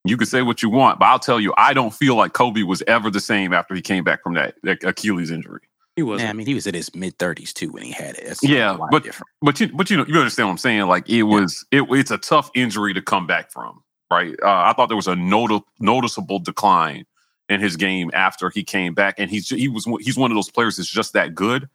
You 0.06 0.16
can 0.18 0.28
say 0.28 0.42
what 0.42 0.64
you 0.64 0.70
want, 0.70 1.00
but 1.00 1.06
I'll 1.08 1.20
tell 1.20 1.40
you, 1.40 1.54
I 1.58 1.74
don't 1.74 1.94
feel 1.94 2.16
like 2.16 2.34
Kobe 2.34 2.64
was 2.64 2.82
ever 2.88 3.10
the 3.12 3.20
same 3.20 3.54
after 3.54 3.76
he 3.76 3.82
came 3.82 4.04
back 4.04 4.24
from 4.24 4.34
that, 4.36 4.56
that 4.64 4.84
Achilles 4.84 5.30
injury. 5.30 5.62
He 5.96 6.04
was. 6.04 6.22
Yeah, 6.22 6.30
I 6.30 6.34
mean 6.34 6.48
he 6.48 6.54
was 6.54 6.66
in 6.66 6.74
his 6.74 6.94
mid 6.96 7.18
thirties 7.20 7.52
too 7.52 7.72
when 7.72 7.84
he 7.84 7.92
had 7.92 8.16
it. 8.16 8.24
It's 8.24 8.44
Yeah, 8.44 8.78
but- 8.92 9.04
different. 9.04 9.28
But 9.42 9.60
you, 9.60 9.68
but 9.74 9.90
you 9.90 9.98
know, 9.98 10.06
you 10.08 10.18
understand 10.18 10.48
what 10.48 10.54
I'm 10.54 10.58
saying? 10.58 10.88
Like 10.88 11.10
it 11.10 11.24
was, 11.24 11.66
it, 11.72 11.84
it's 11.90 12.12
a 12.12 12.18
tough 12.18 12.50
injury 12.56 12.94
to 12.94 13.02
come 13.02 13.28
back 13.28 13.52
from, 13.52 13.84
right? 14.10 14.34
Uh, 14.42 14.48
I 14.50 14.74
thought 14.74 14.88
there 14.88 14.96
was 14.96 15.08
a 15.08 15.16
noti- 15.18 15.66
noticeable 15.82 16.40
decline 16.40 17.06
in 17.50 17.60
his 17.60 17.76
game 17.76 18.10
after 18.14 18.50
he 18.50 18.64
came 18.64 18.94
back, 18.94 19.16
and 19.18 19.30
he's 19.30 19.50
he 19.50 19.68
was 19.68 19.86
he's 20.00 20.16
one 20.18 20.32
of 20.32 20.36
those 20.36 20.50
players 20.50 20.78
that's 20.78 20.90
just 20.90 21.12
that 21.14 21.36
good. 21.36 21.68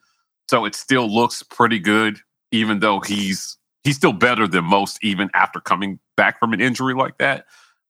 So 0.48 0.64
it 0.64 0.74
still 0.74 1.12
looks 1.12 1.42
pretty 1.42 1.78
good, 1.78 2.18
even 2.52 2.80
though 2.80 3.00
he's 3.00 3.58
he's 3.82 3.96
still 3.96 4.12
better 4.14 4.46
than 4.48 4.64
most, 4.64 4.98
even 5.02 5.28
after 5.34 5.60
coming 5.60 5.98
back 6.16 6.38
from 6.40 6.54
an 6.54 6.60
injury 6.62 6.94
like 6.94 7.18
that. 7.18 7.44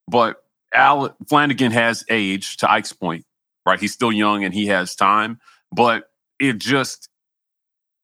But 0.09 0.43
Al 0.75 1.17
Flanagan 1.29 1.73
has 1.73 2.05
age 2.11 2.57
to 2.59 2.71
Ike's 2.71 2.93
point, 2.93 3.25
right? 3.64 3.81
He's 3.81 3.93
still 3.93 4.12
young 4.12 4.45
and 4.45 4.53
he 4.53 4.67
has 4.67 4.95
time, 4.95 5.40
but 5.73 6.11
it 6.38 6.59
just 6.59 7.09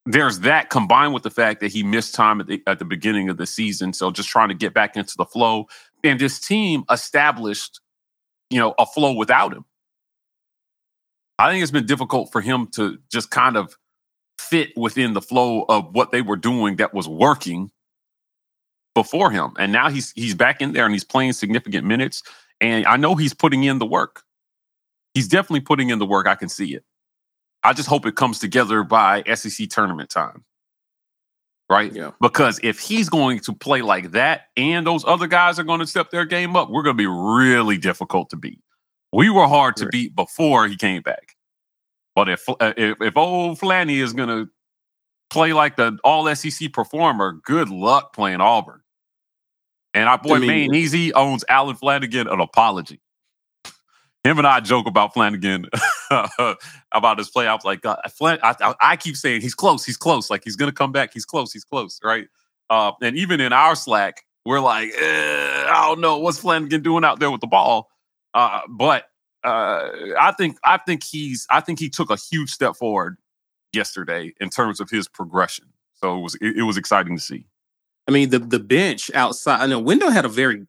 there's 0.07 0.41
that 0.41 0.71
combined 0.71 1.13
with 1.13 1.23
the 1.23 1.31
fact 1.31 1.61
that 1.61 1.73
he 1.73 1.83
missed 1.83 2.15
time 2.15 2.41
at 2.41 2.47
the 2.47 2.63
at 2.67 2.79
the 2.79 2.85
beginning 2.85 3.29
of 3.29 3.37
the 3.37 3.47
season. 3.47 3.93
So 3.93 4.11
just 4.11 4.29
trying 4.29 4.49
to 4.49 4.55
get 4.55 4.73
back 4.73 4.97
into 4.97 5.15
the 5.17 5.25
flow. 5.25 5.69
And 6.03 6.19
this 6.19 6.41
team 6.41 6.85
established, 6.91 7.81
you 8.49 8.59
know, 8.59 8.75
a 8.79 8.87
flow 8.87 9.13
without 9.13 9.53
him. 9.53 9.65
I 11.39 11.51
think 11.51 11.63
it's 11.63 11.73
been 11.73 11.87
difficult 11.87 12.33
for 12.33 12.41
him 12.41 12.69
to 12.75 12.99
just 13.11 13.31
kind 13.31 13.57
of 13.57 13.77
fit 14.39 14.77
within 14.77 15.13
the 15.13 15.23
flow 15.23 15.65
of 15.69 15.95
what 15.95 16.13
they 16.13 16.23
were 16.23 16.37
doing 16.37 16.77
that 16.77 16.95
was 16.95 17.07
working 17.07 17.71
before 18.95 19.31
him. 19.31 19.53
And 19.59 19.73
now 19.73 19.89
he's 19.91 20.13
he's 20.13 20.35
back 20.35 20.61
in 20.61 20.73
there 20.73 20.85
and 20.85 20.95
he's 20.95 21.05
playing 21.05 21.33
significant 21.35 21.87
minutes. 21.87 22.23
And 22.61 22.85
I 22.87 22.97
know 22.97 23.15
he's 23.15 23.35
putting 23.35 23.65
in 23.65 23.79
the 23.79 23.87
work. 23.87 24.23
He's 25.15 25.29
definitely 25.29 25.61
putting 25.61 25.91
in 25.91 25.99
the 25.99 26.07
work. 26.07 26.27
I 26.27 26.35
can 26.35 26.49
see 26.49 26.75
it. 26.75 26.85
I 27.63 27.73
just 27.73 27.89
hope 27.89 28.07
it 28.07 28.17
comes 28.17 28.39
together 28.39 28.83
by 28.83 29.23
SEC 29.35 29.69
tournament 29.69 30.11
time. 30.11 30.45
Right? 31.69 31.93
Yeah. 31.93 32.11
Because 32.21 32.59
if 32.65 32.81
he's 32.81 33.09
going 33.09 33.39
to 33.41 33.53
play 33.53 33.81
like 33.83 34.11
that 34.11 34.47
and 34.57 34.87
those 34.87 35.05
other 35.05 35.29
guys 35.29 35.59
are 35.59 35.65
going 35.65 35.79
to 35.81 35.87
step 35.87 36.11
their 36.11 36.25
game 36.25 36.57
up, 36.57 36.69
we're 36.69 36.83
going 36.83 36.97
to 36.97 37.03
be 37.03 37.07
really 37.07 37.79
difficult 37.79 38.29
to 38.31 38.37
beat. 38.37 38.61
We 39.13 39.31
were 39.31 39.47
hard 39.47 39.77
to 39.77 39.85
Right. 39.85 39.93
beat 39.93 40.17
before 40.17 40.67
he 40.67 40.77
came 40.77 41.03
back. 41.03 41.37
But 42.17 42.29
if 42.29 42.49
uh, 42.49 42.73
if, 42.77 43.01
if 43.01 43.17
old 43.17 43.59
Flanny 43.59 44.03
is 44.03 44.13
going 44.13 44.29
to 44.29 44.51
play 45.31 45.53
like 45.53 45.77
the 45.77 45.97
all 46.03 46.33
SEC 46.35 46.73
performer, 46.73 47.35
good 47.45 47.69
luck 47.69 48.13
playing 48.15 48.41
Auburn. 48.41 48.80
And 49.95 50.09
our 50.09 50.19
boy 50.19 50.37
I 50.37 50.39
mean- 50.39 50.49
Maine 50.49 50.75
Easy 50.75 51.13
owns 51.15 51.45
Allen 51.49 51.77
Flanagan 51.77 52.29
an 52.29 52.41
apology. 52.41 53.01
him 54.25 54.39
and 54.39 54.47
I 54.47 54.61
joke 54.61 54.87
about 54.87 55.15
Flanagan 55.15 55.67
about 56.93 57.19
his 57.19 57.31
play. 57.31 57.47
I 57.47 57.55
was 57.55 57.65
like, 57.65 57.81
God, 57.83 57.99
Flan- 58.11 58.39
I, 58.43 58.55
I, 58.61 58.75
I, 58.81 58.97
keep 58.97 59.17
saying 59.17 59.41
he's 59.41 59.55
close, 59.55 59.85
he's 59.85 59.97
close. 59.97 60.31
Like 60.31 60.43
he's 60.45 60.57
gonna 60.57 60.73
come 60.73 60.93
back. 60.93 61.13
He's 61.15 61.25
close, 61.25 61.53
he's 61.53 61.65
close, 61.65 61.99
right? 62.05 62.29
Uh, 62.69 62.93
and 63.03 63.17
even 63.17 63.41
in 63.41 63.53
our 63.53 63.75
Slack, 63.75 64.25
we're 64.45 64.61
like, 64.61 64.91
eh, 64.91 65.65
I 65.69 65.87
don't 65.87 66.01
know 66.01 66.19
what's 66.19 66.39
Flanagan 66.39 66.83
doing 66.83 67.05
out 67.05 67.19
there 67.19 67.31
with 67.31 67.41
the 67.41 67.47
ball. 67.47 67.91
Uh, 68.35 68.61
but 68.69 69.07
uh, 69.43 69.89
I 70.19 70.33
think 70.37 70.59
I 70.65 70.79
think 70.79 71.03
he's 71.03 71.47
I 71.51 71.61
think 71.61 71.79
he 71.79 71.89
took 71.89 72.11
a 72.11 72.17
huge 72.17 72.51
step 72.51 72.77
forward 72.77 73.17
yesterday 73.73 74.35
in 74.41 74.51
terms 74.51 74.81
of 74.81 74.91
his 74.91 75.09
progression. 75.09 75.67
So 75.95 76.19
it 76.19 76.21
was 76.21 76.35
it, 76.37 76.59
it 76.59 76.63
was 76.63 76.77
exciting 76.77 77.17
to 77.17 77.23
see. 77.23 77.47
I 78.11 78.13
mean, 78.13 78.31
the 78.31 78.41
the 78.41 78.59
bench 78.59 79.11
outside. 79.15 79.61
I 79.61 79.67
know 79.67 79.79
Wendell 79.79 80.11
had 80.11 80.25
a 80.25 80.29
very 80.29 80.67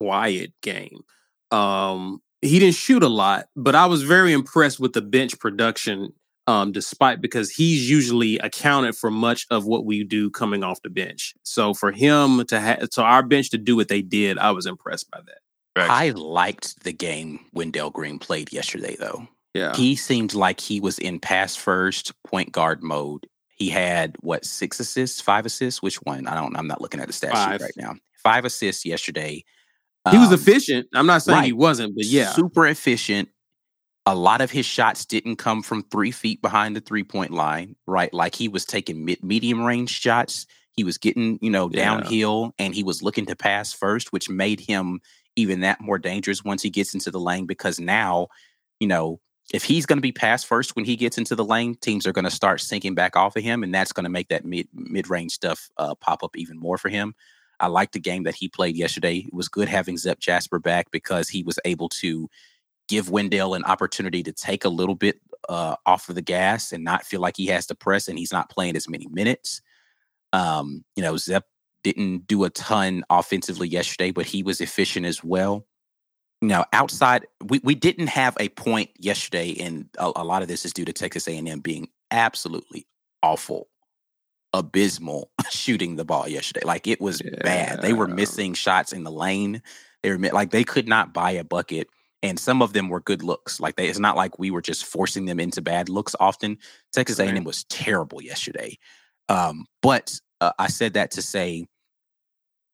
quiet 0.00 0.52
game. 0.62 1.02
Um, 1.50 2.22
he 2.40 2.58
didn't 2.58 2.76
shoot 2.76 3.02
a 3.02 3.08
lot, 3.08 3.48
but 3.54 3.74
I 3.74 3.84
was 3.84 4.02
very 4.02 4.32
impressed 4.32 4.80
with 4.80 4.94
the 4.94 5.02
bench 5.02 5.38
production. 5.38 6.14
Um, 6.46 6.72
despite 6.72 7.20
because 7.20 7.50
he's 7.50 7.88
usually 7.88 8.38
accounted 8.38 8.96
for 8.96 9.08
much 9.08 9.46
of 9.50 9.66
what 9.66 9.84
we 9.84 10.02
do 10.02 10.30
coming 10.30 10.64
off 10.64 10.82
the 10.82 10.90
bench. 10.90 11.34
So 11.44 11.74
for 11.74 11.92
him 11.92 12.44
to 12.46 12.58
have, 12.58 12.88
so 12.90 13.02
our 13.04 13.22
bench 13.22 13.50
to 13.50 13.58
do 13.58 13.76
what 13.76 13.86
they 13.86 14.02
did, 14.02 14.36
I 14.36 14.50
was 14.50 14.66
impressed 14.66 15.08
by 15.12 15.20
that. 15.20 15.38
I 15.76 16.10
liked 16.10 16.82
the 16.82 16.92
game 16.92 17.40
Wendell 17.52 17.90
Green 17.90 18.18
played 18.18 18.52
yesterday, 18.52 18.96
though. 18.98 19.28
Yeah. 19.54 19.76
He 19.76 19.94
seemed 19.94 20.34
like 20.34 20.60
he 20.60 20.80
was 20.80 20.98
in 20.98 21.20
pass 21.20 21.54
first 21.54 22.12
point 22.24 22.50
guard 22.50 22.82
mode. 22.82 23.26
He 23.60 23.68
had 23.68 24.16
what 24.20 24.46
six 24.46 24.80
assists, 24.80 25.20
five 25.20 25.44
assists? 25.44 25.82
Which 25.82 25.96
one? 25.98 26.26
I 26.26 26.34
don't. 26.34 26.56
I'm 26.56 26.66
not 26.66 26.80
looking 26.80 26.98
at 26.98 27.06
the 27.06 27.12
stat 27.12 27.32
Five. 27.32 27.52
sheet 27.52 27.62
right 27.62 27.76
now. 27.76 27.94
Five 28.22 28.46
assists 28.46 28.86
yesterday. 28.86 29.44
He 30.10 30.16
was 30.16 30.28
Um, 30.28 30.34
efficient. 30.34 30.86
I'm 30.94 31.04
not 31.06 31.22
saying 31.22 31.42
he 31.44 31.52
wasn't, 31.52 31.94
but 31.94 32.06
yeah. 32.06 32.30
super 32.32 32.66
efficient. 32.66 33.28
A 34.06 34.14
lot 34.14 34.40
of 34.40 34.50
his 34.50 34.64
shots 34.64 35.04
didn't 35.04 35.36
come 35.36 35.62
from 35.62 35.82
three 35.90 36.10
feet 36.10 36.40
behind 36.40 36.74
the 36.74 36.80
three 36.80 37.04
point 37.04 37.32
line, 37.32 37.76
right? 37.86 38.12
Like 38.14 38.34
he 38.34 38.48
was 38.48 38.64
taking 38.64 39.04
mid 39.04 39.22
medium 39.22 39.62
range 39.62 39.90
shots. 39.90 40.46
He 40.72 40.82
was 40.82 40.96
getting, 40.96 41.38
you 41.42 41.50
know, 41.50 41.68
Yeah. 41.70 41.84
downhill 41.84 42.54
and 42.58 42.74
he 42.74 42.82
was 42.82 43.02
looking 43.02 43.26
to 43.26 43.36
pass 43.36 43.74
first, 43.74 44.10
which 44.10 44.30
made 44.30 44.58
him 44.60 45.00
even 45.36 45.60
that 45.60 45.82
more 45.82 45.98
dangerous 45.98 46.42
once 46.42 46.62
he 46.62 46.70
gets 46.70 46.94
into 46.94 47.10
the 47.10 47.20
lane 47.20 47.44
because 47.44 47.78
now, 47.78 48.28
you 48.80 48.88
know, 48.88 49.20
if 49.52 49.64
he's 49.64 49.86
going 49.86 49.96
to 49.96 50.02
be 50.02 50.12
pass 50.12 50.44
first 50.44 50.76
when 50.76 50.84
he 50.84 50.96
gets 50.96 51.18
into 51.18 51.34
the 51.34 51.44
lane, 51.44 51.74
teams 51.74 52.06
are 52.06 52.12
going 52.12 52.24
to 52.24 52.30
start 52.30 52.60
sinking 52.60 52.94
back 52.94 53.16
off 53.16 53.36
of 53.36 53.42
him, 53.42 53.62
and 53.62 53.74
that's 53.74 53.92
going 53.92 54.04
to 54.04 54.10
make 54.10 54.28
that 54.28 54.44
mid 54.44 54.68
mid 54.72 55.10
range 55.10 55.32
stuff 55.32 55.70
uh, 55.76 55.94
pop 55.96 56.22
up 56.22 56.36
even 56.36 56.58
more 56.58 56.78
for 56.78 56.88
him. 56.88 57.14
I 57.58 57.66
like 57.66 57.92
the 57.92 58.00
game 58.00 58.22
that 58.22 58.34
he 58.34 58.48
played 58.48 58.76
yesterday. 58.76 59.18
It 59.18 59.34
was 59.34 59.48
good 59.48 59.68
having 59.68 59.98
Zep 59.98 60.18
Jasper 60.18 60.58
back 60.58 60.90
because 60.90 61.28
he 61.28 61.42
was 61.42 61.58
able 61.64 61.88
to 61.90 62.28
give 62.88 63.10
Wendell 63.10 63.54
an 63.54 63.64
opportunity 63.64 64.22
to 64.22 64.32
take 64.32 64.64
a 64.64 64.70
little 64.70 64.94
bit 64.94 65.20
uh, 65.48 65.76
off 65.84 66.08
of 66.08 66.14
the 66.14 66.22
gas 66.22 66.72
and 66.72 66.82
not 66.84 67.04
feel 67.04 67.20
like 67.20 67.36
he 67.36 67.46
has 67.46 67.66
to 67.66 67.74
press 67.74 68.08
and 68.08 68.18
he's 68.18 68.32
not 68.32 68.50
playing 68.50 68.76
as 68.76 68.88
many 68.88 69.06
minutes. 69.08 69.60
Um, 70.32 70.84
you 70.96 71.02
know, 71.02 71.16
Zep 71.16 71.44
didn't 71.82 72.26
do 72.26 72.44
a 72.44 72.50
ton 72.50 73.04
offensively 73.10 73.68
yesterday, 73.68 74.10
but 74.10 74.26
he 74.26 74.42
was 74.42 74.60
efficient 74.60 75.06
as 75.06 75.22
well. 75.22 75.66
Now, 76.42 76.64
outside, 76.72 77.26
we, 77.44 77.60
we 77.62 77.74
didn't 77.74 78.06
have 78.06 78.36
a 78.40 78.48
point 78.48 78.90
yesterday, 78.98 79.54
and 79.60 79.88
a, 79.98 80.10
a 80.16 80.24
lot 80.24 80.42
of 80.42 80.48
this 80.48 80.64
is 80.64 80.72
due 80.72 80.86
to 80.86 80.92
Texas 80.92 81.28
A&M 81.28 81.60
being 81.60 81.88
absolutely 82.10 82.86
awful, 83.22 83.68
abysmal 84.54 85.30
shooting 85.50 85.96
the 85.96 86.04
ball 86.04 86.26
yesterday. 86.26 86.64
Like 86.64 86.86
it 86.86 87.00
was 87.00 87.20
bad. 87.42 87.82
They 87.82 87.92
were 87.92 88.08
missing 88.08 88.54
shots 88.54 88.92
in 88.92 89.04
the 89.04 89.12
lane. 89.12 89.62
They 90.02 90.10
were 90.10 90.18
like 90.18 90.50
they 90.50 90.64
could 90.64 90.88
not 90.88 91.12
buy 91.12 91.32
a 91.32 91.44
bucket, 91.44 91.88
and 92.22 92.38
some 92.38 92.62
of 92.62 92.72
them 92.72 92.88
were 92.88 93.00
good 93.00 93.22
looks. 93.22 93.60
Like 93.60 93.76
they, 93.76 93.88
it's 93.88 93.98
not 93.98 94.16
like 94.16 94.38
we 94.38 94.50
were 94.50 94.62
just 94.62 94.86
forcing 94.86 95.26
them 95.26 95.40
into 95.40 95.60
bad 95.60 95.90
looks. 95.90 96.16
Often, 96.18 96.56
Texas 96.90 97.18
A&M 97.18 97.44
was 97.44 97.64
terrible 97.64 98.22
yesterday. 98.22 98.78
Um, 99.28 99.66
but 99.82 100.18
uh, 100.40 100.52
I 100.58 100.68
said 100.68 100.94
that 100.94 101.10
to 101.12 101.22
say 101.22 101.66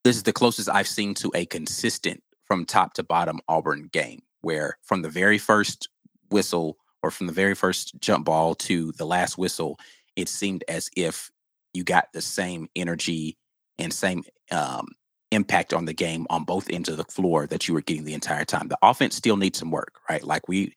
this 0.05 0.17
is 0.17 0.23
the 0.23 0.33
closest 0.33 0.69
I've 0.69 0.87
seen 0.87 1.15
to 1.15 1.33
a 1.35 1.47
consistent 1.47 2.23
from 2.47 2.65
top 2.65 2.95
to 2.95 3.03
bottom 3.03 3.41
Auburn 3.49 3.89
game, 3.93 4.23
where 4.41 4.79
from 4.83 5.03
the 5.03 5.09
very 5.09 5.39
first 5.39 5.89
whistle 6.31 6.79
or 7.03 7.11
from 7.11 7.27
the 7.27 7.33
very 7.33 7.55
first 7.55 8.01
jump 8.01 8.25
ball 8.25 8.55
to 8.55 8.93
the 8.93 9.07
last 9.07 9.37
whistle, 9.37 9.79
it 10.17 10.29
seemed 10.29 10.65
as 10.69 10.89
if 10.97 11.31
you 11.75 11.85
got 11.85 12.09
the 12.13 12.23
same 12.23 12.69
energy 12.75 13.37
and 13.79 13.93
same 13.93 14.25
um, 14.51 14.89
impact 15.31 15.75
on 15.75 15.85
the 15.85 15.93
game 15.93 16.27
on 16.31 16.45
both 16.45 16.71
ends 16.71 16.89
of 16.89 16.97
the 16.97 17.05
floor 17.05 17.47
that 17.47 17.69
you 17.69 17.75
were 17.75 17.83
getting 17.83 18.05
the 18.05 18.15
entire 18.15 18.45
time. 18.45 18.69
The 18.69 18.79
offense 18.83 19.17
still 19.17 19.37
needs 19.37 19.59
some 19.59 19.71
work, 19.71 20.01
right? 20.09 20.25
Like 20.25 20.49
we, 20.49 20.75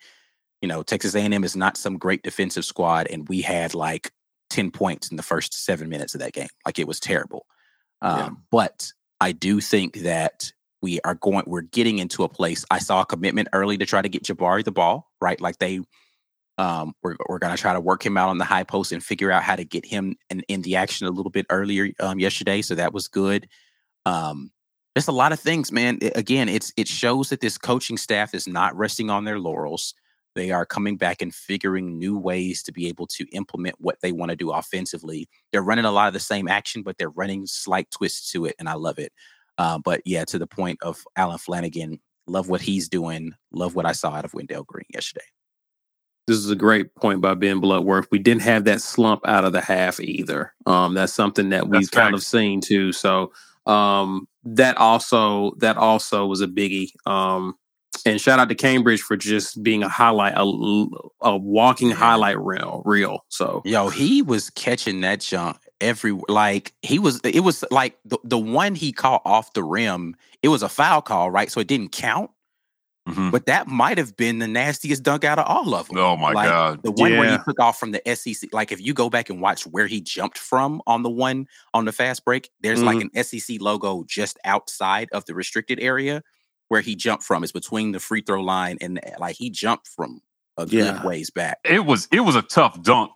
you 0.62 0.67
know, 0.67 0.84
Texas 0.84 1.15
A&M 1.15 1.43
is 1.43 1.55
not 1.55 1.77
some 1.77 1.97
great 1.97 2.23
defensive 2.23 2.65
squad, 2.65 3.08
and 3.10 3.27
we 3.29 3.41
had 3.41 3.73
like 3.73 4.12
ten 4.49 4.71
points 4.71 5.10
in 5.10 5.17
the 5.17 5.23
first 5.23 5.53
seven 5.53 5.89
minutes 5.89 6.13
of 6.13 6.19
that 6.21 6.34
game. 6.34 6.49
Like 6.65 6.79
it 6.79 6.88
was 6.88 6.99
terrible. 6.99 7.45
Um, 8.01 8.17
Yeah. 8.17 8.29
But 8.51 8.91
I 9.21 9.32
do 9.32 9.62
think 9.62 9.99
that 9.99 10.51
we 10.81 10.99
are 11.03 11.15
going. 11.15 11.43
We're 11.47 11.61
getting 11.61 11.99
into 11.99 12.23
a 12.23 12.29
place. 12.29 12.65
I 12.71 12.79
saw 12.79 13.01
a 13.01 13.05
commitment 13.05 13.49
early 13.53 13.77
to 13.77 13.85
try 13.85 14.01
to 14.01 14.09
get 14.09 14.23
Jabari 14.23 14.63
the 14.63 14.71
ball, 14.71 15.09
right? 15.21 15.39
Like 15.39 15.57
they 15.59 15.81
um, 16.57 16.93
we're 17.03 17.15
we're 17.27 17.39
gonna 17.39 17.57
try 17.57 17.73
to 17.73 17.79
work 17.79 18.05
him 18.05 18.17
out 18.17 18.29
on 18.29 18.37
the 18.37 18.45
high 18.45 18.63
post 18.63 18.91
and 18.91 19.03
figure 19.03 19.31
out 19.31 19.43
how 19.43 19.55
to 19.55 19.63
get 19.65 19.85
him 19.85 20.15
in, 20.29 20.41
in 20.49 20.61
the 20.61 20.75
action 20.75 21.07
a 21.07 21.11
little 21.11 21.31
bit 21.31 21.45
earlier 21.49 21.89
um, 21.99 22.19
yesterday. 22.19 22.61
So 22.61 22.75
that 22.75 22.93
was 22.93 23.07
good. 23.07 23.47
Um, 24.05 24.51
there's 24.95 25.07
a 25.07 25.13
lot 25.13 25.31
of 25.31 25.39
things, 25.39 25.71
man. 25.71 25.99
I- 26.01 26.11
again, 26.15 26.49
it's 26.49 26.73
it 26.77 26.87
shows 26.87 27.29
that 27.29 27.41
this 27.41 27.57
coaching 27.57 27.97
staff 27.97 28.33
is 28.33 28.47
not 28.47 28.75
resting 28.77 29.09
on 29.09 29.25
their 29.25 29.39
laurels. 29.39 29.93
They 30.35 30.51
are 30.51 30.65
coming 30.65 30.97
back 30.97 31.21
and 31.21 31.33
figuring 31.33 31.97
new 31.97 32.17
ways 32.17 32.63
to 32.63 32.71
be 32.71 32.87
able 32.87 33.07
to 33.07 33.25
implement 33.31 33.75
what 33.79 33.97
they 34.01 34.11
want 34.11 34.29
to 34.29 34.35
do 34.35 34.51
offensively. 34.51 35.27
They're 35.51 35.63
running 35.63 35.85
a 35.85 35.91
lot 35.91 36.07
of 36.07 36.13
the 36.13 36.19
same 36.19 36.47
action, 36.47 36.83
but 36.83 36.97
they're 36.97 37.09
running 37.09 37.47
slight 37.47 37.89
twists 37.91 38.31
to 38.33 38.45
it, 38.45 38.55
and 38.59 38.69
I 38.69 38.73
love 38.73 38.99
it. 38.99 39.11
Uh, 39.59 39.77
but 39.77 40.01
yeah, 40.05 40.23
to 40.23 40.39
the 40.39 40.47
point 40.47 40.79
of 40.81 41.03
Allen 41.17 41.37
Flanagan, 41.37 41.99
love 42.27 42.47
what 42.47 42.61
he's 42.61 42.87
doing. 42.87 43.33
Love 43.51 43.75
what 43.75 43.85
I 43.85 43.91
saw 43.91 44.11
out 44.13 44.23
of 44.23 44.33
Wendell 44.33 44.63
Green 44.63 44.85
yesterday. 44.91 45.25
this 46.27 46.37
is 46.37 46.49
a 46.49 46.55
great 46.55 46.95
point 46.95 47.19
by 47.19 47.33
Ben 47.33 47.59
Bloodworth. 47.59 48.07
We 48.09 48.19
didn't 48.19 48.43
have 48.43 48.63
that 48.65 48.81
slump 48.81 49.21
out 49.25 49.43
of 49.43 49.51
the 49.51 49.59
half 49.61 49.99
either. 49.99 50.53
Um, 50.65 50.93
that's 50.93 51.11
something 51.11 51.49
that 51.49 51.67
we've 51.67 51.91
kind 51.91 52.15
of 52.15 52.23
seen 52.23 52.61
too. 52.61 52.93
So 52.93 53.33
um, 53.65 54.29
that 54.45 54.77
also 54.77 55.55
that 55.57 55.75
also 55.75 56.25
was 56.25 56.39
a 56.39 56.47
biggie. 56.47 56.91
Um, 57.05 57.55
and 58.05 58.21
shout 58.21 58.39
out 58.39 58.47
to 58.47 58.55
Cambridge 58.55 59.01
for 59.01 59.17
just 59.17 59.61
being 59.61 59.83
a 59.83 59.89
highlight, 59.89 60.35
a, 60.37 60.85
a 61.21 61.35
walking 61.35 61.89
highlight 61.91 62.39
reel. 62.39 62.81
real. 62.85 63.25
So 63.27 63.61
Yo, 63.65 63.89
he 63.89 64.21
was 64.21 64.49
catching 64.51 65.01
that 65.01 65.19
junk 65.19 65.57
every 65.81 66.11
like 66.27 66.73
he 66.81 66.99
was 66.99 67.19
it 67.23 67.41
was 67.41 67.63
like 67.71 67.97
the, 68.05 68.17
the 68.23 68.37
one 68.37 68.75
he 68.75 68.91
caught 68.91 69.21
off 69.25 69.53
the 69.53 69.63
rim, 69.63 70.15
it 70.43 70.47
was 70.49 70.63
a 70.63 70.69
foul 70.69 71.01
call, 71.01 71.31
right? 71.31 71.51
So 71.51 71.59
it 71.59 71.67
didn't 71.67 71.91
count, 71.91 72.31
Mhm. 73.07 73.31
but 73.31 73.45
that 73.47 73.67
might 73.67 73.97
have 73.97 74.15
been 74.17 74.39
the 74.39 74.47
nastiest 74.47 75.03
dunk 75.03 75.23
out 75.23 75.39
of 75.39 75.45
all 75.47 75.73
of 75.73 75.87
them. 75.87 75.97
Oh 75.97 76.15
my 76.17 76.31
Like, 76.33 76.49
god! 76.49 76.81
The 76.83 76.91
one 76.91 77.17
where 77.17 77.31
he 77.31 77.37
took 77.47 77.59
off 77.59 77.79
from 77.79 77.91
the 77.91 78.01
SEC, 78.15 78.49
like 78.53 78.71
if 78.71 78.79
you 78.81 78.93
go 78.93 79.09
back 79.09 79.29
and 79.29 79.41
watch 79.41 79.65
where 79.65 79.87
he 79.87 80.01
jumped 80.01 80.37
from 80.37 80.81
on 80.85 81.01
the 81.03 81.09
one 81.09 81.47
on 81.73 81.85
the 81.85 81.91
fast 81.91 82.23
break, 82.25 82.49
there's 82.61 82.83
like 82.83 83.01
an 83.01 83.23
SEC 83.23 83.57
logo 83.61 84.03
just 84.07 84.37
outside 84.45 85.07
of 85.11 85.25
the 85.25 85.33
restricted 85.33 85.79
area 85.79 86.21
where 86.67 86.81
he 86.81 86.95
jumped 86.95 87.23
from. 87.23 87.41
It's 87.43 87.51
between 87.51 87.93
the 87.93 87.99
free 87.99 88.21
throw 88.21 88.41
line 88.41 88.77
and 88.81 88.99
like 89.19 89.37
he 89.37 89.49
jumped 89.49 89.87
from 89.87 90.21
a 90.57 90.65
good 90.65 90.73
Yeah. 90.73 91.03
ways 91.05 91.29
back. 91.31 91.57
It 91.63 91.85
was 91.85 92.07
it 92.11 92.19
was 92.19 92.35
a 92.35 92.41
tough 92.43 92.81
dunk 92.83 93.11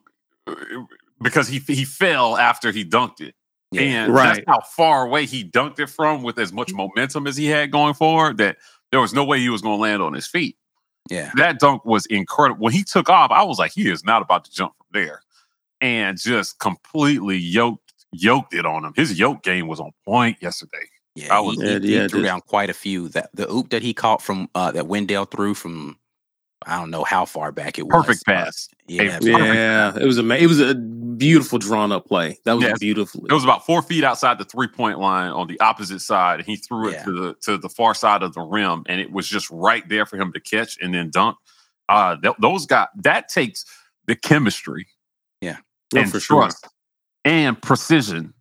because 1.23 1.47
he 1.47 1.59
he 1.59 1.85
fell 1.85 2.37
after 2.37 2.71
he 2.71 2.85
dunked 2.85 3.21
it. 3.21 3.33
Yeah. 3.71 3.81
And 3.81 4.13
Right. 4.13 4.35
that's 4.35 4.47
how 4.47 4.61
far 4.61 5.05
away 5.07 5.25
he 5.25 5.43
dunked 5.43 5.79
it 5.79 5.87
from 5.87 6.21
with 6.21 6.37
as 6.37 6.53
much 6.53 6.71
momentum 6.73 7.25
as 7.25 7.35
he 7.37 7.47
had 7.47 7.71
going 7.71 7.95
forward 7.95 8.37
that 8.37 8.57
there 8.91 8.99
was 9.01 9.13
no 9.13 9.23
way 9.25 9.39
he 9.39 9.49
was 9.49 9.61
going 9.63 9.77
to 9.77 9.81
land 9.81 10.03
on 10.03 10.13
his 10.13 10.27
feet. 10.27 10.57
Yeah. 11.09 11.31
That 11.35 11.59
dunk 11.59 11.83
was 11.83 12.05
incredible. 12.05 12.63
When 12.63 12.73
he 12.73 12.83
took 12.83 13.09
off, 13.09 13.31
I 13.31 13.41
was 13.43 13.57
like, 13.57 13.71
he 13.73 13.89
is 13.89 14.03
not 14.05 14.21
about 14.21 14.45
to 14.45 14.51
jump 14.51 14.73
from 14.77 14.85
there. 14.91 15.21
And 15.81 16.19
just 16.19 16.59
completely 16.59 17.37
yoked 17.37 17.79
yoked 18.11 18.53
it 18.53 18.65
on 18.65 18.85
him. 18.85 18.93
His 18.95 19.17
yoke 19.17 19.41
game 19.41 19.67
was 19.67 19.79
on 19.79 19.91
point 20.05 20.37
yesterday. 20.39 20.85
Yeah, 21.15 21.35
I 21.35 21.39
was- 21.39 21.57
he, 21.59 21.63
Yeah, 21.67 21.79
he 21.79 21.93
yeah, 21.95 22.07
threw 22.07 22.21
just- 22.21 22.25
down 22.29 22.41
quite 22.41 22.69
a 22.69 22.73
few. 22.75 23.09
That 23.09 23.31
the 23.33 23.51
oop 23.51 23.69
that 23.71 23.81
he 23.81 23.93
caught 23.93 24.21
from 24.21 24.49
uh, 24.53 24.71
that 24.71 24.85
Wendell 24.87 25.25
threw 25.25 25.55
from 25.55 25.97
I 26.67 26.79
don't 26.79 26.89
know 26.91 27.03
how 27.03 27.25
far 27.25 27.51
back 27.51 27.77
it 27.79 27.83
was. 27.87 28.05
Perfect 28.05 28.23
Uh, 28.27 28.31
pass. 28.33 28.69
yeah, 28.87 29.03
Perfect. 29.19 29.25
yeah, 29.25 29.95
it 29.99 30.05
was 30.05 30.17
a 30.19 30.29
it 30.31 30.47
was 30.47 30.59
a 30.59 30.75
beautiful 30.75 31.59
drawn 31.59 31.91
up 31.91 32.05
play. 32.07 32.39
That 32.45 32.53
was 32.53 32.63
Yes. 32.63 32.79
beautiful. 32.79 33.25
It 33.25 33.33
was 33.33 33.43
about 33.43 33.65
four 33.65 33.81
feet 33.81 34.03
outside 34.03 34.37
the 34.39 34.45
three 34.45 34.67
point 34.67 34.99
line 34.99 35.31
on 35.31 35.47
the 35.47 35.59
opposite 35.59 35.99
side, 36.01 36.39
and 36.39 36.47
he 36.47 36.55
threw 36.55 36.89
it 36.89 36.93
Yeah. 36.93 37.03
to 37.05 37.11
the 37.11 37.33
to 37.43 37.57
the 37.57 37.69
far 37.69 37.93
side 37.93 38.23
of 38.23 38.33
the 38.33 38.41
rim, 38.41 38.83
and 38.87 38.99
it 39.01 39.11
was 39.11 39.27
just 39.27 39.49
right 39.49 39.87
there 39.89 40.05
for 40.05 40.17
him 40.17 40.31
to 40.33 40.39
catch 40.39 40.77
and 40.81 40.93
then 40.93 41.09
dunk. 41.09 41.37
Uh, 41.89 42.15
th- 42.17 42.35
those 42.39 42.65
guys 42.65 42.87
that 42.95 43.27
takes 43.29 43.65
the 44.07 44.15
chemistry 44.15 44.87
yeah, 45.41 45.57
and 45.95 46.11
for 46.11 46.19
sure. 46.19 46.49
and 47.25 47.61
precision. 47.61 48.33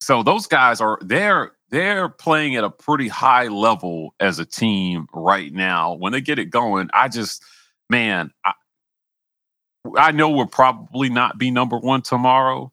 So 0.00 0.22
those 0.22 0.46
guys 0.46 0.80
are 0.80 0.98
they're 1.00 1.52
they're 1.72 2.10
playing 2.10 2.54
at 2.54 2.64
a 2.64 2.70
pretty 2.70 3.08
high 3.08 3.48
level 3.48 4.14
as 4.20 4.38
a 4.38 4.44
team 4.44 5.08
right 5.12 5.52
now. 5.52 5.94
When 5.94 6.12
they 6.12 6.20
get 6.20 6.38
it 6.38 6.50
going, 6.50 6.90
I 6.92 7.08
just, 7.08 7.42
man, 7.88 8.30
I, 8.44 8.52
I 9.96 10.12
know 10.12 10.28
we'll 10.30 10.46
probably 10.46 11.08
not 11.08 11.38
be 11.38 11.50
number 11.50 11.78
one 11.78 12.02
tomorrow, 12.02 12.70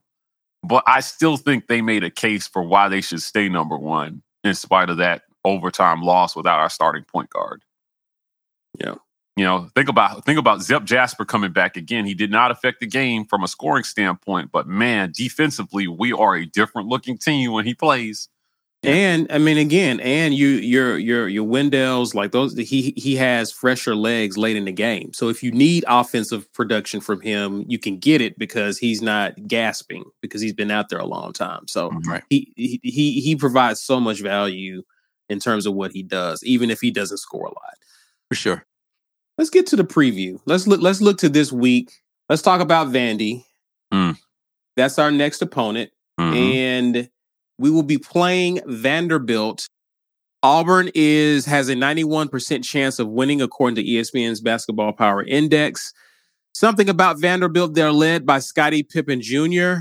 but 0.64 0.84
I 0.86 1.00
still 1.00 1.38
think 1.38 1.68
they 1.68 1.82
made 1.82 2.04
a 2.04 2.12
case 2.12 2.46
for 2.46 2.62
why 2.62 2.90
they 2.90 3.00
should 3.00 3.22
stay 3.22 3.48
number 3.48 3.78
one 3.78 4.22
in 4.44 4.54
spite 4.54 4.90
of 4.90 4.98
that 4.98 5.24
overtime 5.46 6.02
loss 6.02 6.36
without 6.36 6.60
our 6.60 6.70
starting 6.70 7.06
point 7.06 7.30
guard. 7.30 7.64
Yeah. 8.78 8.96
You 9.38 9.46
know, 9.46 9.70
think 9.74 9.88
about 9.88 10.26
think 10.26 10.38
about 10.38 10.62
Zep 10.62 10.84
Jasper 10.84 11.24
coming 11.24 11.54
back 11.54 11.78
again. 11.78 12.06
He 12.06 12.14
did 12.14 12.30
not 12.30 12.52
affect 12.52 12.82
the 12.82 12.86
game 12.86 13.24
from 13.24 13.42
a 13.42 13.48
scoring 13.48 13.86
standpoint, 13.86 14.52
but 14.52 14.68
man, 14.68 15.14
defensively, 15.16 15.88
we 15.88 16.12
are 16.12 16.36
a 16.36 16.46
different 16.46 16.90
looking 16.90 17.18
team 17.18 17.54
when 17.54 17.66
he 17.66 17.74
plays. 17.74 18.28
And 18.82 19.28
I 19.30 19.40
mean, 19.40 19.58
again, 19.58 20.00
and 20.00 20.34
you, 20.34 20.48
your, 20.48 20.98
your, 20.98 21.28
your 21.28 21.44
Wendell's 21.44 22.16
like 22.16 22.32
those. 22.32 22.56
He 22.58 22.94
he 22.96 23.16
has 23.18 23.52
fresher 23.52 23.94
legs 23.94 24.38
late 24.38 24.56
in 24.56 24.64
the 24.66 24.72
game. 24.72 25.12
So 25.14 25.28
if 25.28 25.44
you 25.44 25.52
need 25.52 25.84
offensive 25.88 26.52
production 26.54 27.02
from 27.02 27.20
him, 27.20 27.66
you 27.68 27.78
can 27.78 27.98
get 27.98 28.22
it 28.22 28.40
because 28.40 28.78
he's 28.78 29.02
not 29.02 29.34
gasping 29.48 30.06
because 30.22 30.40
he's 30.40 30.54
been 30.54 30.72
out 30.72 30.88
there 30.88 31.00
a 31.00 31.06
long 31.06 31.34
time. 31.34 31.68
So 31.68 31.92
Right. 32.08 32.24
he 32.30 32.54
he 32.56 32.80
he, 32.84 33.20
he 33.20 33.36
provides 33.36 33.82
so 33.82 34.00
much 34.00 34.22
value 34.22 34.84
in 35.28 35.40
terms 35.40 35.66
of 35.66 35.74
what 35.74 35.92
he 35.92 36.02
does, 36.02 36.42
even 36.46 36.72
if 36.72 36.80
he 36.80 36.90
doesn't 36.90 37.18
score 37.18 37.48
a 37.48 37.50
lot. 37.50 37.76
For 38.30 38.36
sure. 38.36 38.66
Let's 39.38 39.50
get 39.50 39.68
to 39.68 39.76
the 39.76 39.84
preview. 39.84 40.40
Let's 40.46 40.68
look. 40.68 40.82
Let's 40.82 41.02
look 41.02 41.18
to 41.20 41.28
this 41.30 41.52
week. 41.52 41.92
Let's 42.30 42.42
talk 42.42 42.62
about 42.62 42.88
Vandy. 42.88 43.44
Mm. 43.94 44.18
That's 44.78 44.98
our 45.00 45.12
next 45.12 45.42
opponent, 45.42 45.92
Mhm. 46.20 46.36
and 46.56 47.10
we 47.60 47.70
will 47.70 47.84
be 47.84 47.98
playing 47.98 48.62
Vanderbilt. 48.66 49.68
Auburn 50.42 50.90
is 50.96 51.46
has 51.46 51.68
a 51.68 51.76
91% 51.76 52.64
chance 52.64 52.98
of 52.98 53.10
winning 53.10 53.42
according 53.42 53.76
to 53.76 53.84
ESPN's 53.84 54.40
Basketball 54.40 54.94
Power 54.94 55.24
Index. 55.24 55.94
Something 56.54 56.90
about 56.90 57.20
Vanderbilt, 57.20 57.74
they're 57.74 57.92
led 57.92 58.26
by 58.26 58.40
Scottie 58.40 58.84
Pippen 58.84 59.22
Jr. 59.22 59.76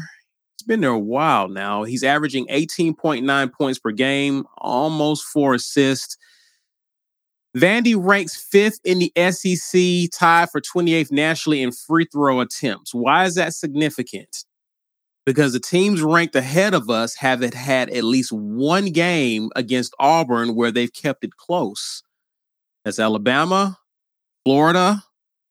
It's 0.55 0.65
been 0.67 0.81
there 0.81 0.91
a 0.91 0.99
while 0.99 1.49
now. 1.49 1.85
He's 1.85 2.03
averaging 2.03 2.49
18.9 2.49 3.53
points 3.53 3.79
per 3.79 3.93
game, 3.93 4.45
almost 4.59 5.25
four 5.25 5.55
assists. 5.55 6.19
Vandy 7.57 7.95
ranks 7.97 8.37
fifth 8.37 8.81
in 8.85 8.99
the 8.99 9.13
SEC, 9.17 10.11
tied 10.13 10.51
for 10.51 10.61
28th 10.61 11.13
nationally 11.13 11.63
in 11.63 11.71
free 11.71 12.07
throw 12.13 12.41
attempts. 12.41 12.93
Why 12.93 13.25
is 13.25 13.37
that 13.37 13.55
significant? 13.55 14.45
Because 15.29 15.53
the 15.53 15.61
teams 15.61 16.01
ranked 16.01 16.35
ahead 16.35 16.73
of 16.73 16.89
us 16.89 17.15
have 17.17 17.43
had 17.43 17.91
at 17.91 18.03
least 18.03 18.33
one 18.33 18.87
game 18.87 19.51
against 19.55 19.95
Auburn 19.99 20.55
where 20.55 20.71
they've 20.71 20.91
kept 20.91 21.23
it 21.23 21.37
close. 21.37 22.03
That's 22.83 22.99
Alabama, 22.99 23.77
Florida, 24.47 25.05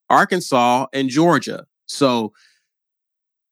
Arkansas, 0.09 0.87
and 0.93 1.09
Georgia. 1.09 1.67
So 1.85 2.33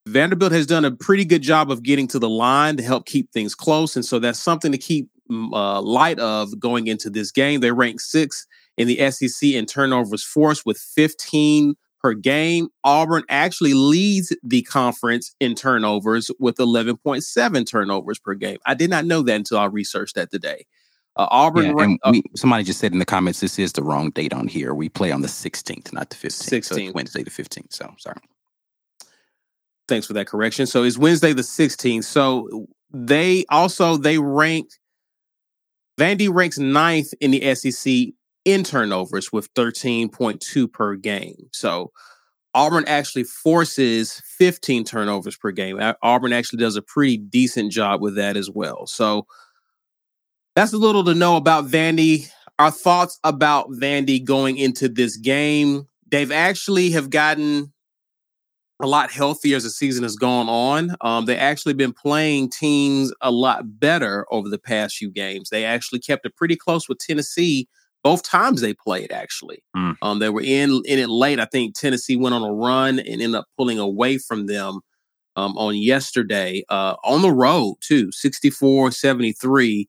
Vanderbilt 0.08 0.52
has 0.52 0.66
done 0.66 0.84
a 0.84 0.90
pretty 0.90 1.26
good 1.26 1.44
job 1.44 1.70
of 1.70 1.84
getting 1.84 2.08
to 2.08 2.18
the 2.18 2.28
line 2.28 2.76
to 2.78 2.84
help 2.84 3.06
keep 3.06 3.32
things 3.32 3.54
close. 3.54 3.96
And 3.96 4.04
so 4.04 4.18
that's 4.18 4.40
something 4.40 4.72
to 4.72 4.80
keep 4.80 5.08
mm, 5.30 5.54
uh, 5.54 5.80
light 5.80 6.18
of 6.18 6.60
going 6.60 6.88
into 6.88 7.12
this 7.12 7.32
game. 7.32 7.60
They 7.60 7.72
rank 7.72 8.02
sixth 8.02 8.48
in 8.80 8.88
the 8.88 9.12
SEC 9.12 9.50
in 9.50 9.68
turnovers 9.68 10.24
forced 10.24 10.66
with 10.66 10.80
15 10.80 11.76
per 12.06 12.14
game. 12.14 12.68
Auburn 12.84 13.24
actually 13.30 13.74
leads 13.74 14.32
the 14.44 14.62
conference 14.62 15.36
in 15.40 15.56
turnovers 15.56 16.30
with 16.38 16.58
11.7 16.58 17.68
turnovers 17.68 18.20
per 18.20 18.36
game. 18.36 18.60
I 18.68 18.76
did 18.76 18.92
not 18.92 19.06
know 19.06 19.24
that 19.24 19.34
until 19.34 19.58
I 19.58 19.66
researched 19.66 20.14
that 20.14 20.30
today. 20.30 20.68
Uh, 21.16 21.26
Auburn 21.32 21.66
Yeah, 21.66 21.72
rank- 21.72 22.02
uh, 22.04 22.12
we, 22.12 22.22
somebody 22.36 22.64
just 22.64 22.80
said 22.80 22.94
in 22.94 23.00
the 23.00 23.06
comments, 23.06 23.40
this 23.40 23.58
is 23.58 23.74
the 23.74 23.82
wrong 23.82 24.12
date 24.12 24.34
on 24.34 24.48
here. 24.48 24.76
We 24.76 24.88
play 24.88 25.12
on 25.12 25.22
the 25.22 25.28
16th, 25.28 25.94
not 25.94 26.12
the 26.12 26.16
15th. 26.16 26.32
So 26.64 26.76
16th. 26.76 26.86
it's 26.86 26.94
Wednesday 26.94 27.24
the 27.24 27.32
15th. 27.32 27.74
So 27.74 27.92
sorry. 27.98 28.18
thanks 29.88 30.06
for 30.06 30.14
that 30.14 30.28
correction. 30.28 30.68
So 30.68 30.84
it's 30.84 31.00
Wednesday 31.00 31.34
the 31.34 31.42
16th. 31.42 32.04
So 32.04 32.68
they 32.94 33.46
also 33.50 33.98
they 33.98 34.20
rank 34.20 34.70
Vandy 36.00 36.32
ranks 36.32 36.60
ninth 36.60 37.16
in 37.20 37.32
the 37.32 37.56
SEC 37.56 38.14
in 38.46 38.64
turnovers 38.64 39.34
with 39.34 39.54
13.2 39.56 40.72
per 40.72 40.96
game. 40.96 41.50
So 41.52 41.92
Auburn 42.54 42.86
actually 42.88 43.26
forces 43.26 44.22
15 44.38 44.86
turnovers 44.86 45.36
per 45.36 45.52
game. 45.52 45.80
Auburn 46.02 46.32
actually 46.32 46.60
does 46.60 46.78
a 46.78 46.82
pretty 46.82 47.18
decent 47.18 47.72
job 47.72 48.02
with 48.02 48.16
that 48.16 48.38
as 48.38 48.50
well. 48.50 48.88
So 48.88 49.28
that's 50.56 50.72
a 50.72 50.78
little 50.78 51.04
to 51.04 51.14
know 51.14 51.36
about 51.36 51.68
Vandy. 51.68 52.30
Our 52.58 52.72
thoughts 52.72 53.20
about 53.26 53.70
Vandy 53.72 54.24
going 54.24 54.58
into 54.58 54.88
this 54.88 55.18
game. 55.18 55.88
They've 56.10 56.32
actually 56.32 56.92
have 56.92 57.10
gotten 57.10 57.74
a 58.82 58.88
lot 58.88 59.12
healthier 59.12 59.58
as 59.58 59.64
the 59.64 59.70
season 59.70 60.04
has 60.04 60.16
gone 60.16 60.48
on. 60.48 60.96
Um, 61.02 61.26
they 61.26 61.38
actually 61.38 61.74
been 61.74 61.94
playing 61.94 62.52
teams 62.52 63.14
a 63.22 63.32
lot 63.32 63.80
better 63.80 64.26
over 64.32 64.48
the 64.48 64.60
past 64.60 64.96
few 64.96 65.10
games. 65.10 65.50
They 65.50 65.66
actually 65.66 66.00
kept 66.00 66.26
it 66.26 66.36
pretty 66.36 66.56
close 66.56 66.88
with 66.88 67.00
Tennessee 67.00 67.68
both 68.06 68.22
times 68.22 68.62
they 68.62 68.74
played. 68.76 69.12
Actually, 69.12 69.64
Mm. 69.76 69.96
um, 70.04 70.20
they 70.20 70.30
were 70.30 70.42
in 70.42 70.82
in 70.86 71.00
it 71.00 71.10
late. 71.10 71.40
I 71.40 71.46
think 71.46 71.74
Tennessee 71.76 72.16
went 72.16 72.36
on 72.36 72.44
a 72.44 72.54
run 72.54 73.00
and 73.00 73.10
ended 73.22 73.34
up 73.36 73.48
pulling 73.58 73.80
away 73.80 74.20
from 74.20 74.46
them 74.46 74.82
um, 75.36 75.58
on 75.58 75.76
yesterday 75.76 76.64
uh, 76.70 76.96
on 77.04 77.24
the 77.24 77.32
road 77.32 77.78
too, 77.82 78.12
64-73. 78.12 79.88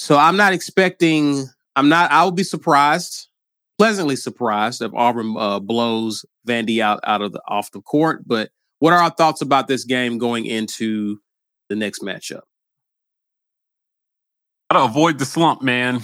So 0.00 0.16
I'm 0.16 0.36
not 0.38 0.54
expecting. 0.54 1.46
I'm 1.76 1.90
not. 1.90 2.10
I 2.10 2.24
would 2.24 2.34
be 2.34 2.42
surprised 2.42 3.28
pleasantly 3.76 4.16
surprised 4.16 4.80
if 4.82 4.92
Auburn 4.94 5.34
uh, 5.36 5.60
blows 5.60 6.24
Vandy 6.46 6.80
out 6.80 7.00
out 7.04 7.20
of 7.22 7.32
the 7.32 7.42
off 7.46 7.70
the 7.72 7.80
court. 7.82 8.22
But 8.26 8.50
what 8.78 8.92
are 8.92 8.98
our 8.98 9.10
thoughts 9.10 9.42
about 9.42 9.68
this 9.68 9.84
game 9.84 10.16
going 10.16 10.46
into 10.46 11.18
the 11.68 11.76
next 11.76 12.00
matchup? 12.00 12.42
How 14.70 14.78
to 14.78 14.84
avoid 14.84 15.18
the 15.18 15.26
slump, 15.26 15.62
man. 15.62 16.00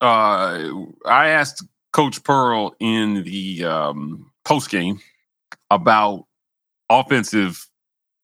Uh, 0.00 0.70
I 1.06 1.28
asked 1.28 1.64
Coach 1.92 2.22
Pearl 2.22 2.74
in 2.80 3.22
the 3.24 3.64
um, 3.64 4.30
post 4.44 4.70
game 4.70 5.00
about 5.70 6.26
offensive 6.90 7.66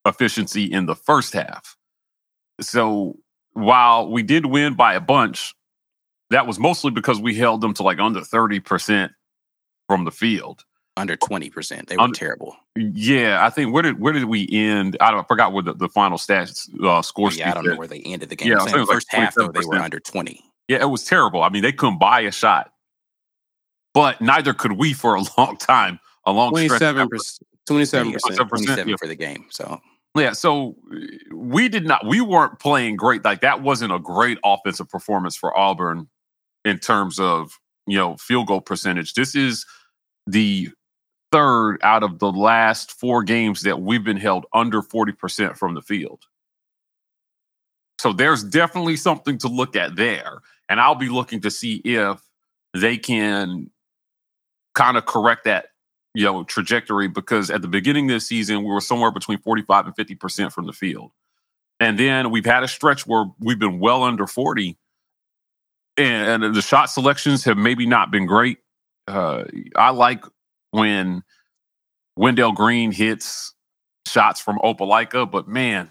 efficiency 0.07 0.65
in 0.65 0.87
the 0.87 0.95
first 0.95 1.33
half. 1.33 1.77
So 2.61 3.17
while 3.53 4.11
we 4.11 4.23
did 4.23 4.47
win 4.47 4.75
by 4.75 4.95
a 4.95 5.01
bunch, 5.01 5.55
that 6.31 6.47
was 6.47 6.59
mostly 6.59 6.91
because 6.91 7.21
we 7.21 7.35
held 7.35 7.61
them 7.61 7.75
to 7.75 7.83
like 7.83 7.99
under 7.99 8.21
30% 8.21 9.11
from 9.89 10.05
the 10.05 10.11
field. 10.11 10.65
Under 10.97 11.17
20%. 11.17 11.87
They 11.87 11.97
were 11.97 12.03
Under- 12.03 12.15
terrible. 12.15 12.57
Yeah, 12.77 13.45
I 13.45 13.51
think 13.51 13.73
where 13.73 13.83
did 13.83 13.99
where 13.99 14.13
did 14.13 14.25
we 14.25 14.49
end? 14.51 14.97
I, 15.01 15.11
don't, 15.11 15.21
I 15.21 15.25
forgot 15.27 15.53
what 15.53 15.65
the, 15.65 15.75
the 15.75 15.89
final 15.89 16.19
stats 16.19 16.69
uh, 16.85 17.01
score. 17.03 17.33
yeah, 17.33 17.51
I 17.51 17.55
don't 17.55 17.67
know 17.67 17.77
where 17.77 17.87
they 17.87 18.01
ended 18.01 18.29
the 18.29 18.37
game. 18.37 18.49
Yeah, 18.49 18.57
I'm 18.57 18.61
I 18.61 18.65
saying 18.65 18.75
think 18.75 18.83
it 18.83 18.89
like 18.89 18.97
first 18.97 19.13
half, 19.13 19.35
though, 19.35 19.49
they 19.49 19.65
were 19.65 19.77
under 19.77 20.01
20. 20.01 20.43
Yeah, 20.73 20.81
it 20.81 20.89
was 20.89 21.05
terrible. 21.05 21.43
I 21.43 21.51
mean, 21.51 21.63
they 21.63 21.73
couldn't 21.73 21.99
buy 21.99 22.21
a 22.21 22.31
shot, 22.31 22.73
but 23.93 24.23
neither 24.23 24.55
could 24.55 24.73
we 24.73 24.95
for 24.95 25.17
a 25.17 25.23
long 25.39 25.59
time. 25.59 26.01
A 26.25 26.33
long 26.33 26.57
stretch. 26.57 26.81
27 26.81 27.09
percent. 27.09 27.49
27 27.67 28.13
percent 28.13 28.39
27%, 28.39 28.49
27 28.49 28.89
yeah. 28.89 28.97
for 28.99 29.07
the 29.07 29.15
game. 29.15 29.45
So 29.51 29.79
Yeah, 30.17 30.33
so 30.33 30.77
we 31.31 31.69
did 31.69 31.85
not. 31.85 32.07
We 32.07 32.23
weren't 32.23 32.59
playing 32.59 32.97
great. 32.97 33.23
Like 33.23 33.43
that 33.43 33.61
wasn't 33.61 33.93
a 33.93 33.99
great 33.99 34.39
offensive 34.45 34.89
performance 34.89 35.37
for 35.37 35.57
Auburn 35.57 36.09
in 36.65 36.79
terms 36.79 37.21
of 37.21 37.59
you 37.87 37.99
know 37.99 38.17
field 38.17 38.47
goal 38.47 38.63
percentage. 38.63 39.13
This 39.13 39.35
is 39.35 39.67
the 40.27 40.71
third 41.33 41.79
out 41.83 42.03
of 42.03 42.19
the 42.19 42.33
last 42.33 42.93
four 42.93 43.23
games 43.23 43.61
that 43.63 43.83
we've 43.83 44.05
been 44.05 44.17
held 44.17 44.47
under 44.55 44.81
forty 44.81 45.13
percent 45.13 45.59
from 45.59 45.75
the 45.75 45.83
field. 45.83 46.23
So 48.03 48.13
there's 48.13 48.43
definitely 48.43 48.97
something 48.97 49.39
to 49.39 49.49
look 49.49 49.77
at 49.77 49.95
there, 49.95 50.41
and 50.73 50.81
I'll 50.81 50.95
be 50.95 51.11
looking 51.11 51.43
to 51.43 51.51
see 51.51 51.83
if 51.85 52.19
they 52.73 52.97
can 52.97 53.71
kind 54.75 54.97
of 54.97 55.05
correct 55.05 55.45
that 55.45 55.67
you 56.15 56.25
know 56.25 56.45
trajectory 56.45 57.09
because 57.09 57.51
at 57.51 57.61
the 57.61 57.69
beginning 57.69 58.11
of 58.11 58.17
this 58.17 58.27
season 58.27 58.65
we 58.65 58.71
were 58.71 58.81
somewhere 58.81 59.11
between 59.11 59.37
45 59.37 59.87
and 59.87 59.95
50 59.95 60.15
percent 60.15 60.53
from 60.53 60.67
the 60.67 60.73
field. 60.73 61.13
And 61.79 61.99
then 61.99 62.31
we've 62.31 62.47
had 62.47 62.63
a 62.63 62.69
stretch 62.69 63.07
where 63.07 63.27
we've 63.39 63.59
been 63.59 63.81
well 63.81 64.03
under 64.03 64.27
40 64.27 64.79
and, 65.99 66.43
and 66.43 66.55
the 66.55 66.63
shot 66.63 66.87
selections 66.87 67.45
have 67.45 67.59
maybe 67.59 67.85
not 67.87 68.11
been 68.11 68.25
great. 68.25 68.59
Uh, 69.07 69.45
i 69.77 69.91
like 69.91 70.25
when 70.71 71.23
wendell 72.17 72.53
green 72.53 72.93
hits 72.93 73.53
shots 74.07 74.41
from 74.41 74.59
opelika 74.59 75.31
but 75.31 75.49
man 75.49 75.91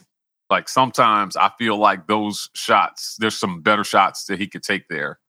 like 0.52 0.70
sometimes 0.70 1.36
i 1.38 1.50
feel 1.58 1.78
like 1.78 2.08
those 2.08 2.50
shots 2.54 3.16
there's 3.20 3.38
some 3.38 3.62
better 3.62 3.84
shots 3.84 4.26
that 4.26 4.38
he 4.38 4.48
could 4.48 4.64
take 4.64 4.88
there 4.90 5.20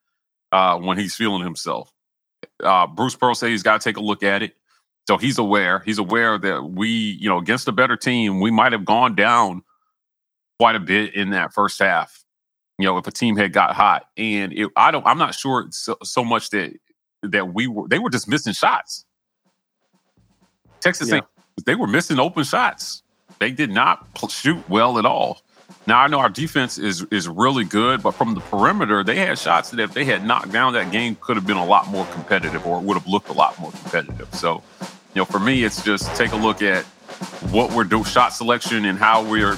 uh, 0.53 0.77
when 0.77 0.99
he's 0.99 1.15
feeling 1.15 1.43
himself 1.43 1.91
uh, 2.63 2.87
bruce 2.87 3.17
pearl 3.17 3.35
said 3.35 3.49
he's 3.49 3.63
got 3.63 3.81
to 3.81 3.89
take 3.89 3.97
a 3.97 4.03
look 4.03 4.23
at 4.23 4.43
it 4.43 4.55
so 5.09 5.17
he's 5.17 5.39
aware. 5.39 5.81
He's 5.81 5.99
aware 5.99 6.39
that 6.39 6.71
we, 6.71 6.89
you 6.89 7.29
know, 7.29 7.39
against 7.39 7.67
a 7.69 7.73
better 7.73 7.97
team, 7.97 8.41
we 8.41 8.51
might 8.51 8.73
have 8.73 8.85
gone 8.85 9.15
down 9.15 9.63
quite 10.59 10.77
a 10.77 10.81
bit 10.81 11.15
in 11.15 11.31
that 11.31 11.53
first 11.53 11.79
half. 11.79 12.25
You 12.79 12.87
know, 12.87 12.99
if 12.99 13.07
a 13.07 13.11
team 13.11 13.37
had 13.37 13.53
got 13.53 13.75
hot, 13.75 14.05
and 14.17 14.53
it, 14.53 14.71
I 14.77 14.91
don't, 14.91 15.07
I'm 15.07 15.19
not 15.19 15.35
sure 15.35 15.67
so, 15.71 15.97
so 16.03 16.25
much 16.25 16.51
that 16.51 16.73
that 17.23 17.53
we 17.53 17.67
were 17.67 17.87
they 17.89 17.99
were 17.99 18.11
just 18.11 18.29
missing 18.29 18.53
shots. 18.53 19.05
Texas 20.81 21.11
Yeah. 21.11 21.21
they 21.65 21.75
were 21.75 21.87
missing 21.87 22.19
open 22.19 22.45
shots. 22.45 23.02
They 23.43 23.51
did 23.51 23.73
not 23.73 24.07
shoot 24.29 24.69
well 24.69 25.01
at 25.01 25.05
all. 25.05 25.43
Now 25.89 25.99
I 25.99 26.07
know 26.07 26.21
our 26.21 26.29
defense 26.29 26.79
is 26.79 27.03
is 27.11 27.27
really 27.27 27.65
good, 27.65 28.01
but 28.01 28.13
from 28.13 28.35
the 28.35 28.41
perimeter, 28.41 29.03
they 29.03 29.17
had 29.17 29.37
shots 29.37 29.71
that 29.71 29.81
if 29.81 29.93
they 29.93 30.05
had 30.05 30.25
knocked 30.25 30.53
down, 30.53 30.75
that 30.75 30.93
game 30.93 31.17
could 31.21 31.35
have 31.35 31.45
been 31.45 31.57
a 31.57 31.67
lot 31.67 31.89
more 31.89 32.07
competitive, 32.13 32.65
or 32.65 32.79
it 32.79 32.85
would 32.85 32.97
have 32.97 33.09
looked 33.09 33.31
a 33.31 33.33
lot 33.33 33.59
more 33.59 33.73
competitive. 33.73 34.33
So, 34.33 34.63
you 34.81 35.17
know, 35.17 35.25
for 35.25 35.41
me, 35.41 35.65
it's 35.65 35.83
just 35.83 36.15
take 36.15 36.31
a 36.31 36.37
look 36.37 36.63
at 36.63 36.85
what 37.51 37.73
we're 37.73 37.83
doing, 37.83 38.05
shot 38.05 38.33
selection, 38.33 38.85
and 38.85 38.97
how 38.97 39.25
we're 39.29 39.57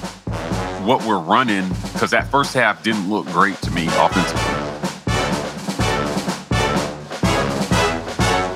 what 0.88 1.04
we're 1.04 1.18
running, 1.18 1.68
because 1.92 2.10
that 2.12 2.28
first 2.28 2.54
half 2.54 2.82
didn't 2.82 3.10
look 3.10 3.26
great 3.26 3.60
to 3.60 3.70
me 3.70 3.86
offensively. 3.88 4.64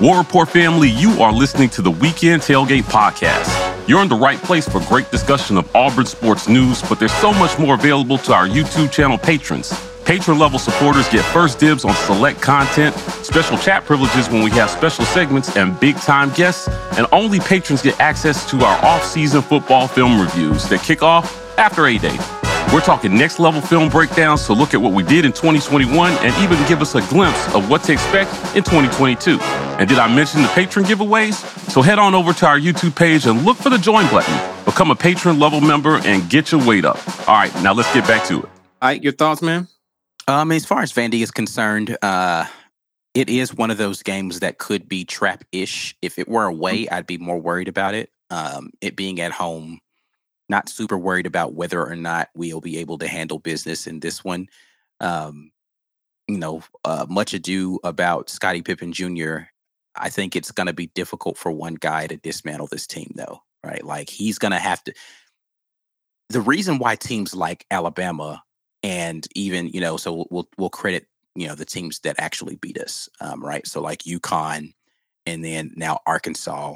War 0.01 0.17
Report 0.17 0.49
family, 0.49 0.89
you 0.89 1.21
are 1.21 1.35
listening 1.35 1.69
to 1.69 1.83
the 1.83 1.91
Weekend 1.91 2.41
Tailgate 2.41 2.85
Podcast. 2.85 3.58
You're 3.89 4.03
in 4.03 4.11
the 4.11 4.17
right 4.17 4.37
place 4.37 4.69
for 4.69 4.81
great 4.81 5.11
discussion 5.11 5.57
of 5.57 5.75
Auburn 5.75 6.05
sports 6.05 6.47
news, 6.47 6.83
but 6.83 6.99
there's 6.99 7.15
so 7.15 7.33
much 7.33 7.59
more 7.59 7.73
available 7.75 8.19
to 8.19 8.35
our 8.35 8.47
YouTube 8.47 8.93
channel 8.93 9.17
patrons. 9.17 9.73
Patron 10.05 10.39
level 10.39 10.59
supporters 10.59 11.09
get 11.09 11.25
first 11.25 11.59
dibs 11.59 11.87
on 11.87 11.95
select 11.95 12.43
content, 12.43 12.95
special 13.25 13.57
chat 13.57 13.87
privileges 13.87 14.29
when 14.29 14.45
we 14.45 14.51
have 14.51 14.69
special 14.69 15.07
segments, 15.07 15.57
and 15.57 15.81
big 15.81 15.97
time 15.97 16.31
guests. 16.35 16.69
And 16.99 17.07
only 17.13 17.41
patrons 17.41 17.81
get 17.81 17.99
access 17.99 18.49
to 18.51 18.63
our 18.63 18.85
off 18.85 19.07
season 19.07 19.41
football 19.41 19.89
film 19.89 20.21
reviews 20.21 20.69
that 20.69 20.83
kick 20.83 21.03
off 21.03 21.59
after 21.59 21.87
A 21.87 21.97
Day. 21.97 22.19
We're 22.73 22.81
talking 22.81 23.17
next 23.17 23.39
level 23.39 23.63
film 23.63 23.89
breakdowns 23.89 24.45
to 24.47 24.53
look 24.53 24.75
at 24.75 24.81
what 24.81 24.93
we 24.93 25.03
did 25.03 25.25
in 25.25 25.33
2021 25.33 26.13
and 26.13 26.45
even 26.45 26.69
give 26.69 26.83
us 26.83 26.95
a 26.95 27.01
glimpse 27.09 27.55
of 27.55 27.71
what 27.71 27.83
to 27.85 27.93
expect 27.93 28.31
in 28.55 28.63
2022. 28.63 29.39
And 29.41 29.89
did 29.89 29.99
I 29.99 30.15
mention 30.15 30.43
the 30.43 30.49
patron 30.49 30.85
giveaways? 30.85 31.35
So 31.71 31.81
head 31.81 31.99
on 31.99 32.15
over 32.15 32.35
to 32.35 32.47
our 32.47 32.59
YouTube 32.59 32.95
page 32.95 33.25
and 33.25 33.43
look 33.45 33.57
for 33.57 33.71
the 33.71 33.79
join 33.79 34.05
button. 34.11 34.65
Become 34.67 34.91
a 34.91 34.95
patron 34.95 35.39
level 35.39 35.63
member 35.63 35.97
and 36.05 36.29
get 36.29 36.53
your 36.53 36.65
weight 36.67 36.85
up. 36.85 36.99
All 37.27 37.37
right, 37.37 37.55
now 37.63 37.73
let's 37.73 37.93
get 37.95 38.07
back 38.07 38.27
to 38.29 38.41
it. 38.41 38.45
All 38.45 38.51
right, 38.83 39.03
your 39.03 39.13
thoughts, 39.13 39.41
man? 39.41 39.67
Um, 40.27 40.53
as 40.53 40.67
far 40.67 40.83
as 40.83 40.93
Vandy 40.93 41.23
is 41.23 41.31
concerned, 41.31 41.97
uh, 42.03 42.45
it 43.15 43.31
is 43.31 43.55
one 43.55 43.71
of 43.71 43.79
those 43.79 44.03
games 44.03 44.41
that 44.41 44.59
could 44.59 44.89
be 44.89 45.07
trap-ish. 45.07 45.97
If 46.03 46.19
it 46.19 46.29
were 46.29 46.45
away, 46.45 46.87
I'd 46.89 47.07
be 47.07 47.17
more 47.17 47.41
worried 47.41 47.69
about 47.69 47.95
it. 47.95 48.11
Um, 48.29 48.71
it 48.83 48.95
being 48.95 49.21
at 49.23 49.33
home, 49.33 49.81
not 50.49 50.69
super 50.69 50.99
worried 50.99 51.27
about 51.27 51.55
whether 51.55 51.85
or 51.85 51.97
not 51.97 52.29
we'll 52.35 52.61
be 52.61 52.79
able 52.79 52.99
to 52.99 53.09
handle 53.09 53.39
business 53.39 53.87
in 53.87 54.01
this 54.01 54.25
one. 54.25 54.49
Um, 55.01 55.51
you 56.27 56.39
know, 56.39 56.63
uh, 56.85 57.07
much 57.09 57.35
ado 57.35 57.79
about 57.85 58.31
Scottie 58.31 58.63
Pippen 58.63 58.93
Jr. 58.93 59.39
I 59.97 60.11
think 60.11 60.37
it's 60.37 60.53
going 60.53 60.67
to 60.67 60.73
be 60.73 60.89
difficult 60.89 61.39
for 61.39 61.51
one 61.51 61.75
guy 61.75 62.07
to 62.07 62.17
dismantle 62.17 62.69
this 62.69 62.87
team, 62.87 63.13
though, 63.15 63.43
right? 63.65 63.85
Like 63.85 64.11
he's 64.11 64.39
going 64.39 64.53
to 64.53 64.59
have 64.59 64.83
to. 64.85 64.95
The 66.29 66.41
reason 66.41 66.79
why 66.79 66.97
teams 66.97 67.35
like 67.35 67.65
Alabama 67.71 68.43
and 68.83 69.27
even 69.35 69.69
you 69.69 69.81
know, 69.81 69.97
so 69.97 70.27
we'll 70.31 70.49
we'll, 70.57 70.71
credit 70.71 71.07
you 71.35 71.47
know 71.49 71.55
the 71.55 71.65
teams 71.65 72.01
that 72.01 72.17
actually 72.19 72.57
beat 72.57 72.79
us, 72.79 73.09
um, 73.21 73.45
right? 73.45 73.67
So 73.67 73.81
like 73.81 74.01
UConn, 74.01 74.75
and 75.27 75.45
then 75.45 75.73
now 75.77 76.01
Arkansas. 76.07 76.75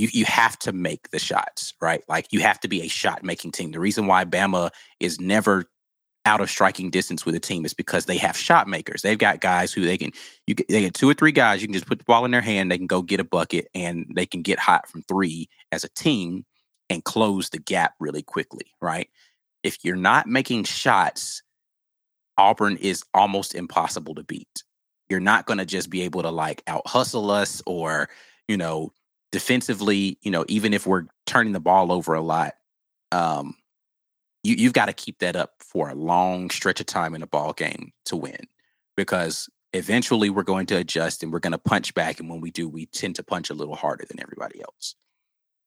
You 0.00 0.08
you 0.12 0.24
have 0.24 0.58
to 0.60 0.72
make 0.72 1.10
the 1.10 1.18
shots, 1.18 1.74
right? 1.80 2.02
Like 2.08 2.28
you 2.30 2.40
have 2.40 2.58
to 2.60 2.68
be 2.68 2.82
a 2.82 2.88
shot 2.88 3.22
making 3.22 3.52
team. 3.52 3.72
The 3.72 3.80
reason 3.80 4.06
why 4.06 4.24
Bama 4.24 4.70
is 4.98 5.20
never 5.20 5.66
out 6.26 6.40
of 6.40 6.50
striking 6.50 6.90
distance 6.90 7.24
with 7.24 7.34
a 7.34 7.40
team 7.40 7.64
is 7.64 7.74
because 7.74 8.06
they 8.06 8.16
have 8.16 8.36
shot 8.36 8.68
makers. 8.68 9.02
They've 9.02 9.18
got 9.18 9.40
guys 9.40 9.72
who 9.72 9.84
they 9.84 9.98
can 9.98 10.12
you 10.46 10.54
they 10.68 10.80
get 10.80 10.94
two 10.94 11.08
or 11.08 11.14
three 11.14 11.32
guys 11.32 11.60
you 11.60 11.68
can 11.68 11.74
just 11.74 11.86
put 11.86 11.98
the 11.98 12.04
ball 12.04 12.24
in 12.24 12.30
their 12.30 12.40
hand, 12.40 12.70
they 12.70 12.78
can 12.78 12.86
go 12.86 13.02
get 13.02 13.20
a 13.20 13.24
bucket 13.24 13.68
and 13.74 14.06
they 14.14 14.26
can 14.26 14.42
get 14.42 14.58
hot 14.58 14.88
from 14.88 15.02
3 15.02 15.48
as 15.70 15.84
a 15.84 15.88
team 15.90 16.44
and 16.88 17.04
close 17.04 17.50
the 17.50 17.58
gap 17.58 17.94
really 18.00 18.22
quickly, 18.22 18.72
right? 18.80 19.08
If 19.62 19.78
you're 19.84 19.96
not 19.96 20.26
making 20.26 20.64
shots, 20.64 21.42
Auburn 22.38 22.76
is 22.78 23.04
almost 23.12 23.54
impossible 23.54 24.14
to 24.14 24.24
beat. 24.24 24.64
You're 25.10 25.20
not 25.20 25.46
going 25.46 25.58
to 25.58 25.66
just 25.66 25.90
be 25.90 26.02
able 26.02 26.22
to 26.22 26.30
like 26.30 26.62
out 26.66 26.86
hustle 26.86 27.30
us 27.30 27.62
or, 27.66 28.08
you 28.48 28.56
know, 28.56 28.92
defensively, 29.32 30.18
you 30.22 30.30
know, 30.30 30.44
even 30.48 30.74
if 30.74 30.86
we're 30.86 31.04
turning 31.26 31.52
the 31.52 31.60
ball 31.60 31.92
over 31.92 32.14
a 32.14 32.20
lot, 32.20 32.54
um, 33.12 33.54
you, 34.42 34.54
you've 34.56 34.72
got 34.72 34.86
to 34.86 34.92
keep 34.92 35.18
that 35.18 35.36
up 35.36 35.54
for 35.60 35.88
a 35.88 35.94
long 35.94 36.50
stretch 36.50 36.80
of 36.80 36.86
time 36.86 37.14
in 37.14 37.22
a 37.22 37.26
ball 37.26 37.52
game 37.52 37.92
to 38.06 38.16
win 38.16 38.46
because 38.96 39.48
eventually 39.72 40.30
we're 40.30 40.42
going 40.42 40.66
to 40.66 40.76
adjust 40.76 41.22
and 41.22 41.32
we're 41.32 41.38
going 41.38 41.52
to 41.52 41.58
punch 41.58 41.94
back. 41.94 42.20
And 42.20 42.28
when 42.28 42.40
we 42.40 42.50
do, 42.50 42.68
we 42.68 42.86
tend 42.86 43.16
to 43.16 43.22
punch 43.22 43.50
a 43.50 43.54
little 43.54 43.76
harder 43.76 44.04
than 44.08 44.20
everybody 44.20 44.60
else. 44.60 44.94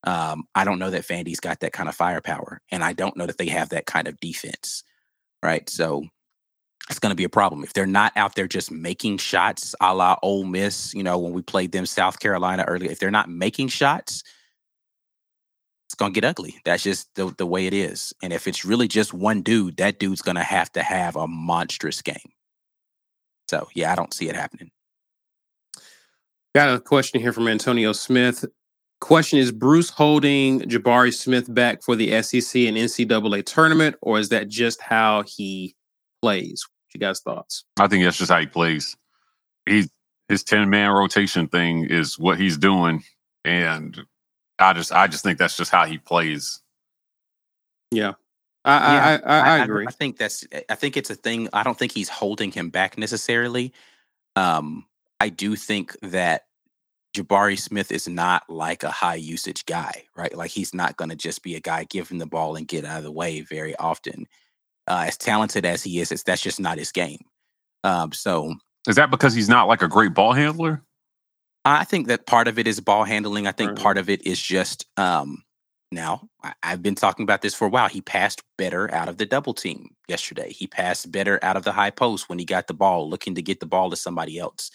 Um, 0.05 0.47
I 0.53 0.65
don't 0.65 0.79
know 0.79 0.89
that 0.89 1.07
Vandy's 1.07 1.39
got 1.39 1.61
that 1.61 1.71
kind 1.71 1.87
of 1.87 1.95
firepower, 1.95 2.61
and 2.69 2.83
I 2.83 2.91
don't 2.91 3.15
know 3.15 3.25
that 3.25 3.37
they 3.37 3.47
have 3.47 3.69
that 3.69 3.85
kind 3.85 4.09
of 4.09 4.19
defense, 4.19 4.83
right? 5.41 5.69
So 5.69 6.03
it's 6.89 6.99
going 6.99 7.11
to 7.11 7.15
be 7.15 7.23
a 7.23 7.29
problem 7.29 7.63
if 7.63 7.73
they're 7.73 7.85
not 7.85 8.11
out 8.15 8.35
there 8.35 8.47
just 8.47 8.71
making 8.71 9.17
shots, 9.17 9.73
a 9.79 9.95
la 9.95 10.17
Ole 10.21 10.43
Miss. 10.43 10.93
You 10.93 11.03
know, 11.03 11.17
when 11.17 11.33
we 11.33 11.41
played 11.41 11.71
them 11.71 11.85
South 11.85 12.19
Carolina 12.19 12.65
earlier, 12.67 12.91
if 12.91 12.99
they're 12.99 13.11
not 13.11 13.29
making 13.29 13.69
shots, 13.69 14.23
it's 15.87 15.95
going 15.95 16.13
to 16.13 16.19
get 16.19 16.27
ugly. 16.27 16.55
That's 16.65 16.83
just 16.83 17.13
the, 17.15 17.33
the 17.37 17.45
way 17.45 17.67
it 17.67 17.73
is. 17.73 18.13
And 18.21 18.33
if 18.33 18.47
it's 18.47 18.65
really 18.65 18.87
just 18.87 19.13
one 19.13 19.41
dude, 19.41 19.77
that 19.77 19.99
dude's 19.99 20.21
going 20.21 20.35
to 20.35 20.43
have 20.43 20.71
to 20.73 20.83
have 20.83 21.15
a 21.15 21.27
monstrous 21.27 22.01
game. 22.01 22.31
So 23.47 23.67
yeah, 23.73 23.91
I 23.91 23.95
don't 23.95 24.13
see 24.13 24.27
it 24.27 24.35
happening. 24.35 24.71
Got 26.55 26.75
a 26.75 26.79
question 26.79 27.21
here 27.21 27.33
from 27.33 27.47
Antonio 27.47 27.93
Smith. 27.93 28.45
Question 29.01 29.39
is 29.39 29.51
Bruce 29.51 29.89
holding 29.89 30.61
Jabari 30.61 31.13
Smith 31.13 31.53
back 31.53 31.81
for 31.83 31.95
the 31.95 32.21
SEC 32.21 32.61
and 32.61 32.77
NCAA 32.77 33.45
tournament, 33.45 33.95
or 34.01 34.17
is 34.17 34.29
that 34.29 34.47
just 34.47 34.81
how 34.81 35.23
he 35.23 35.75
plays? 36.21 36.65
What 36.93 37.01
you 37.01 37.07
guys' 37.07 37.21
thoughts? 37.21 37.65
I 37.79 37.87
think 37.87 38.03
that's 38.03 38.17
just 38.17 38.31
how 38.31 38.39
he 38.39 38.45
plays. 38.45 38.95
He 39.67 39.89
his 40.29 40.43
ten 40.43 40.69
man 40.69 40.91
rotation 40.91 41.47
thing 41.47 41.85
is 41.85 42.19
what 42.19 42.39
he's 42.39 42.57
doing, 42.57 43.03
and 43.43 43.99
I 44.59 44.73
just 44.73 44.91
I 44.91 45.07
just 45.07 45.23
think 45.23 45.39
that's 45.39 45.57
just 45.57 45.71
how 45.71 45.85
he 45.85 45.97
plays. 45.97 46.61
Yeah. 47.91 48.13
I, 48.65 48.93
Yeah, 48.93 49.19
I, 49.25 49.39
I, 49.39 49.39
I 49.39 49.63
agree. 49.63 49.85
I, 49.87 49.91
think 49.91 50.17
that's. 50.17 50.45
I 50.69 50.75
think 50.75 50.95
it's 50.95 51.09
a 51.09 51.15
thing. 51.15 51.49
I 51.51 51.63
don't 51.63 51.77
think 51.77 51.91
he's 51.91 52.09
holding 52.09 52.51
him 52.51 52.69
back 52.69 52.97
necessarily. 52.97 53.73
Um, 54.35 54.85
I 55.19 55.29
do 55.29 55.55
think 55.55 55.95
that 56.01 56.43
Jabari 57.15 57.59
Smith 57.59 57.91
is 57.91 58.07
not 58.07 58.49
like 58.49 58.83
a 58.83 58.89
high 58.89 59.15
usage 59.15 59.65
guy, 59.65 60.05
right? 60.15 60.35
Like 60.35 60.51
he's 60.51 60.73
not 60.73 60.97
going 60.97 61.09
to 61.09 61.15
just 61.15 61.43
be 61.43 61.55
a 61.55 61.59
guy 61.59 61.83
give 61.83 62.09
him 62.09 62.17
the 62.17 62.25
ball 62.25 62.55
and 62.55 62.67
get 62.67 62.85
out 62.85 62.99
of 62.99 63.03
the 63.03 63.11
way 63.11 63.41
very 63.41 63.75
often. 63.75 64.27
Uh, 64.87 65.05
as 65.07 65.17
talented 65.17 65.65
as 65.65 65.81
he 65.83 65.99
is, 65.99 66.11
it's, 66.11 66.23
that's 66.23 66.41
just 66.41 66.59
not 66.59 66.77
his 66.77 66.91
game. 66.91 67.19
Um, 67.83 68.11
so 68.11 68.55
Is 68.87 68.95
that 68.97 69.11
because 69.11 69.33
he's 69.33 69.49
not 69.49 69.67
like 69.67 69.81
a 69.81 69.87
great 69.87 70.13
ball 70.13 70.33
handler? 70.33 70.83
I 71.65 71.85
think 71.85 72.07
that 72.07 72.25
part 72.25 72.47
of 72.47 72.59
it 72.59 72.67
is 72.67 72.79
ball 72.79 73.05
handling. 73.05 73.47
I 73.47 73.53
think 73.53 73.69
Right. 73.71 73.79
part 73.79 73.97
of 73.97 74.09
it 74.09 74.25
is 74.27 74.41
just 74.41 74.85
um 74.97 75.43
now 75.91 76.27
I, 76.43 76.53
I've 76.63 76.81
been 76.81 76.95
talking 76.95 77.23
about 77.23 77.41
this 77.41 77.53
for 77.53 77.65
a 77.65 77.69
while. 77.69 77.87
He 77.87 78.01
passed 78.01 78.41
better 78.57 78.93
out 78.93 79.07
of 79.07 79.17
the 79.17 79.25
double 79.25 79.53
team 79.53 79.95
yesterday. 80.07 80.51
He 80.51 80.67
passed 80.67 81.11
better 81.11 81.39
out 81.41 81.55
of 81.55 81.63
the 81.63 81.71
high 81.71 81.91
post 81.91 82.27
when 82.27 82.39
he 82.39 82.45
got 82.45 82.67
the 82.67 82.73
ball, 82.73 83.09
looking 83.09 83.35
to 83.35 83.41
get 83.41 83.59
the 83.61 83.65
ball 83.65 83.89
to 83.89 83.95
somebody 83.95 84.37
else. 84.39 84.69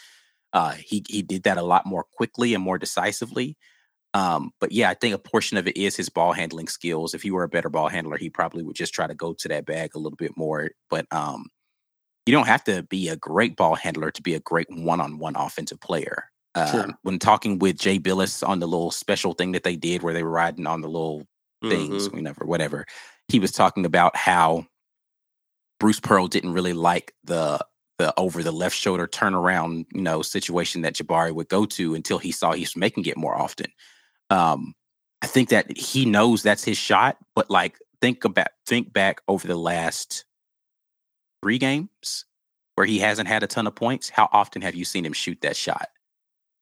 Uh 0.55 0.73
he 0.73 1.05
he 1.09 1.21
did 1.23 1.43
that 1.43 1.59
a 1.59 1.63
lot 1.63 1.85
more 1.85 2.05
quickly 2.05 2.55
and 2.55 2.65
more 2.65 2.79
decisively. 2.79 3.57
Um, 4.15 4.53
but 4.61 4.73
yeah, 4.73 4.91
I 4.91 4.95
think 4.95 5.15
a 5.15 5.19
portion 5.19 5.59
of 5.59 5.69
it 5.69 5.77
is 5.77 5.97
his 5.97 6.09
ball 6.09 6.33
handling 6.33 6.69
skills. 6.69 7.15
If 7.15 7.23
he 7.23 7.31
were 7.31 7.45
a 7.45 7.49
better 7.49 7.69
ball 7.69 7.89
handler, 7.89 8.17
he 8.17 8.31
probably 8.31 8.63
would 8.63 8.77
just 8.77 8.95
try 8.95 9.07
to 9.07 9.15
go 9.15 9.35
to 9.35 9.49
that 9.49 9.67
bag 9.67 9.91
a 9.95 9.99
little 9.99 10.17
bit 10.17 10.37
more. 10.37 10.71
But 10.89 11.07
um, 11.13 11.49
you 12.27 12.33
don't 12.33 12.47
have 12.47 12.65
to 12.65 12.83
be 12.85 13.09
a 13.09 13.17
great 13.17 13.57
ball 13.57 13.75
handler 13.75 14.11
to 14.11 14.23
be 14.23 14.35
a 14.35 14.41
great 14.41 14.67
one-on-one 14.71 15.37
offensive 15.37 15.81
player. 15.81 16.31
Sure. 16.71 16.85
Um, 16.85 16.99
when 17.03 17.19
talking 17.19 17.59
with 17.59 17.79
Jay 17.79 17.99
Bilas 17.99 18.47
on 18.47 18.59
the 18.59 18.67
little 18.67 18.91
special 18.91 19.35
thing 19.35 19.53
that 19.53 19.63
they 19.63 19.77
did 19.77 20.03
where 20.03 20.15
they 20.15 20.23
were 20.23 20.31
riding 20.31 20.67
on 20.67 20.81
the 20.81 20.89
little 20.89 21.25
things, 21.69 22.09
Mhm. 22.09 22.15
whatever, 22.15 22.45
whatever, 22.47 22.87
he 23.29 23.39
was 23.39 23.53
talking 23.53 23.85
about 23.85 24.17
how 24.17 24.67
Bruce 25.79 26.01
Pearl 26.01 26.27
didn't 26.27 26.53
really 26.53 26.73
like 26.73 27.15
the 27.25 27.65
the 27.99 28.15
over 28.17 28.45
the 28.45 28.53
left 28.53 28.77
shoulder 28.77 29.09
turnaround, 29.09 29.85
you 29.93 30.01
know, 30.01 30.23
situation 30.23 30.83
that 30.83 30.95
Jabari 30.95 31.35
would 31.35 31.49
go 31.49 31.67
to 31.67 31.95
until 31.95 32.19
he 32.19 32.31
saw 32.31 32.53
he's 32.53 32.77
making 32.77 33.07
it 33.07 33.17
more 33.17 33.37
often. 33.37 33.67
Um, 34.31 34.75
I 35.23 35.27
think 35.27 35.49
that 35.49 35.77
he 35.77 36.05
knows 36.05 36.43
that's 36.43 36.65
his 36.65 36.79
shot, 36.79 37.17
but 37.35 37.51
like 37.51 37.79
think 38.01 38.25
about 38.25 38.49
think 38.67 38.93
back 38.93 39.21
over 39.29 39.47
the 39.47 39.57
last 39.57 40.25
three 41.43 41.59
games 41.59 42.25
where 42.77 42.87
he 42.87 42.99
hasn't 42.99 43.29
had 43.29 43.43
a 43.43 43.47
ton 43.47 43.67
of 43.67 43.75
points. 43.75 44.09
How 44.09 44.29
often 44.33 44.63
have 44.63 44.75
you 44.75 44.85
seen 44.85 45.05
him 45.05 45.13
shoot 45.13 45.41
that 45.41 45.57
shot? 45.57 45.89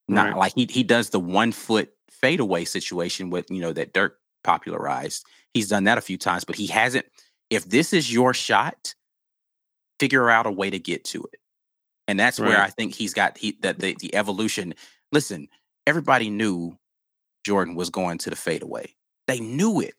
Not 0.08 0.28
Right. 0.28 0.36
like 0.36 0.54
he 0.54 0.66
he 0.70 0.82
does 0.82 1.10
the 1.10 1.20
one 1.20 1.52
foot 1.52 1.92
fadeaway 2.10 2.64
situation 2.64 3.30
with 3.30 3.50
you 3.50 3.60
know 3.60 3.72
that 3.72 3.92
Dirk 3.92 4.18
popularized. 4.44 5.24
He's 5.52 5.68
done 5.68 5.84
that 5.84 5.98
a 5.98 6.02
few 6.02 6.16
times, 6.16 6.44
but 6.44 6.56
he 6.56 6.66
hasn't. 6.68 7.06
If 7.50 7.68
this 7.68 7.92
is 7.92 8.12
your 8.12 8.32
shot, 8.34 8.94
figure 10.00 10.30
out 10.30 10.46
a 10.46 10.50
way 10.50 10.70
to 10.70 10.78
get 10.78 11.04
to 11.06 11.24
it. 11.32 11.40
And 12.08 12.18
that's 12.18 12.38
where 12.38 12.60
I 12.62 12.70
think 12.70 12.94
he's 12.94 13.14
got 13.14 13.36
he 13.36 13.58
that 13.62 13.80
the, 13.80 13.96
the 13.98 14.14
evolution. 14.14 14.74
Listen, 15.12 15.48
everybody 15.86 16.30
knew 16.30 16.78
Jordan 17.46 17.76
was 17.76 17.90
going 17.90 18.18
to 18.18 18.30
the 18.30 18.34
fadeaway. 18.34 18.92
They 19.28 19.38
knew 19.38 19.80
it. 19.80 19.94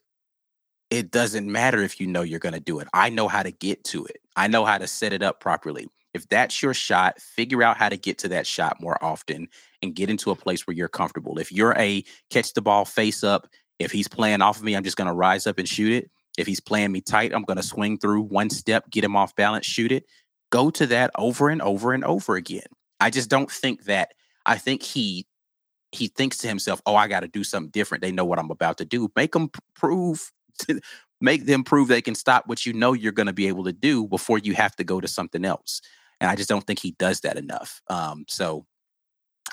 It 0.89 1.12
doesn't 1.12 1.50
matter 1.50 1.82
if 1.82 2.00
you 2.00 2.06
know 2.06 2.22
you're 2.22 2.39
going 2.39 2.54
to 2.54 2.60
do 2.60 2.80
it. 2.80 2.89
I 2.93 3.10
know 3.10 3.30
how 3.30 3.41
to 3.41 3.52
get 3.52 3.86
to 3.86 4.04
it. 4.06 4.18
I 4.36 4.48
know 4.48 4.66
how 4.66 4.78
to 4.78 4.86
set 4.86 5.14
it 5.14 5.24
up 5.24 5.39
properly. 5.39 5.88
If 6.14 6.28
that's 6.28 6.62
your 6.62 6.74
shot, 6.74 7.22
figure 7.22 7.64
out 7.64 7.78
how 7.78 7.88
to 7.88 7.95
get 7.95 8.18
to 8.20 8.28
that 8.30 8.45
shot 8.45 8.82
more 8.82 9.02
often 9.02 9.48
and 9.82 9.95
get 9.95 10.10
into 10.10 10.32
a 10.32 10.36
place 10.36 10.68
where 10.68 10.76
you're 10.76 10.89
comfortable. 10.89 11.39
If 11.39 11.50
you're 11.54 11.76
a 11.78 12.04
catch 12.30 12.54
the 12.54 12.62
ball 12.62 12.84
face 12.84 13.24
up, 13.24 13.48
if 13.80 13.91
he's 13.91 14.10
playing 14.10 14.41
off 14.41 14.58
of 14.58 14.64
me, 14.64 14.76
I'm 14.76 14.84
just 14.84 14.98
going 14.98 15.08
to 15.08 15.14
rise 15.14 15.48
up 15.48 15.58
and 15.58 15.70
shoot 15.70 15.93
it. 15.93 16.12
If 16.38 16.48
he's 16.48 16.60
playing 16.60 16.91
me 16.91 17.00
tight, 17.00 17.34
I'm 17.34 17.43
going 17.43 17.58
to 17.58 17.64
swing 17.64 17.98
through 17.98 18.24
one 18.24 18.50
step, 18.50 18.89
get 18.89 19.06
him 19.06 19.16
off 19.16 19.36
balance, 19.38 19.66
shoot 19.66 19.93
it. 19.93 20.04
Go 20.50 20.70
to 20.72 20.86
that 20.88 21.12
over 21.18 21.48
and 21.50 21.62
over 21.62 21.93
and 21.93 22.04
over 22.04 22.36
again. 22.36 22.68
I 23.00 23.10
just 23.10 23.30
don't 23.30 23.50
think 23.50 23.86
that. 23.86 24.14
I 24.45 24.58
think 24.58 24.84
he 24.84 25.26
he 25.91 26.07
thinks 26.07 26.38
to 26.39 26.47
himself, 26.47 26.81
"Oh, 26.85 26.95
I 26.95 27.07
got 27.07 27.21
to 27.21 27.27
do 27.27 27.43
something 27.43 27.71
different. 27.71 28.01
They 28.01 28.11
know 28.11 28.25
what 28.25 28.39
I'm 28.39 28.51
about 28.51 28.77
to 28.79 28.85
do. 28.85 29.09
Make 29.15 29.31
them 29.33 29.49
prove, 29.75 30.31
make 31.21 31.45
them 31.45 31.63
prove 31.63 31.88
they 31.88 32.01
can 32.01 32.15
stop 32.15 32.47
what 32.47 32.65
you 32.65 32.73
know 32.73 32.93
you're 32.93 33.11
going 33.11 33.27
to 33.27 33.33
be 33.33 33.47
able 33.47 33.63
to 33.65 33.73
do 33.73 34.05
before 34.07 34.38
you 34.38 34.53
have 34.53 34.75
to 34.77 34.83
go 34.83 34.99
to 34.99 35.07
something 35.07 35.45
else." 35.45 35.81
And 36.19 36.29
I 36.29 36.35
just 36.35 36.49
don't 36.49 36.65
think 36.65 36.79
he 36.79 36.91
does 36.91 37.21
that 37.21 37.38
enough. 37.38 37.81
Um, 37.89 38.25
so 38.27 38.65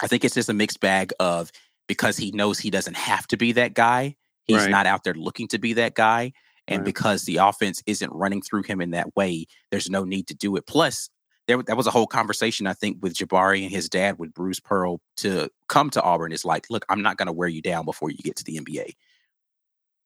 I 0.02 0.06
think 0.06 0.24
it's 0.24 0.34
just 0.34 0.48
a 0.48 0.54
mixed 0.54 0.80
bag 0.80 1.12
of 1.20 1.50
because 1.86 2.16
he 2.16 2.30
knows 2.30 2.58
he 2.58 2.70
doesn't 2.70 2.96
have 2.96 3.26
to 3.28 3.36
be 3.36 3.52
that 3.52 3.74
guy. 3.74 4.16
He's 4.44 4.56
Right. 4.62 4.70
not 4.70 4.86
out 4.86 5.04
there 5.04 5.14
looking 5.14 5.48
to 5.48 5.58
be 5.58 5.74
that 5.74 5.94
guy. 5.94 6.32
And 6.66 6.78
Right. 6.80 6.84
because 6.86 7.24
the 7.24 7.36
offense 7.36 7.82
isn't 7.86 8.12
running 8.12 8.40
through 8.40 8.62
him 8.62 8.80
in 8.80 8.90
that 8.92 9.14
way, 9.14 9.46
there's 9.70 9.90
no 9.90 10.04
need 10.04 10.26
to 10.28 10.34
do 10.34 10.56
it. 10.56 10.66
Plus, 10.66 11.10
there 11.46 11.62
that 11.62 11.76
was 11.76 11.86
a 11.86 11.90
whole 11.90 12.06
conversation 12.06 12.66
I 12.66 12.72
think 12.72 12.98
with 13.02 13.14
Jabari 13.14 13.62
and 13.62 13.70
his 13.70 13.88
dad 13.88 14.18
with 14.18 14.34
Bruce 14.34 14.60
Pearl 14.60 15.00
to 15.18 15.50
come 15.68 15.90
to 15.90 16.02
Auburn. 16.02 16.32
Is 16.32 16.44
like, 16.44 16.66
look, 16.70 16.84
I'm 16.88 17.02
not 17.02 17.16
going 17.16 17.26
to 17.26 17.32
wear 17.32 17.48
you 17.48 17.62
down 17.62 17.84
before 17.84 18.10
you 18.10 18.18
get 18.18 18.36
to 18.36 18.44
the 18.44 18.58
NBA. 18.58 18.92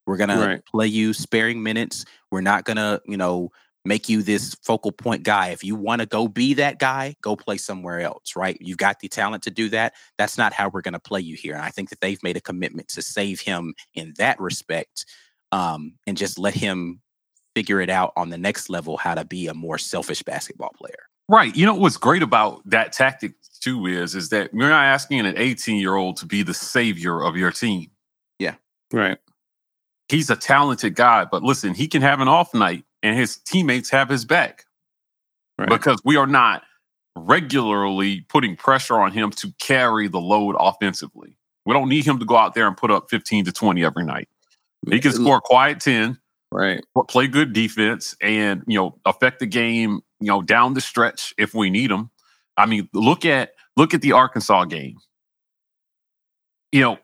We're 0.07 0.16
gonna 0.16 0.62
play 0.70 0.86
you 0.86 1.12
sparing 1.12 1.62
minutes. 1.62 2.07
We're 2.30 2.41
not 2.41 2.64
gonna, 2.64 3.01
you 3.07 3.18
know, 3.18 3.51
make 3.84 4.09
you 4.09 4.22
this 4.22 4.55
focal 4.62 4.93
point 4.93 5.22
guy. 5.22 5.49
If 5.49 5.64
you 5.64 5.74
want 5.74 6.01
to 6.01 6.07
go 6.07 6.28
be 6.28 6.55
that 6.55 6.78
guy, 6.78 7.16
go 7.22 7.36
play 7.36 7.57
somewhere 7.57 8.01
else, 8.01 8.36
right? 8.36 8.57
You've 8.61 8.78
got 8.78 9.01
the 9.01 9.09
talent 9.09 9.43
to 9.45 9.51
do 9.51 9.68
that. 9.70 9.95
That's 10.18 10.39
not 10.39 10.53
how 10.53 10.68
we're 10.68 10.82
going 10.82 10.93
to 10.93 11.01
play 11.01 11.20
you 11.20 11.36
here. 11.36 11.55
And 11.55 11.62
I 11.62 11.70
think 11.70 11.91
that 11.91 12.01
they've 12.01 12.22
made 12.22 12.36
a 12.36 12.41
commitment 12.41 12.89
to 12.89 13.03
save 13.03 13.41
him 13.41 13.74
in 13.95 14.14
that 14.18 14.39
respect 14.41 15.07
um, 15.53 15.95
and 16.07 16.16
just 16.16 16.39
let 16.39 16.55
him 16.55 17.01
figure 17.55 17.80
it 17.80 17.91
out 17.91 18.12
on 18.16 18.30
the 18.30 18.39
next 18.39 18.68
level 18.68 18.97
how 18.97 19.14
to 19.14 19.24
be 19.24 19.49
a 19.49 19.55
more 19.55 19.78
selfish 19.78 20.22
basketball 20.22 20.70
player. 20.76 21.07
Right. 21.28 21.54
You 21.54 21.66
know 21.66 21.74
what's 21.74 21.96
great 21.98 22.22
about 22.22 22.62
that 22.70 22.92
tactic 22.92 23.34
too 23.60 23.86
is 23.86 24.14
is 24.14 24.28
that 24.30 24.50
you're 24.54 24.68
not 24.68 24.84
asking 24.84 25.20
an 25.26 25.34
18 25.36 25.76
year 25.76 25.94
old 25.96 26.16
to 26.18 26.26
be 26.26 26.42
the 26.42 26.54
savior 26.54 27.22
of 27.22 27.36
your 27.36 27.50
team. 27.52 27.90
Yeah. 28.38 28.54
Right. 28.92 29.18
He's 30.08 30.30
a 30.30 30.36
talented 30.36 30.94
guy, 30.94 31.26
but 31.26 31.42
listen, 31.42 31.74
he 31.74 31.86
can 31.88 32.00
have 32.02 32.20
an 32.20 32.28
off 32.28 32.54
night 32.54 32.84
and 33.02 33.16
his 33.18 33.36
teammates 33.38 33.90
have 33.90 34.08
his 34.08 34.24
back 34.24 34.64
Right. 35.58 35.68
because 35.68 36.00
we 36.04 36.16
are 36.16 36.26
not 36.26 36.62
regularly 37.16 38.20
putting 38.28 38.56
pressure 38.56 38.98
on 38.98 39.12
him 39.12 39.30
to 39.32 39.52
carry 39.58 40.08
the 40.08 40.20
load 40.20 40.54
offensively. 40.58 41.36
We 41.66 41.74
don't 41.74 41.88
need 41.88 42.06
him 42.06 42.18
to 42.20 42.24
go 42.24 42.36
out 42.36 42.54
there 42.54 42.66
and 42.66 42.76
put 42.76 42.90
up 42.90 43.10
15 43.10 43.44
to 43.46 43.52
20 43.52 43.84
every 43.84 44.04
night. 44.04 44.28
He 44.88 45.00
can 45.00 45.12
score 45.12 45.38
a 45.38 45.40
quiet 45.40 45.80
10, 45.80 46.18
Right. 46.52 46.82
play 47.08 47.26
good 47.26 47.52
defense 47.52 48.16
and 48.22 48.62
you 48.66 48.78
know 48.78 48.98
affect 49.04 49.40
the 49.40 49.46
game 49.46 50.00
you 50.20 50.26
know 50.26 50.42
down 50.42 50.74
the 50.74 50.80
stretch 50.80 51.34
if 51.38 51.54
we 51.54 51.70
need 51.70 51.90
them 51.90 52.10
i 52.56 52.66
mean 52.66 52.88
look 52.92 53.24
at 53.24 53.52
look 53.76 53.94
at 53.94 54.00
the 54.02 54.12
arkansas 54.12 54.64
game 54.64 54.96
you 56.72 56.80
know 56.80 56.98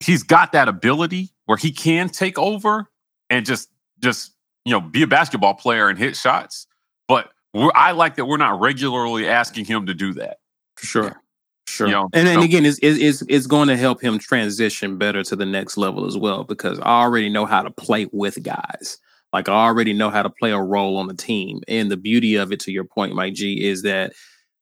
he's 0.00 0.22
got 0.22 0.52
that 0.52 0.68
ability 0.68 1.30
where 1.46 1.58
he 1.58 1.70
can 1.72 2.08
take 2.08 2.38
over 2.38 2.88
and 3.28 3.46
just 3.46 3.68
just 4.00 4.32
you 4.64 4.72
know 4.72 4.80
be 4.80 5.02
a 5.02 5.06
basketball 5.06 5.54
player 5.54 5.88
and 5.88 5.98
hit 5.98 6.16
shots 6.16 6.66
but 7.08 7.30
we're, 7.54 7.72
i 7.74 7.92
like 7.92 8.16
that 8.16 8.26
we're 8.26 8.36
not 8.36 8.60
regularly 8.60 9.28
asking 9.28 9.64
him 9.64 9.86
to 9.86 9.94
do 9.94 10.12
that 10.14 10.38
For 10.76 10.86
sure. 10.86 11.22
Sure. 11.66 11.86
You 11.86 11.92
know, 11.92 12.08
and 12.12 12.26
then 12.26 12.38
so- 12.38 12.42
again, 12.42 12.66
it's, 12.66 12.80
it's 12.82 12.98
it's 12.98 13.22
it's 13.28 13.46
going 13.46 13.68
to 13.68 13.76
help 13.76 14.02
him 14.02 14.18
transition 14.18 14.98
better 14.98 15.22
to 15.22 15.36
the 15.36 15.46
next 15.46 15.76
level 15.76 16.04
as 16.04 16.16
well 16.16 16.42
because 16.42 16.80
I 16.80 17.02
already 17.02 17.28
know 17.28 17.46
how 17.46 17.62
to 17.62 17.70
play 17.70 18.08
with 18.10 18.42
guys. 18.42 18.98
Like 19.32 19.48
I 19.48 19.66
already 19.66 19.92
know 19.92 20.10
how 20.10 20.22
to 20.22 20.30
play 20.30 20.52
a 20.52 20.60
role 20.60 20.96
on 20.96 21.06
the 21.06 21.14
team. 21.14 21.60
And 21.68 21.90
the 21.90 21.96
beauty 21.96 22.36
of 22.36 22.52
it, 22.52 22.60
to 22.60 22.72
your 22.72 22.84
point, 22.84 23.14
Mike 23.14 23.34
G, 23.34 23.64
is 23.64 23.82
that 23.82 24.12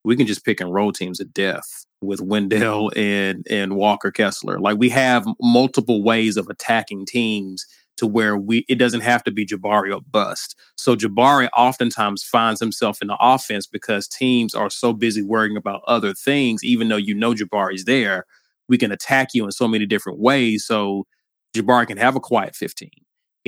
we 0.04 0.16
can 0.16 0.26
just 0.26 0.44
pick 0.44 0.60
and 0.60 0.72
roll 0.72 0.92
teams 0.92 1.18
to 1.18 1.24
death 1.24 1.86
with 2.00 2.20
Wendell 2.20 2.92
and 2.96 3.46
and 3.50 3.76
Walker 3.76 4.10
Kessler. 4.10 4.58
Like 4.58 4.78
we 4.78 4.88
have 4.90 5.26
multiple 5.40 6.02
ways 6.02 6.36
of 6.36 6.48
attacking 6.48 7.06
teams 7.06 7.66
to 7.98 8.06
where 8.06 8.36
we 8.36 8.64
it 8.68 8.76
doesn't 8.76 9.00
have 9.00 9.24
to 9.24 9.30
be 9.30 9.44
Jabari 9.44 9.94
or 9.94 10.00
bust. 10.10 10.56
So 10.76 10.96
Jabari 10.96 11.48
oftentimes 11.56 12.22
finds 12.22 12.60
himself 12.60 13.02
in 13.02 13.08
the 13.08 13.16
offense 13.20 13.66
because 13.66 14.06
teams 14.06 14.54
are 14.54 14.70
so 14.70 14.92
busy 14.92 15.22
worrying 15.22 15.56
about 15.56 15.82
other 15.86 16.14
things, 16.14 16.64
even 16.64 16.88
though 16.88 16.96
you 16.96 17.14
know 17.14 17.34
Jabari's 17.34 17.84
there. 17.84 18.24
We 18.68 18.78
can 18.78 18.92
attack 18.92 19.28
you 19.32 19.44
in 19.44 19.50
so 19.50 19.66
many 19.66 19.86
different 19.86 20.18
ways. 20.18 20.64
So 20.64 21.06
Jabari 21.54 21.86
can 21.86 21.96
have 21.96 22.16
a 22.16 22.20
quiet 22.20 22.54
15, 22.54 22.90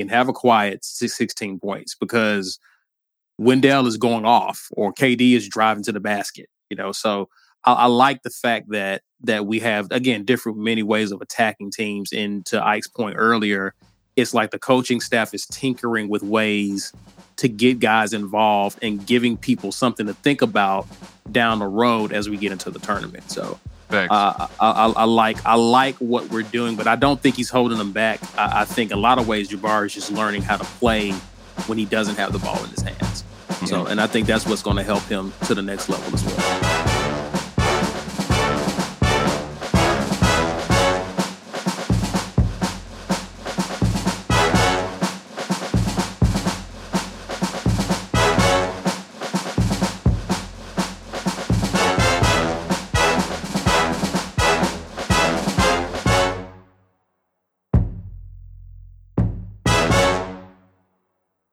can 0.01 0.09
have 0.09 0.29
a 0.29 0.33
quiet 0.33 0.83
16 0.83 1.59
points 1.59 1.95
because 1.95 2.59
Wendell 3.37 3.87
is 3.87 3.97
going 3.97 4.25
off 4.25 4.67
or 4.71 4.93
KD 4.93 5.33
is 5.33 5.47
driving 5.47 5.83
to 5.83 5.91
the 5.91 5.99
basket. 5.99 6.47
You 6.69 6.77
know, 6.77 6.91
so 6.91 7.29
I, 7.63 7.73
I 7.73 7.85
like 7.85 8.23
the 8.23 8.29
fact 8.29 8.69
that 8.69 9.01
that 9.23 9.45
we 9.45 9.59
have 9.59 9.87
again 9.91 10.25
different 10.25 10.57
many 10.57 10.83
ways 10.83 11.11
of 11.11 11.21
attacking 11.21 11.71
teams. 11.71 12.11
And 12.11 12.45
to 12.47 12.65
Ike's 12.65 12.87
point 12.87 13.15
earlier, 13.17 13.73
it's 14.15 14.33
like 14.33 14.51
the 14.51 14.59
coaching 14.59 15.01
staff 15.01 15.33
is 15.33 15.45
tinkering 15.47 16.09
with 16.09 16.23
ways 16.23 16.93
to 17.37 17.47
get 17.47 17.79
guys 17.79 18.13
involved 18.13 18.79
and 18.81 19.05
giving 19.05 19.37
people 19.37 19.71
something 19.71 20.05
to 20.05 20.13
think 20.13 20.41
about 20.41 20.87
down 21.31 21.59
the 21.59 21.67
road 21.67 22.11
as 22.11 22.29
we 22.29 22.37
get 22.37 22.51
into 22.51 22.69
the 22.69 22.79
tournament. 22.79 23.31
So 23.31 23.59
Facts. 23.91 24.11
uh, 24.11 24.47
I, 24.59 24.71
I, 24.71 24.85
I 24.87 25.03
like 25.03 25.45
I 25.45 25.55
like 25.55 25.95
what 25.97 26.29
we're 26.29 26.43
doing, 26.43 26.75
but 26.75 26.87
I 26.87 26.95
don't 26.95 27.21
think 27.21 27.35
he's 27.35 27.49
holding 27.49 27.77
them 27.77 27.91
back. 27.91 28.19
I, 28.37 28.61
I 28.61 28.65
think 28.65 28.91
a 28.91 28.97
lot 28.97 29.19
of 29.19 29.27
ways 29.27 29.49
Jabari 29.49 29.87
is 29.87 29.93
just 29.93 30.11
learning 30.11 30.41
how 30.41 30.57
to 30.57 30.63
play 30.63 31.11
when 31.67 31.77
he 31.77 31.85
doesn't 31.85 32.15
have 32.15 32.33
the 32.33 32.39
ball 32.39 32.61
in 32.63 32.69
his 32.69 32.81
hands. 32.81 33.23
So, 33.67 33.85
and 33.85 34.01
I 34.01 34.07
think 34.07 34.25
that's 34.25 34.47
what's 34.47 34.63
going 34.63 34.77
to 34.77 34.83
help 34.83 35.03
him 35.03 35.31
to 35.45 35.53
the 35.53 35.61
next 35.61 35.87
level 35.87 36.11
as 36.13 36.25
well. 36.25 36.90